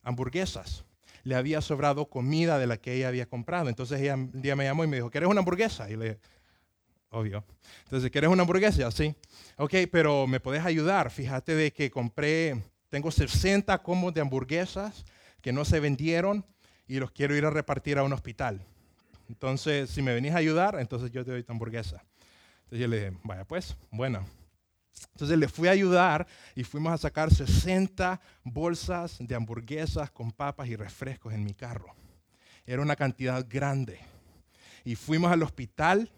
hamburguesas. 0.02 0.86
Le 1.24 1.34
había 1.34 1.60
sobrado 1.60 2.06
comida 2.06 2.58
de 2.58 2.66
la 2.66 2.78
que 2.78 2.94
ella 2.94 3.08
había 3.08 3.26
comprado. 3.26 3.68
Entonces 3.68 4.00
ella 4.00 4.14
un 4.14 4.40
día 4.40 4.56
me 4.56 4.64
llamó 4.64 4.82
y 4.82 4.86
me 4.86 4.96
dijo, 4.96 5.10
¿quieres 5.10 5.28
una 5.28 5.40
hamburguesa? 5.40 5.90
Y 5.90 5.96
le 5.96 6.20
obvio. 7.10 7.44
Entonces, 7.84 8.10
¿quieres 8.10 8.30
una 8.30 8.42
hamburguesa? 8.42 8.90
Sí. 8.90 9.14
Ok, 9.56 9.74
pero 9.90 10.26
¿me 10.26 10.40
puedes 10.40 10.64
ayudar? 10.64 11.10
Fíjate 11.10 11.54
de 11.54 11.72
que 11.72 11.90
compré, 11.90 12.62
tengo 12.88 13.10
60 13.10 13.82
combos 13.82 14.14
de 14.14 14.20
hamburguesas 14.20 15.04
que 15.40 15.52
no 15.52 15.64
se 15.64 15.80
vendieron 15.80 16.44
y 16.86 16.98
los 16.98 17.10
quiero 17.10 17.36
ir 17.36 17.44
a 17.44 17.50
repartir 17.50 17.98
a 17.98 18.02
un 18.02 18.12
hospital. 18.12 18.64
Entonces, 19.28 19.90
si 19.90 20.00
me 20.00 20.14
venís 20.14 20.32
a 20.32 20.38
ayudar, 20.38 20.78
entonces 20.80 21.10
yo 21.10 21.24
te 21.24 21.32
doy 21.32 21.42
tu 21.42 21.52
hamburguesa. 21.52 22.02
Entonces 22.64 22.80
yo 22.80 22.88
le 22.88 22.96
dije, 22.96 23.18
vaya 23.24 23.44
pues, 23.44 23.76
bueno. 23.90 24.26
Entonces 25.12 25.38
le 25.38 25.48
fui 25.48 25.68
a 25.68 25.72
ayudar 25.72 26.26
y 26.54 26.64
fuimos 26.64 26.92
a 26.92 26.98
sacar 26.98 27.32
60 27.32 28.20
bolsas 28.42 29.16
de 29.20 29.34
hamburguesas 29.34 30.10
con 30.10 30.32
papas 30.32 30.68
y 30.68 30.76
refrescos 30.76 31.32
en 31.34 31.44
mi 31.44 31.54
carro. 31.54 31.94
Era 32.66 32.82
una 32.82 32.96
cantidad 32.96 33.46
grande. 33.48 34.00
Y 34.84 34.96
fuimos 34.96 35.30
al 35.30 35.42
hospital 35.42 36.10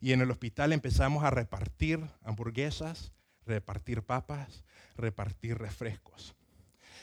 y 0.00 0.12
en 0.12 0.20
el 0.20 0.30
hospital 0.30 0.72
empezamos 0.72 1.24
a 1.24 1.30
repartir 1.30 2.00
hamburguesas, 2.22 3.12
repartir 3.44 4.02
papas, 4.02 4.64
repartir 4.96 5.58
refrescos. 5.58 6.34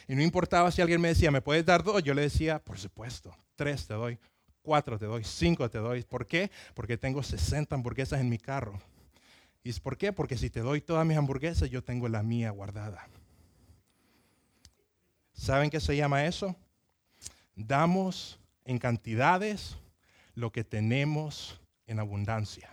Y 0.07 0.15
no 0.15 0.21
importaba 0.21 0.71
si 0.71 0.81
alguien 0.81 1.01
me 1.01 1.09
decía, 1.09 1.31
¿me 1.31 1.41
puedes 1.41 1.65
dar 1.65 1.83
dos? 1.83 2.03
Yo 2.03 2.13
le 2.13 2.23
decía, 2.23 2.59
por 2.59 2.77
supuesto, 2.77 3.35
tres 3.55 3.87
te 3.87 3.93
doy, 3.93 4.19
cuatro 4.61 4.99
te 4.99 5.05
doy, 5.05 5.23
cinco 5.23 5.69
te 5.69 5.77
doy. 5.77 6.03
¿Por 6.03 6.27
qué? 6.27 6.51
Porque 6.73 6.97
tengo 6.97 7.23
60 7.23 7.73
hamburguesas 7.73 8.19
en 8.19 8.29
mi 8.29 8.37
carro. 8.37 8.81
¿Y 9.63 9.71
por 9.79 9.97
qué? 9.97 10.11
Porque 10.11 10.37
si 10.37 10.49
te 10.49 10.59
doy 10.59 10.81
todas 10.81 11.05
mis 11.05 11.17
hamburguesas, 11.17 11.69
yo 11.69 11.83
tengo 11.83 12.09
la 12.09 12.21
mía 12.21 12.51
guardada. 12.51 13.07
¿Saben 15.33 15.69
qué 15.69 15.79
se 15.79 15.95
llama 15.95 16.25
eso? 16.25 16.55
Damos 17.55 18.39
en 18.65 18.77
cantidades 18.77 19.77
lo 20.35 20.51
que 20.51 20.63
tenemos 20.63 21.59
en 21.87 21.99
abundancia. 21.99 22.72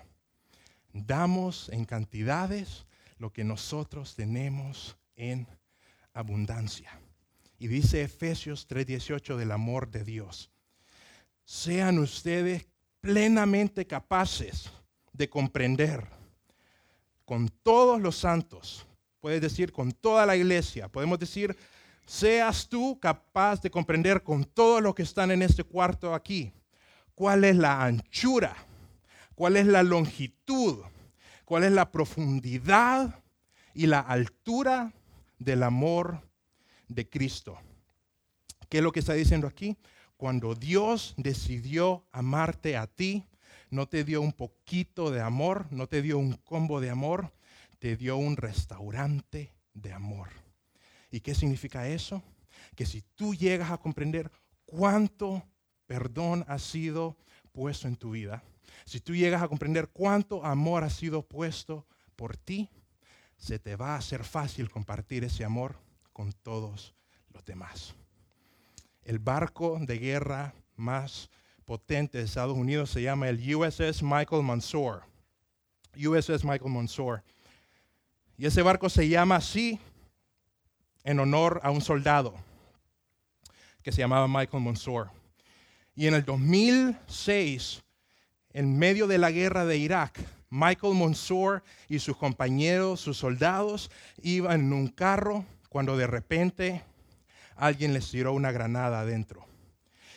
Damos 0.92 1.68
en 1.70 1.84
cantidades 1.84 2.86
lo 3.18 3.32
que 3.32 3.44
nosotros 3.44 4.14
tenemos 4.14 4.96
en 5.16 5.46
abundancia. 6.12 6.90
Y 7.58 7.68
dice 7.68 8.02
Efesios 8.02 8.66
3:18 8.66 9.36
del 9.36 9.52
amor 9.52 9.90
de 9.90 10.04
Dios. 10.04 10.50
Sean 11.44 11.98
ustedes 11.98 12.66
plenamente 13.00 13.86
capaces 13.86 14.70
de 15.12 15.28
comprender 15.28 16.06
con 17.24 17.48
todos 17.62 18.00
los 18.00 18.16
santos, 18.16 18.86
puedes 19.20 19.40
decir 19.40 19.72
con 19.72 19.92
toda 19.92 20.26
la 20.26 20.36
iglesia, 20.36 20.88
podemos 20.88 21.18
decir, 21.18 21.56
seas 22.06 22.68
tú 22.68 22.98
capaz 22.98 23.60
de 23.62 23.70
comprender 23.70 24.22
con 24.22 24.44
todos 24.44 24.82
los 24.82 24.94
que 24.94 25.02
están 25.02 25.30
en 25.30 25.42
este 25.42 25.62
cuarto 25.62 26.14
aquí, 26.14 26.52
cuál 27.14 27.44
es 27.44 27.56
la 27.56 27.84
anchura, 27.84 28.56
cuál 29.40 29.56
es 29.56 29.64
la 29.64 29.82
longitud, 29.82 30.80
cuál 31.46 31.64
es 31.64 31.72
la 31.72 31.90
profundidad 31.90 33.24
y 33.72 33.86
la 33.86 34.00
altura 34.00 34.92
del 35.38 35.62
amor 35.62 36.28
de 36.88 37.08
Cristo. 37.08 37.58
¿Qué 38.68 38.76
es 38.76 38.84
lo 38.84 38.92
que 38.92 39.00
está 39.00 39.14
diciendo 39.14 39.46
aquí? 39.46 39.78
Cuando 40.18 40.54
Dios 40.54 41.14
decidió 41.16 42.04
amarte 42.12 42.76
a 42.76 42.86
ti, 42.86 43.24
no 43.70 43.88
te 43.88 44.04
dio 44.04 44.20
un 44.20 44.34
poquito 44.34 45.10
de 45.10 45.22
amor, 45.22 45.66
no 45.70 45.86
te 45.86 46.02
dio 46.02 46.18
un 46.18 46.34
combo 46.34 46.78
de 46.78 46.90
amor, 46.90 47.32
te 47.78 47.96
dio 47.96 48.18
un 48.18 48.36
restaurante 48.36 49.54
de 49.72 49.94
amor. 49.94 50.28
¿Y 51.10 51.20
qué 51.20 51.34
significa 51.34 51.88
eso? 51.88 52.22
Que 52.76 52.84
si 52.84 53.00
tú 53.14 53.34
llegas 53.34 53.70
a 53.70 53.78
comprender 53.78 54.30
cuánto 54.66 55.42
perdón 55.86 56.44
ha 56.46 56.58
sido 56.58 57.16
puesto 57.52 57.88
en 57.88 57.96
tu 57.96 58.10
vida, 58.10 58.44
si 58.84 59.00
tú 59.00 59.14
llegas 59.14 59.42
a 59.42 59.48
comprender 59.48 59.88
cuánto 59.88 60.44
amor 60.44 60.84
ha 60.84 60.90
sido 60.90 61.22
puesto 61.22 61.86
por 62.16 62.36
ti, 62.36 62.68
se 63.36 63.58
te 63.58 63.76
va 63.76 63.94
a 63.94 63.98
hacer 63.98 64.24
fácil 64.24 64.70
compartir 64.70 65.24
ese 65.24 65.44
amor 65.44 65.76
con 66.12 66.32
todos 66.32 66.94
los 67.32 67.44
demás. 67.44 67.94
El 69.02 69.18
barco 69.18 69.78
de 69.80 69.98
guerra 69.98 70.54
más 70.76 71.30
potente 71.64 72.18
de 72.18 72.24
Estados 72.24 72.56
Unidos 72.56 72.90
se 72.90 73.02
llama 73.02 73.28
el 73.28 73.54
USS 73.54 74.02
Michael 74.02 74.42
Mansour. 74.42 75.02
USS 75.96 76.44
Michael 76.44 76.72
Mansour. 76.72 77.22
Y 78.36 78.46
ese 78.46 78.62
barco 78.62 78.88
se 78.88 79.08
llama 79.08 79.36
así 79.36 79.80
en 81.04 81.20
honor 81.20 81.60
a 81.62 81.70
un 81.70 81.80
soldado 81.80 82.34
que 83.82 83.92
se 83.92 83.98
llamaba 83.98 84.28
Michael 84.28 84.62
Mansour. 84.62 85.10
Y 85.94 86.06
en 86.06 86.14
el 86.14 86.24
2006, 86.24 87.82
en 88.52 88.78
medio 88.78 89.06
de 89.06 89.18
la 89.18 89.30
guerra 89.30 89.64
de 89.64 89.76
Irak, 89.76 90.20
Michael 90.50 90.94
Mansour 90.94 91.62
y 91.88 92.00
sus 92.00 92.16
compañeros, 92.16 93.00
sus 93.00 93.16
soldados, 93.16 93.90
iban 94.22 94.60
en 94.60 94.72
un 94.72 94.88
carro 94.88 95.44
cuando 95.68 95.96
de 95.96 96.06
repente 96.06 96.82
alguien 97.56 97.92
les 97.92 98.10
tiró 98.10 98.32
una 98.32 98.50
granada 98.50 99.00
adentro. 99.00 99.46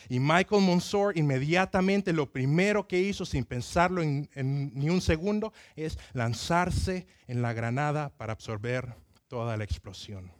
Y 0.08 0.20
Michael 0.20 0.62
Monsor 0.62 1.16
inmediatamente 1.16 2.12
lo 2.12 2.30
primero 2.30 2.86
que 2.86 3.00
hizo, 3.00 3.24
sin 3.24 3.44
pensarlo 3.44 4.02
en, 4.02 4.28
ni 4.74 4.90
un 4.90 5.00
segundo, 5.00 5.52
es 5.76 5.98
lanzarse 6.12 7.06
en 7.26 7.40
la 7.40 7.52
granada 7.52 8.10
para 8.10 8.32
absorber 8.32 8.94
toda 9.28 9.56
la 9.56 9.64
explosión. 9.64 10.30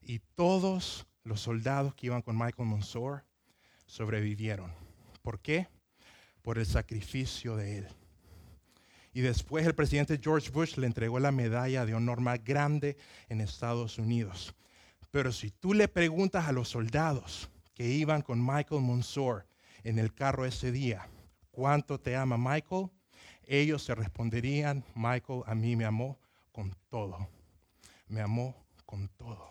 Y 0.00 0.20
todos 0.34 1.06
los 1.24 1.40
soldados 1.40 1.94
que 1.94 2.06
iban 2.06 2.22
con 2.22 2.38
Michael 2.38 2.68
Monsor 2.68 3.24
sobrevivieron. 3.84 4.72
¿Por 5.22 5.40
qué? 5.40 5.68
Por 6.48 6.58
el 6.58 6.64
sacrificio 6.64 7.56
de 7.56 7.76
él. 7.76 7.88
Y 9.12 9.20
después 9.20 9.66
el 9.66 9.74
presidente 9.74 10.18
George 10.18 10.48
Bush 10.48 10.78
le 10.78 10.86
entregó 10.86 11.18
la 11.18 11.30
medalla 11.30 11.84
de 11.84 11.92
honor 11.92 12.22
más 12.22 12.42
grande 12.42 12.96
en 13.28 13.42
Estados 13.42 13.98
Unidos. 13.98 14.54
Pero 15.10 15.30
si 15.30 15.50
tú 15.50 15.74
le 15.74 15.88
preguntas 15.88 16.48
a 16.48 16.52
los 16.52 16.70
soldados 16.70 17.50
que 17.74 17.90
iban 17.90 18.22
con 18.22 18.40
Michael 18.40 18.80
Monsor 18.80 19.46
en 19.84 19.98
el 19.98 20.14
carro 20.14 20.46
ese 20.46 20.72
día, 20.72 21.06
¿cuánto 21.50 22.00
te 22.00 22.16
ama 22.16 22.38
Michael? 22.38 22.88
Ellos 23.46 23.82
se 23.82 23.94
responderían, 23.94 24.82
Michael 24.94 25.42
a 25.44 25.54
mí 25.54 25.76
me 25.76 25.84
amó 25.84 26.18
con 26.50 26.74
todo. 26.88 27.28
Me 28.08 28.22
amó 28.22 28.56
con 28.86 29.06
todo. 29.18 29.50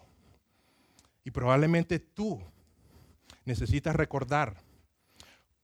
Y 1.23 1.29
probablemente 1.29 1.99
tú 1.99 2.41
necesitas 3.45 3.95
recordar 3.95 4.65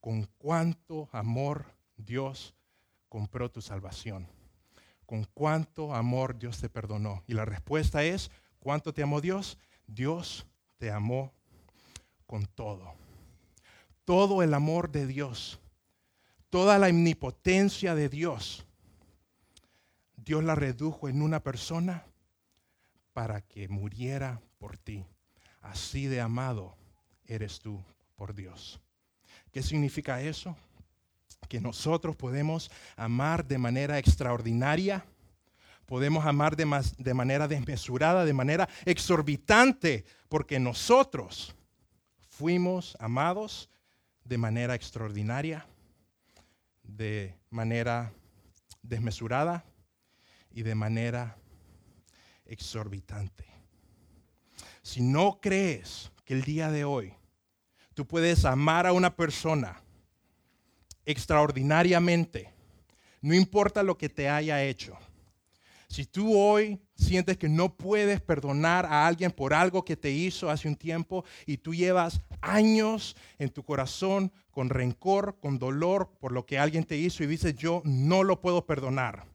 con 0.03 0.27
cuánto 0.37 1.07
amor 1.13 1.63
Dios 1.95 2.53
compró 3.07 3.49
tu 3.49 3.61
salvación. 3.61 4.27
Con 5.05 5.23
cuánto 5.33 5.95
amor 5.95 6.37
Dios 6.37 6.59
te 6.59 6.67
perdonó. 6.67 7.23
Y 7.25 7.35
la 7.35 7.45
respuesta 7.45 8.03
es, 8.03 8.29
¿cuánto 8.59 8.93
te 8.93 9.01
amó 9.01 9.21
Dios? 9.21 9.57
Dios 9.87 10.45
te 10.77 10.91
amó 10.91 11.31
con 12.25 12.47
todo. 12.47 12.95
Todo 14.03 14.43
el 14.43 14.53
amor 14.53 14.91
de 14.91 15.07
Dios, 15.07 15.61
toda 16.49 16.77
la 16.79 16.87
omnipotencia 16.87 17.95
de 17.95 18.09
Dios, 18.09 18.65
Dios 20.17 20.43
la 20.43 20.55
redujo 20.55 21.07
en 21.07 21.21
una 21.21 21.41
persona 21.41 22.05
para 23.13 23.39
que 23.39 23.69
muriera 23.69 24.41
por 24.57 24.75
ti. 24.75 25.05
Así 25.61 26.07
de 26.07 26.19
amado 26.19 26.75
eres 27.25 27.61
tú 27.61 27.81
por 28.17 28.33
Dios. 28.33 28.81
¿Qué 29.53 29.63
significa 29.63 30.21
eso? 30.21 30.57
Que 31.47 31.61
nosotros 31.61 32.17
podemos 32.17 32.69
amar 32.97 33.45
de 33.45 33.57
manera 33.57 33.97
extraordinaria 33.97 35.05
podemos 35.85 36.25
amar 36.25 36.55
de, 36.55 36.65
manera 37.13 37.47
desmesurada, 37.47 38.25
de 38.25 38.33
manera 38.33 38.67
exorbitante, 38.85 40.05
porque 40.29 40.59
nosotros 40.59 41.55
fuimos 42.29 42.97
amados 42.99 43.69
de 44.23 44.37
manera 44.37 44.75
extraordinaria, 44.75 45.67
de 46.81 47.37
manera 47.49 48.11
desmesurada 48.81 49.65
y 50.51 50.63
de 50.63 50.73
manera 50.73 51.37
exorbitante. 52.45 53.45
Si 54.81 55.01
no 55.01 55.39
crees 55.41 56.11
que 56.25 56.33
el 56.33 56.41
día 56.41 56.71
de 56.71 56.85
hoy 56.85 57.13
tú 57.93 58.05
puedes 58.05 58.45
amar 58.45 58.87
a 58.87 58.93
una 58.93 59.15
persona 59.15 59.81
extraordinariamente, 61.05 62.51
no 63.21 63.33
importa 63.33 63.83
lo 63.83 63.97
que 63.97 64.09
te 64.09 64.29
haya 64.29 64.63
hecho, 64.63 64.97
si 65.93 66.07
tú 66.07 66.35
hoy 66.35 66.81
sientes 66.95 67.37
que 67.37 67.47
no 67.47 67.77
puedes 67.77 68.19
perdonar 68.19 68.83
a 68.87 69.05
alguien 69.05 69.31
por 69.31 69.53
algo 69.53 69.85
que 69.85 69.95
te 69.95 70.09
hizo 70.09 70.49
hace 70.49 70.67
un 70.67 70.75
tiempo 70.75 71.23
y 71.45 71.57
tú 71.57 71.75
llevas 71.75 72.19
años 72.41 73.15
en 73.37 73.51
tu 73.51 73.61
corazón 73.63 74.31
con 74.49 74.71
rencor, 74.71 75.37
con 75.39 75.59
dolor 75.59 76.09
por 76.19 76.31
lo 76.31 76.47
que 76.47 76.57
alguien 76.57 76.83
te 76.83 76.97
hizo 76.97 77.23
y 77.23 77.27
dices 77.27 77.55
yo 77.55 77.83
no 77.85 78.23
lo 78.23 78.41
puedo 78.41 78.65
perdonar. 78.65 79.27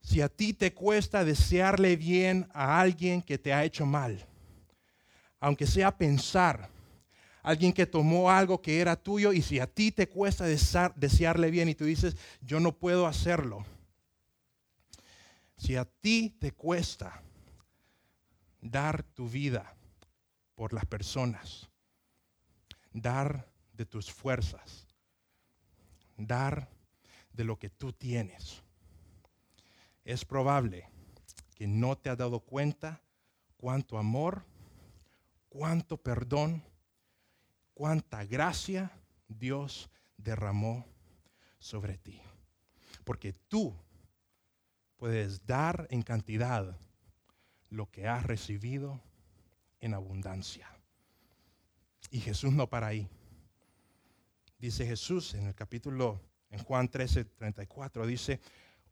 Si 0.00 0.22
a 0.22 0.30
ti 0.30 0.54
te 0.54 0.72
cuesta 0.72 1.26
desearle 1.26 1.96
bien 1.96 2.48
a 2.54 2.80
alguien 2.80 3.20
que 3.20 3.36
te 3.36 3.52
ha 3.52 3.62
hecho 3.62 3.84
mal, 3.84 4.26
aunque 5.40 5.66
sea 5.66 5.94
pensar, 5.94 6.70
alguien 7.42 7.72
que 7.72 7.86
tomó 7.86 8.30
algo 8.30 8.60
que 8.60 8.80
era 8.80 8.96
tuyo 8.96 9.32
y 9.32 9.42
si 9.42 9.58
a 9.58 9.66
ti 9.66 9.92
te 9.92 10.08
cuesta 10.08 10.44
desearle 10.46 11.50
bien 11.50 11.68
y 11.68 11.74
tú 11.74 11.84
dices 11.84 12.16
yo 12.40 12.60
no 12.60 12.72
puedo 12.72 13.06
hacerlo 13.06 13.64
si 15.60 15.76
a 15.76 15.84
ti 15.84 16.30
te 16.30 16.52
cuesta 16.52 17.22
dar 18.62 19.02
tu 19.02 19.28
vida 19.28 19.74
por 20.54 20.72
las 20.72 20.86
personas, 20.86 21.68
dar 22.92 23.46
de 23.74 23.84
tus 23.84 24.10
fuerzas, 24.10 24.86
dar 26.16 26.70
de 27.32 27.44
lo 27.44 27.58
que 27.58 27.68
tú 27.68 27.92
tienes, 27.92 28.62
es 30.04 30.24
probable 30.24 30.88
que 31.54 31.66
no 31.66 31.96
te 31.96 32.08
has 32.08 32.16
dado 32.16 32.40
cuenta 32.40 33.02
cuánto 33.58 33.98
amor, 33.98 34.44
cuánto 35.50 35.98
perdón, 35.98 36.62
cuánta 37.80 38.26
gracia 38.26 38.92
Dios 39.26 39.88
derramó 40.18 40.84
sobre 41.58 41.96
ti. 41.96 42.20
Porque 43.04 43.32
tú 43.32 43.74
puedes 44.98 45.46
dar 45.46 45.86
en 45.88 46.02
cantidad 46.02 46.78
lo 47.70 47.90
que 47.90 48.06
has 48.06 48.22
recibido 48.24 49.00
en 49.80 49.94
abundancia. 49.94 50.68
Y 52.10 52.20
Jesús 52.20 52.52
no 52.52 52.68
para 52.68 52.88
ahí. 52.88 53.08
Dice 54.58 54.84
Jesús 54.84 55.32
en 55.32 55.46
el 55.46 55.54
capítulo, 55.54 56.20
en 56.50 56.62
Juan 56.62 56.86
13, 56.86 57.24
34, 57.24 58.06
dice, 58.06 58.40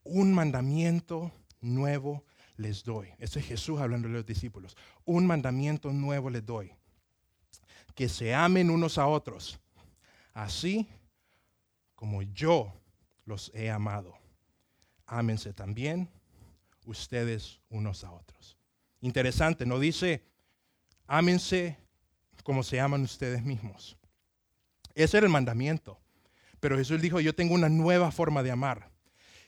un 0.03 0.33
mandamiento 0.33 1.31
nuevo 1.61 2.25
les 2.57 2.85
doy. 2.85 3.09
Ese 3.19 3.41
es 3.41 3.45
Jesús 3.45 3.81
hablando 3.81 4.09
a 4.09 4.13
los 4.13 4.25
discípulos. 4.25 4.79
Un 5.05 5.27
mandamiento 5.27 5.93
nuevo 5.93 6.31
les 6.31 6.47
doy. 6.47 6.78
Que 7.99 8.09
se 8.09 8.33
amen 8.33 8.71
unos 8.71 8.97
a 8.97 9.09
otros, 9.09 9.59
así 10.33 10.87
como 11.97 12.23
yo 12.23 12.73
los 13.25 13.51
he 13.55 13.71
amado 13.73 14.19
ámense 15.09 15.53
también 15.53 16.09
ustedes 16.85 17.61
unos 17.71 18.05
a 18.05 18.13
otros. 18.13 18.57
Interesante, 19.01 19.67
no 19.67 19.79
dice, 19.79 20.23
ámense 21.07 21.79
como 22.45 22.63
se 22.63 22.81
aman 22.81 23.03
ustedes 23.03 23.43
mismos. 23.43 23.97
Ese 24.95 25.17
era 25.17 25.27
el 25.27 25.33
mandamiento. 25.33 25.99
Pero 26.61 26.77
Jesús 26.77 27.01
dijo, 27.01 27.21
yo 27.21 27.35
tengo 27.35 27.55
una 27.55 27.69
nueva 27.69 28.11
forma 28.11 28.43
de 28.43 28.51
amar. 28.51 28.91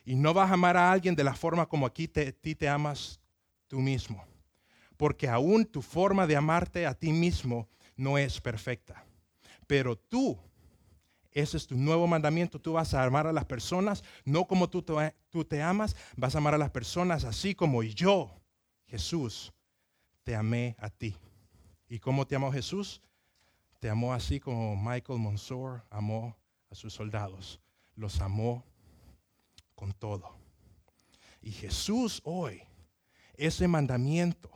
Y 0.05 0.15
no 0.15 0.33
vas 0.33 0.51
a 0.51 0.55
amar 0.55 0.77
a 0.77 0.91
alguien 0.91 1.15
de 1.15 1.25
la 1.25 1.35
forma 1.35 1.67
como 1.67 1.87
aquí 1.87 2.09
te, 2.09 2.33
te 2.33 2.69
amas 2.69 3.21
tú 3.69 3.81
mismo. 3.81 4.25
Porque 4.97 5.29
aún 5.29 5.65
tu 5.65 5.83
forma 5.83 6.27
de 6.27 6.37
amarte 6.37 6.87
a 6.87 6.95
ti 6.95 7.13
mismo 7.13 7.69
no 8.01 8.19
es 8.19 8.41
perfecta. 8.41 9.05
Pero 9.67 9.97
tú 9.97 10.39
ese 11.33 11.57
es 11.57 11.67
tu 11.67 11.77
nuevo 11.77 12.07
mandamiento. 12.07 12.61
Tú 12.61 12.73
vas 12.73 12.95
a 12.95 13.05
amar 13.05 13.27
a 13.27 13.33
las 13.33 13.45
personas, 13.45 14.03
no 14.25 14.47
como 14.47 14.69
tú 14.69 14.83
te, 14.83 15.15
tú 15.29 15.45
te 15.45 15.63
amas, 15.63 15.95
vas 16.17 16.35
a 16.35 16.39
amar 16.39 16.55
a 16.55 16.59
las 16.59 16.71
personas 16.71 17.25
así 17.25 17.55
como 17.55 17.83
yo, 17.83 18.35
Jesús, 18.87 19.53
te 20.25 20.35
amé 20.35 20.75
a 20.79 20.91
ti. 20.91 21.17
¿Y 21.89 21.99
cómo 21.99 22.27
te 22.27 22.37
amó 22.37 22.53
Jesús? 22.53 23.01
Te 23.79 23.89
amó 23.89 24.13
así 24.13 24.41
como 24.41 24.77
Michael 24.77 25.19
Monsor 25.21 25.85
amó 25.91 26.37
a 26.71 26.75
sus 26.75 26.93
soldados. 26.93 27.61
Los 27.95 28.21
amó 28.21 28.65
con 29.75 29.93
todo. 29.93 30.37
Y 31.43 31.53
Jesús 31.53 32.21
hoy, 32.25 32.63
ese 33.35 33.69
mandamiento, 33.69 34.51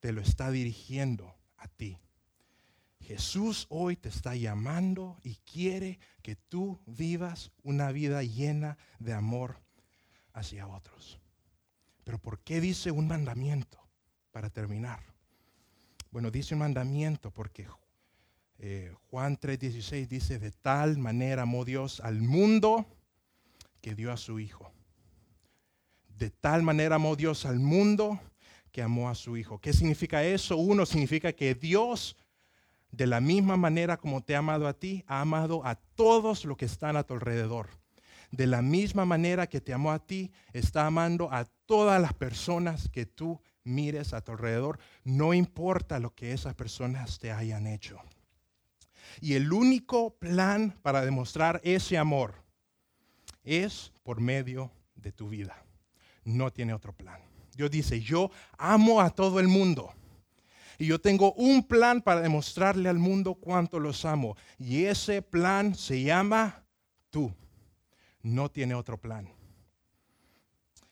te 0.00 0.12
lo 0.12 0.20
está 0.20 0.50
dirigiendo 0.50 1.36
ti. 1.68 1.98
Jesús 3.00 3.66
hoy 3.68 3.96
te 3.96 4.08
está 4.08 4.34
llamando 4.34 5.18
y 5.22 5.36
quiere 5.36 6.00
que 6.22 6.34
tú 6.34 6.80
vivas 6.86 7.52
una 7.62 7.92
vida 7.92 8.22
llena 8.22 8.78
de 8.98 9.12
amor 9.12 9.60
hacia 10.32 10.66
otros. 10.66 11.20
Pero 12.04 12.18
¿por 12.18 12.40
qué 12.40 12.60
dice 12.60 12.90
un 12.90 13.06
mandamiento? 13.06 13.78
Para 14.32 14.50
terminar. 14.50 15.00
Bueno, 16.10 16.30
dice 16.30 16.54
un 16.54 16.60
mandamiento 16.60 17.30
porque 17.30 17.66
eh, 18.58 18.92
Juan 19.10 19.38
3:16 19.38 20.08
dice, 20.08 20.38
de 20.38 20.50
tal 20.50 20.98
manera 20.98 21.42
amó 21.42 21.64
Dios 21.64 22.00
al 22.00 22.20
mundo 22.22 22.86
que 23.80 23.94
dio 23.94 24.12
a 24.12 24.16
su 24.16 24.40
Hijo. 24.40 24.72
De 26.08 26.30
tal 26.30 26.62
manera 26.62 26.96
amó 26.96 27.14
Dios 27.14 27.44
al 27.46 27.60
mundo 27.60 28.18
que 28.76 28.82
amó 28.82 29.08
a 29.08 29.14
su 29.14 29.38
Hijo. 29.38 29.58
¿Qué 29.58 29.72
significa 29.72 30.22
eso? 30.22 30.58
Uno 30.58 30.84
significa 30.84 31.32
que 31.32 31.54
Dios 31.54 32.14
de 32.90 33.06
la 33.06 33.22
misma 33.22 33.56
manera 33.56 33.96
como 33.96 34.22
te 34.22 34.34
ha 34.34 34.40
amado 34.40 34.68
a 34.68 34.74
ti, 34.74 35.02
ha 35.06 35.22
amado 35.22 35.64
a 35.64 35.76
todos 35.76 36.44
los 36.44 36.58
que 36.58 36.66
están 36.66 36.94
a 36.98 37.02
tu 37.02 37.14
alrededor. 37.14 37.70
De 38.30 38.46
la 38.46 38.60
misma 38.60 39.06
manera 39.06 39.46
que 39.46 39.62
te 39.62 39.72
amó 39.72 39.92
a 39.92 39.98
ti, 39.98 40.30
está 40.52 40.84
amando 40.84 41.32
a 41.32 41.46
todas 41.64 42.02
las 42.02 42.12
personas 42.12 42.90
que 42.90 43.06
tú 43.06 43.40
mires 43.64 44.12
a 44.12 44.20
tu 44.20 44.32
alrededor, 44.32 44.78
no 45.04 45.32
importa 45.32 45.98
lo 45.98 46.14
que 46.14 46.32
esas 46.32 46.54
personas 46.54 47.18
te 47.18 47.32
hayan 47.32 47.66
hecho. 47.66 47.98
Y 49.22 49.36
el 49.36 49.54
único 49.54 50.18
plan 50.18 50.78
para 50.82 51.02
demostrar 51.02 51.62
ese 51.64 51.96
amor 51.96 52.34
es 53.42 53.94
por 54.02 54.20
medio 54.20 54.70
de 54.96 55.12
tu 55.12 55.30
vida. 55.30 55.64
No 56.24 56.52
tiene 56.52 56.74
otro 56.74 56.92
plan. 56.92 57.35
Dios 57.56 57.70
dice, 57.70 58.00
yo 58.00 58.30
amo 58.58 59.00
a 59.00 59.10
todo 59.10 59.40
el 59.40 59.48
mundo. 59.48 59.92
Y 60.78 60.86
yo 60.86 61.00
tengo 61.00 61.32
un 61.32 61.62
plan 61.62 62.02
para 62.02 62.20
demostrarle 62.20 62.88
al 62.88 62.98
mundo 62.98 63.34
cuánto 63.34 63.80
los 63.80 64.04
amo. 64.04 64.36
Y 64.58 64.84
ese 64.84 65.22
plan 65.22 65.74
se 65.74 66.02
llama 66.02 66.62
tú. 67.10 67.32
No 68.22 68.50
tiene 68.50 68.74
otro 68.74 68.98
plan. 68.98 69.28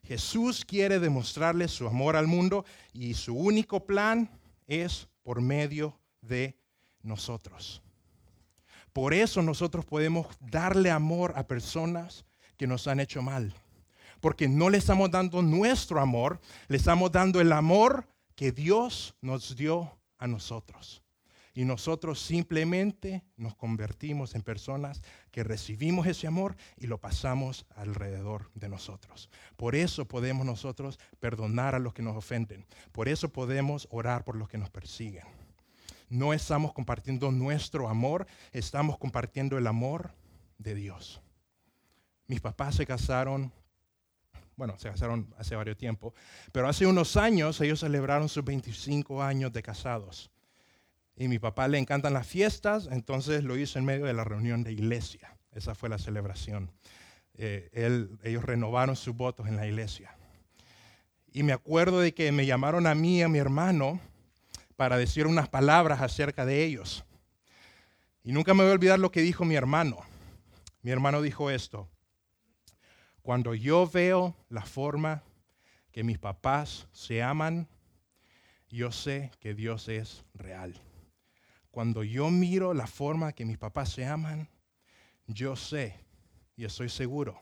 Jesús 0.05 0.65
quiere 0.65 0.99
demostrarle 0.99 1.69
su 1.69 1.87
amor 1.87 2.17
al 2.17 2.27
mundo 2.27 2.65
y 2.93 3.15
su 3.15 3.35
único 3.35 3.87
plan 3.87 4.31
es 4.67 5.09
por 5.23 5.41
medio 5.41 5.99
de 6.21 6.57
nosotros. 7.03 7.83
Por 8.93 9.13
eso 9.13 9.43
nosotros 9.43 9.85
podemos 9.85 10.27
darle 10.41 10.91
amor 10.91 11.33
a 11.37 11.47
personas 11.47 12.25
que 12.57 12.67
nos 12.67 12.87
han 12.87 13.01
hecho 13.01 13.23
mal. 13.23 13.53
Porque 14.25 14.49
no 14.49 14.71
le 14.71 14.79
estamos 14.79 15.11
dando 15.11 15.43
nuestro 15.43 16.01
amor, 16.01 16.41
le 16.69 16.79
estamos 16.79 17.13
dando 17.13 17.43
el 17.43 17.53
amor 17.53 18.09
que 18.35 18.53
Dios 18.53 19.15
nos 19.21 19.55
dio 19.55 19.99
a 20.17 20.27
nosotros. 20.27 21.03
Y 21.53 21.67
nosotros 21.67 22.21
simplemente 22.21 23.23
nos 23.37 23.55
convertimos 23.55 24.35
en 24.35 24.41
personas 24.41 25.03
que 25.31 25.45
recibimos 25.45 26.07
ese 26.07 26.27
amor 26.27 26.57
y 26.79 26.87
lo 26.87 26.97
pasamos 26.97 27.67
alrededor 27.77 28.51
de 28.55 28.71
nosotros. 28.71 29.29
Por 29.59 29.75
eso 29.75 30.09
podemos 30.09 30.47
nosotros 30.47 30.99
perdonar 31.21 31.75
a 31.75 31.79
los 31.79 31.93
que 31.93 32.01
nos 32.01 32.17
ofenden. 32.17 32.65
Por 32.93 33.11
eso 33.11 33.29
podemos 33.29 33.87
orar 33.91 34.25
por 34.25 34.37
los 34.37 34.49
que 34.49 34.57
nos 34.57 34.71
persiguen. 34.71 35.27
No 36.09 36.33
estamos 36.33 36.73
compartiendo 36.73 37.31
nuestro 37.31 37.91
amor, 37.91 38.27
estamos 38.53 38.97
compartiendo 38.97 39.59
el 39.59 39.67
amor 39.67 40.15
de 40.57 40.75
Dios. 40.75 41.21
Mis 42.27 42.41
papás 42.41 42.77
se 42.77 42.87
casaron 42.87 43.53
bueno, 44.57 44.79
se 44.79 44.89
casaron 44.91 45.35
hace 45.39 45.57
varios 45.57 45.77
tiempo, 45.77 46.15
pero 46.53 46.69
hace 46.69 46.87
unos 46.87 47.17
años 47.17 47.61
ellos 47.61 47.81
celebraron 47.81 48.29
sus 48.29 48.45
25 48.45 49.23
años 49.23 49.53
de 49.53 49.63
casados. 49.63 50.31
Y 51.17 51.29
mi 51.29 51.39
papá 51.39 51.69
le 51.69 51.79
encantan 51.79 52.13
las 52.13 52.27
fiestas, 52.27 52.89
entonces 52.91 53.45
lo 53.45 53.57
hizo 53.57 53.79
en 53.79 53.85
medio 53.85 54.07
de 54.07 54.15
la 54.15 54.25
reunión 54.25 54.65
de 54.65 54.73
iglesia. 54.73 55.37
Esa 55.53 55.75
fue 55.75 55.89
la 55.89 55.99
celebración. 55.99 56.73
Eh, 57.37 57.71
ellos 58.23 58.45
renovaron 58.45 58.97
sus 58.97 59.15
votos 59.15 59.47
en 59.47 59.57
la 59.57 59.67
iglesia. 59.67 60.17
Y 61.33 61.43
me 61.43 61.53
acuerdo 61.53 62.01
de 62.01 62.15
que 62.15 62.31
me 62.33 62.47
llamaron 62.47 62.87
a 62.87 62.95
mí 62.95 63.19
y 63.19 63.23
a 63.23 63.29
mi 63.29 63.39
hermano 63.39 64.01
para 64.77 64.97
decir 64.97 65.27
unas 65.27 65.49
palabras 65.49 66.01
acerca 66.01 66.45
de 66.45 66.65
ellos. 66.65 67.05
Y 68.25 68.33
nunca 68.33 68.55
me 68.55 68.63
voy 68.63 68.71
a 68.71 68.75
olvidar 68.75 68.99
lo 68.99 69.13
que 69.13 69.21
dijo 69.21 69.45
mi 69.45 69.55
hermano. 69.55 69.99
Mi 70.83 70.91
hermano 70.91 71.23
dijo 71.23 71.51
esto. 71.51 71.89
Cuando 73.25 73.55
yo 73.55 73.89
veo 73.89 74.37
la 74.51 74.67
forma 74.67 75.23
que 75.93 76.05
mis 76.05 76.19
papás 76.19 76.89
se 76.93 77.23
aman, 77.23 77.67
yo 78.69 78.93
sé 78.93 79.31
que 79.41 79.55
Dios 79.55 79.89
es 79.89 80.27
real. 80.35 80.79
Cuando 81.71 82.05
yo 82.05 82.29
miro 82.29 82.75
la 82.75 82.87
forma 82.87 83.33
que 83.33 83.47
mis 83.47 83.57
papás 83.57 83.89
se 83.89 84.05
aman, 84.05 84.51
yo 85.27 85.57
sé 85.57 86.05
y 86.55 86.67
estoy 86.67 86.91
seguro 86.91 87.41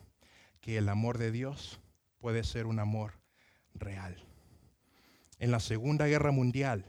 que 0.61 0.77
el 0.77 0.87
amor 0.87 1.17
de 1.17 1.33
Dios 1.33 1.81
puede 2.17 2.45
ser 2.45 2.65
un 2.65 2.79
amor 2.79 3.19
real. 3.73 4.15
En 5.37 5.51
la 5.51 5.59
Segunda 5.59 6.07
Guerra 6.07 6.31
Mundial, 6.31 6.85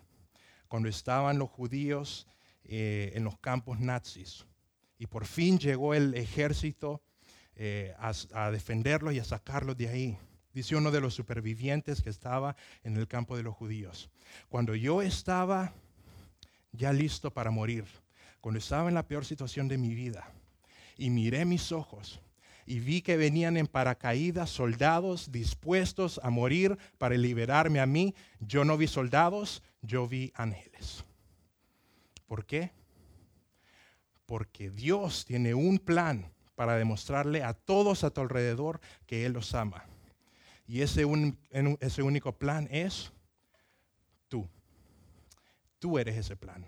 cuando 0.68 0.88
estaban 0.88 1.40
los 1.40 1.50
judíos 1.50 2.28
eh, 2.62 3.10
en 3.16 3.24
los 3.24 3.40
campos 3.40 3.80
nazis, 3.80 4.46
y 4.98 5.08
por 5.08 5.26
fin 5.26 5.58
llegó 5.58 5.94
el 5.94 6.14
ejército 6.14 7.02
eh, 7.56 7.94
a, 7.98 8.12
a 8.32 8.50
defenderlos 8.50 9.14
y 9.14 9.18
a 9.18 9.24
sacarlos 9.24 9.76
de 9.76 9.88
ahí. 9.88 10.18
Dice 10.52 10.76
uno 10.76 10.90
de 10.90 11.00
los 11.00 11.14
supervivientes 11.14 12.02
que 12.02 12.10
estaba 12.10 12.56
en 12.82 12.96
el 12.96 13.08
campo 13.08 13.36
de 13.36 13.42
los 13.42 13.54
judíos. 13.54 14.08
Cuando 14.48 14.74
yo 14.74 15.02
estaba 15.02 15.72
ya 16.72 16.92
listo 16.92 17.32
para 17.32 17.50
morir, 17.50 17.84
cuando 18.40 18.58
estaba 18.58 18.88
en 18.88 18.94
la 18.94 19.06
peor 19.06 19.24
situación 19.24 19.68
de 19.68 19.78
mi 19.78 19.94
vida, 19.94 20.30
y 20.96 21.10
miré 21.10 21.44
mis 21.44 21.72
ojos 21.72 22.20
y 22.66 22.80
vi 22.80 23.02
que 23.02 23.16
venían 23.16 23.56
en 23.56 23.66
paracaídas 23.66 24.48
soldados 24.48 25.30
dispuestos 25.30 26.18
a 26.22 26.30
morir 26.30 26.78
para 26.98 27.16
liberarme 27.16 27.80
a 27.80 27.86
mí, 27.86 28.14
yo 28.40 28.64
no 28.64 28.78
vi 28.78 28.86
soldados, 28.86 29.62
yo 29.82 30.08
vi 30.08 30.32
ángeles. 30.34 31.04
¿Por 32.26 32.46
qué? 32.46 32.72
Porque 34.24 34.70
Dios 34.70 35.26
tiene 35.26 35.52
un 35.52 35.78
plan 35.78 36.32
para 36.54 36.76
demostrarle 36.76 37.42
a 37.42 37.54
todos 37.54 38.04
a 38.04 38.10
tu 38.10 38.20
alrededor 38.20 38.80
que 39.06 39.26
Él 39.26 39.32
los 39.32 39.54
ama. 39.54 39.84
Y 40.66 40.80
ese, 40.80 41.04
ese 41.80 42.02
único 42.02 42.32
plan 42.32 42.68
es 42.70 43.12
tú. 44.28 44.48
Tú 45.78 45.98
eres 45.98 46.16
ese 46.16 46.36
plan. 46.36 46.64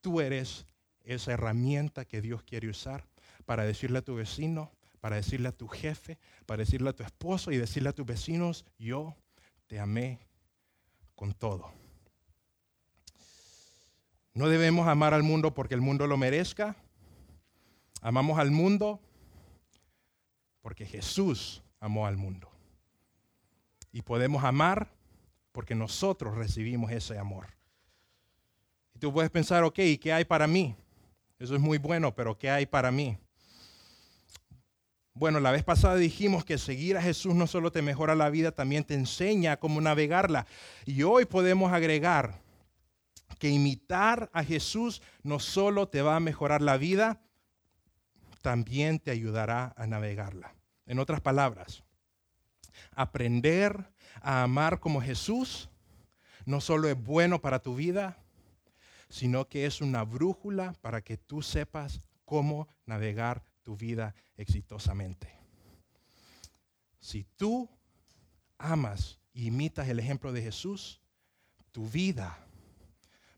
Tú 0.00 0.20
eres 0.20 0.66
esa 1.04 1.32
herramienta 1.32 2.04
que 2.04 2.20
Dios 2.20 2.42
quiere 2.42 2.68
usar 2.68 3.06
para 3.44 3.64
decirle 3.64 3.98
a 3.98 4.02
tu 4.02 4.14
vecino, 4.14 4.72
para 5.00 5.16
decirle 5.16 5.48
a 5.48 5.52
tu 5.52 5.68
jefe, 5.68 6.18
para 6.46 6.60
decirle 6.60 6.90
a 6.90 6.92
tu 6.92 7.02
esposo 7.02 7.52
y 7.52 7.58
decirle 7.58 7.90
a 7.90 7.92
tus 7.92 8.06
vecinos, 8.06 8.64
yo 8.78 9.14
te 9.66 9.78
amé 9.78 10.26
con 11.14 11.32
todo. 11.32 11.72
No 14.34 14.48
debemos 14.48 14.86
amar 14.88 15.14
al 15.14 15.22
mundo 15.22 15.54
porque 15.54 15.74
el 15.74 15.80
mundo 15.80 16.06
lo 16.06 16.16
merezca. 16.16 16.76
Amamos 18.06 18.38
al 18.38 18.52
mundo 18.52 19.00
porque 20.62 20.86
Jesús 20.86 21.60
amó 21.80 22.06
al 22.06 22.16
mundo. 22.16 22.48
Y 23.90 24.02
podemos 24.02 24.44
amar 24.44 24.92
porque 25.50 25.74
nosotros 25.74 26.36
recibimos 26.36 26.92
ese 26.92 27.18
amor. 27.18 27.48
Y 28.94 29.00
tú 29.00 29.12
puedes 29.12 29.28
pensar, 29.28 29.64
ok, 29.64 29.80
¿y 29.80 29.98
qué 29.98 30.12
hay 30.12 30.24
para 30.24 30.46
mí? 30.46 30.76
Eso 31.40 31.56
es 31.56 31.60
muy 31.60 31.78
bueno, 31.78 32.14
pero 32.14 32.38
¿qué 32.38 32.48
hay 32.48 32.64
para 32.64 32.92
mí? 32.92 33.18
Bueno, 35.12 35.40
la 35.40 35.50
vez 35.50 35.64
pasada 35.64 35.96
dijimos 35.96 36.44
que 36.44 36.58
seguir 36.58 36.96
a 36.96 37.02
Jesús 37.02 37.34
no 37.34 37.48
solo 37.48 37.72
te 37.72 37.82
mejora 37.82 38.14
la 38.14 38.30
vida, 38.30 38.52
también 38.52 38.84
te 38.84 38.94
enseña 38.94 39.56
cómo 39.56 39.80
navegarla. 39.80 40.46
Y 40.84 41.02
hoy 41.02 41.24
podemos 41.24 41.72
agregar 41.72 42.40
que 43.40 43.48
imitar 43.48 44.30
a 44.32 44.44
Jesús 44.44 45.02
no 45.24 45.40
solo 45.40 45.88
te 45.88 46.02
va 46.02 46.14
a 46.14 46.20
mejorar 46.20 46.62
la 46.62 46.76
vida, 46.76 47.20
también 48.46 49.00
te 49.00 49.10
ayudará 49.10 49.74
a 49.76 49.88
navegarla. 49.88 50.54
En 50.86 51.00
otras 51.00 51.20
palabras, 51.20 51.82
aprender 52.92 53.90
a 54.20 54.44
amar 54.44 54.78
como 54.78 55.02
Jesús 55.02 55.68
no 56.44 56.60
solo 56.60 56.88
es 56.88 56.96
bueno 56.96 57.40
para 57.40 57.58
tu 57.58 57.74
vida, 57.74 58.22
sino 59.08 59.48
que 59.48 59.66
es 59.66 59.80
una 59.80 60.04
brújula 60.04 60.74
para 60.80 61.02
que 61.02 61.16
tú 61.16 61.42
sepas 61.42 62.02
cómo 62.24 62.68
navegar 62.84 63.42
tu 63.64 63.76
vida 63.76 64.14
exitosamente. 64.36 65.28
Si 67.00 67.24
tú 67.24 67.68
amas 68.58 69.18
e 69.34 69.40
imitas 69.40 69.88
el 69.88 69.98
ejemplo 69.98 70.32
de 70.32 70.42
Jesús, 70.42 71.00
tu 71.72 71.88
vida 71.88 72.38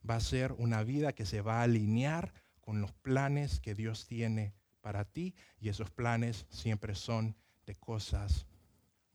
va 0.09 0.17
a 0.17 0.21
ser 0.21 0.53
una 0.59 0.83
vida 0.83 1.15
que 1.15 1.25
se 1.25 1.41
va 1.41 1.61
a 1.61 1.63
alinear 1.63 2.35
con 2.61 2.83
los 2.83 2.93
planes 2.93 3.59
que 3.59 3.75
Dios 3.75 4.07
tiene 4.07 4.58
para 4.89 5.05
ti 5.05 5.34
y 5.61 5.68
esos 5.68 5.91
planes 5.91 6.47
siempre 6.49 6.95
son 6.95 7.36
de 7.66 7.74
cosas 7.74 8.47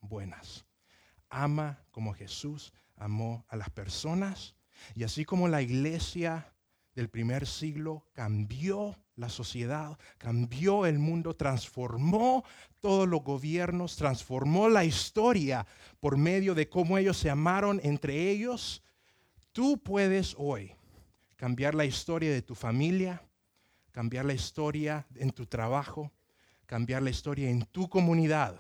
buenas. 0.02 0.68
Ama 1.32 1.84
como 1.90 2.14
Jesús 2.14 2.72
amó 2.96 3.44
a 3.48 3.56
las 3.56 3.72
personas 3.72 4.54
y 4.94 5.04
así 5.04 5.26
como 5.26 5.48
la 5.48 5.64
iglesia 5.64 6.54
del 6.94 7.10
primer 7.10 7.48
siglo 7.48 8.06
cambió 8.14 8.96
la 9.16 9.30
sociedad, 9.30 9.98
cambió 10.20 10.86
el 10.86 11.00
mundo, 11.00 11.36
transformó 11.36 12.44
todos 12.80 13.08
los 13.08 13.24
gobiernos, 13.24 13.96
transformó 13.96 14.70
la 14.70 14.86
historia 14.86 15.66
por 16.00 16.18
medio 16.18 16.54
de 16.54 16.70
cómo 16.70 17.00
ellos 17.00 17.18
se 17.18 17.32
amaron 17.32 17.82
entre 17.84 18.30
ellos, 18.30 18.84
tú 19.52 19.82
puedes 19.82 20.36
hoy 20.38 20.76
cambiar 21.36 21.74
la 21.74 21.86
historia 21.86 22.32
de 22.32 22.44
tu 22.44 22.54
familia, 22.54 23.24
cambiar 23.94 24.26
la 24.26 24.34
historia 24.34 25.06
en 25.16 25.32
tu 25.32 25.46
trabajo, 25.46 26.12
cambiar 26.66 27.04
la 27.04 27.12
historia 27.12 27.50
en 27.50 27.64
tu 27.68 27.88
comunidad, 27.88 28.60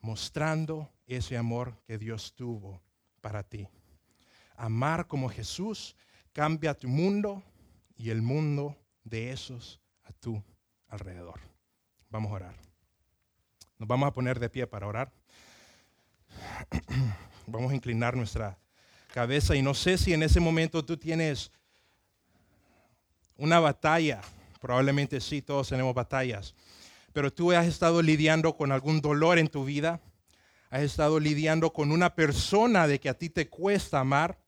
mostrando 0.00 0.90
ese 1.06 1.36
amor 1.36 1.76
que 1.86 1.98
Dios 1.98 2.34
tuvo 2.34 2.80
para 3.20 3.42
ti. 3.42 3.68
Amar 4.56 5.06
como 5.06 5.28
Jesús 5.28 5.94
cambia 6.32 6.74
tu 6.74 6.88
mundo 6.88 7.42
y 7.96 8.10
el 8.10 8.22
mundo 8.22 8.76
de 9.04 9.30
esos 9.30 9.80
a 10.04 10.12
tu 10.12 10.42
alrededor. 10.88 11.40
Vamos 12.08 12.32
a 12.32 12.34
orar. 12.34 12.56
Nos 13.78 13.86
vamos 13.86 14.08
a 14.08 14.12
poner 14.12 14.40
de 14.40 14.48
pie 14.48 14.66
para 14.66 14.86
orar. 14.86 15.12
Vamos 17.46 17.72
a 17.72 17.74
inclinar 17.74 18.16
nuestra 18.16 18.58
cabeza 19.12 19.54
y 19.54 19.60
no 19.60 19.74
sé 19.74 19.98
si 19.98 20.14
en 20.14 20.22
ese 20.22 20.40
momento 20.40 20.84
tú 20.84 20.96
tienes 20.96 21.52
una 23.36 23.60
batalla. 23.60 24.20
Probablemente 24.60 25.20
sí, 25.20 25.42
todos 25.42 25.68
tenemos 25.68 25.94
batallas. 25.94 26.54
Pero 27.12 27.32
tú 27.32 27.52
has 27.52 27.66
estado 27.66 28.02
lidiando 28.02 28.56
con 28.56 28.72
algún 28.72 29.00
dolor 29.00 29.38
en 29.38 29.48
tu 29.48 29.64
vida. 29.64 30.00
Has 30.70 30.82
estado 30.82 31.20
lidiando 31.20 31.72
con 31.72 31.92
una 31.92 32.14
persona 32.14 32.86
de 32.86 32.98
que 32.98 33.08
a 33.08 33.14
ti 33.14 33.30
te 33.30 33.48
cuesta 33.48 34.00
amar. 34.00 34.38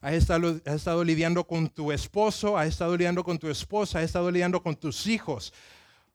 Has 0.00 0.14
estado, 0.14 1.02
lidiando 1.02 1.46
con 1.46 1.68
tu 1.68 1.90
esposo, 1.90 2.58
has 2.58 2.68
estado 2.68 2.94
lidiando 2.94 3.24
con 3.24 3.38
tu 3.38 3.48
esposa, 3.48 3.98
has 3.98 4.04
estado 4.04 4.30
lidiando 4.30 4.62
con 4.62 4.76
tus 4.76 5.06
hijos. 5.06 5.52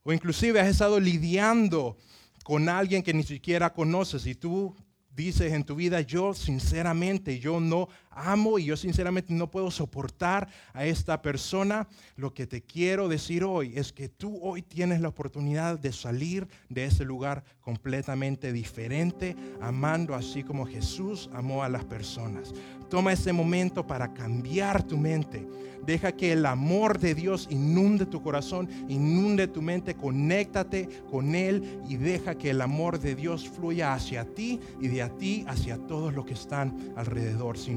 O 0.04 0.14
inclusive 0.14 0.60
has 0.60 0.68
estado 0.68 1.00
lidiando 1.00 1.98
con 2.44 2.70
alguien 2.70 3.02
que 3.02 3.14
ni 3.14 3.24
siquiera 3.24 3.74
conoces 3.74 4.28
y 4.28 4.36
tú 4.36 4.76
dices 5.10 5.54
en 5.54 5.64
tu 5.64 5.76
vida, 5.76 6.02
yo 6.02 6.34
sinceramente, 6.34 7.40
yo 7.40 7.60
no 7.60 7.90
amo 8.20 8.60
y 8.60 8.66
yo 8.66 8.78
sinceramente 8.78 9.34
no 9.34 9.50
puedo 9.50 9.72
soportar 9.72 10.48
a 10.74 10.86
esta 10.86 11.22
persona, 11.22 11.88
lo 12.16 12.34
que 12.34 12.48
te 12.48 12.62
quiero 12.62 13.08
decir 13.08 13.44
hoy 13.44 13.74
es 13.76 13.94
que 13.94 14.10
tú 14.10 14.40
hoy 14.42 14.62
tienes 14.62 15.02
la 15.02 15.10
oportunidad 15.10 15.80
de 15.80 15.92
salir 15.92 16.48
de 16.70 16.86
ese 16.86 17.06
lugar 17.06 17.44
completamente 17.62 18.52
diferente, 18.52 19.36
amando 19.62 20.16
así 20.16 20.44
como 20.44 20.66
Jesús 20.66 21.30
amó 21.34 21.64
a 21.64 21.70
las 21.70 21.86
personas. 21.86 22.54
Toma 22.90 23.14
ese 23.14 23.32
momento 23.32 23.86
para 23.86 24.14
cambiar 24.14 24.82
tu 24.84 24.98
mente. 24.98 25.48
Deja 25.86 26.12
que 26.12 26.34
el 26.34 26.46
amor 26.46 27.00
de 27.00 27.16
Dios 27.16 27.48
inunde 27.50 28.06
tu 28.06 28.22
corazón, 28.22 28.70
inunde 28.90 29.48
tu 29.48 29.62
mente, 29.62 29.96
conéctate 29.96 30.90
con 31.10 31.36
Él 31.36 31.82
y 31.88 31.96
deja 31.96 32.36
que 32.36 32.50
el 32.50 32.62
amor 32.62 33.00
de 33.00 33.16
Dios 33.16 33.48
fluya 33.48 33.94
hacia 33.94 34.26
ti 34.26 34.60
y 34.82 34.88
de 34.88 35.02
a 35.02 35.10
ti 35.10 35.46
hacia 35.48 35.78
todos 35.78 36.14
los 36.14 36.26
que 36.26 36.34
están 36.34 36.94
alrededor. 36.96 37.58
Si 37.58 37.72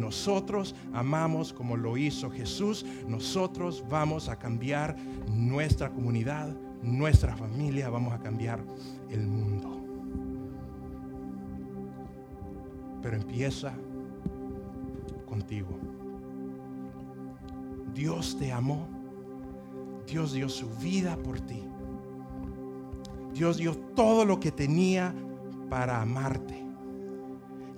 amamos 0.93 1.53
como 1.53 1.77
lo 1.77 1.97
hizo 1.97 2.31
Jesús, 2.31 2.85
nosotros 3.07 3.85
vamos 3.89 4.29
a 4.29 4.39
cambiar 4.39 4.97
nuestra 5.29 5.91
comunidad, 5.91 6.55
nuestra 6.83 7.37
familia, 7.37 7.91
vamos 7.91 8.13
a 8.13 8.19
cambiar 8.19 8.61
el 9.11 9.27
mundo. 9.27 9.79
Pero 13.03 13.17
empieza 13.17 13.73
contigo. 15.27 15.79
Dios 17.95 18.37
te 18.39 18.53
amó. 18.53 18.89
Dios 20.07 20.33
dio 20.33 20.49
su 20.49 20.69
vida 20.77 21.17
por 21.17 21.41
ti. 21.41 21.63
Dios 23.35 23.57
dio 23.57 23.77
todo 23.77 24.25
lo 24.25 24.39
que 24.39 24.53
tenía 24.53 25.15
para 25.69 26.01
amarte. 26.01 26.63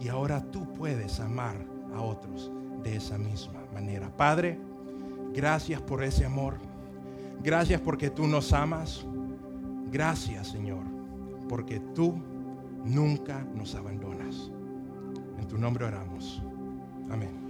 Y 0.00 0.08
ahora 0.08 0.50
tú 0.50 0.72
puedes 0.74 1.20
amar 1.20 1.73
a 1.94 2.02
otros 2.02 2.50
de 2.82 2.96
esa 2.96 3.18
misma 3.18 3.60
manera. 3.72 4.10
Padre, 4.16 4.58
gracias 5.32 5.80
por 5.82 6.02
ese 6.02 6.24
amor. 6.24 6.58
Gracias 7.42 7.80
porque 7.80 8.10
tú 8.10 8.26
nos 8.26 8.52
amas. 8.52 9.04
Gracias, 9.90 10.48
Señor, 10.48 10.82
porque 11.48 11.80
tú 11.94 12.14
nunca 12.84 13.44
nos 13.54 13.74
abandonas. 13.74 14.50
En 15.38 15.46
tu 15.46 15.58
nombre 15.58 15.84
oramos. 15.84 16.42
Amén. 17.10 17.43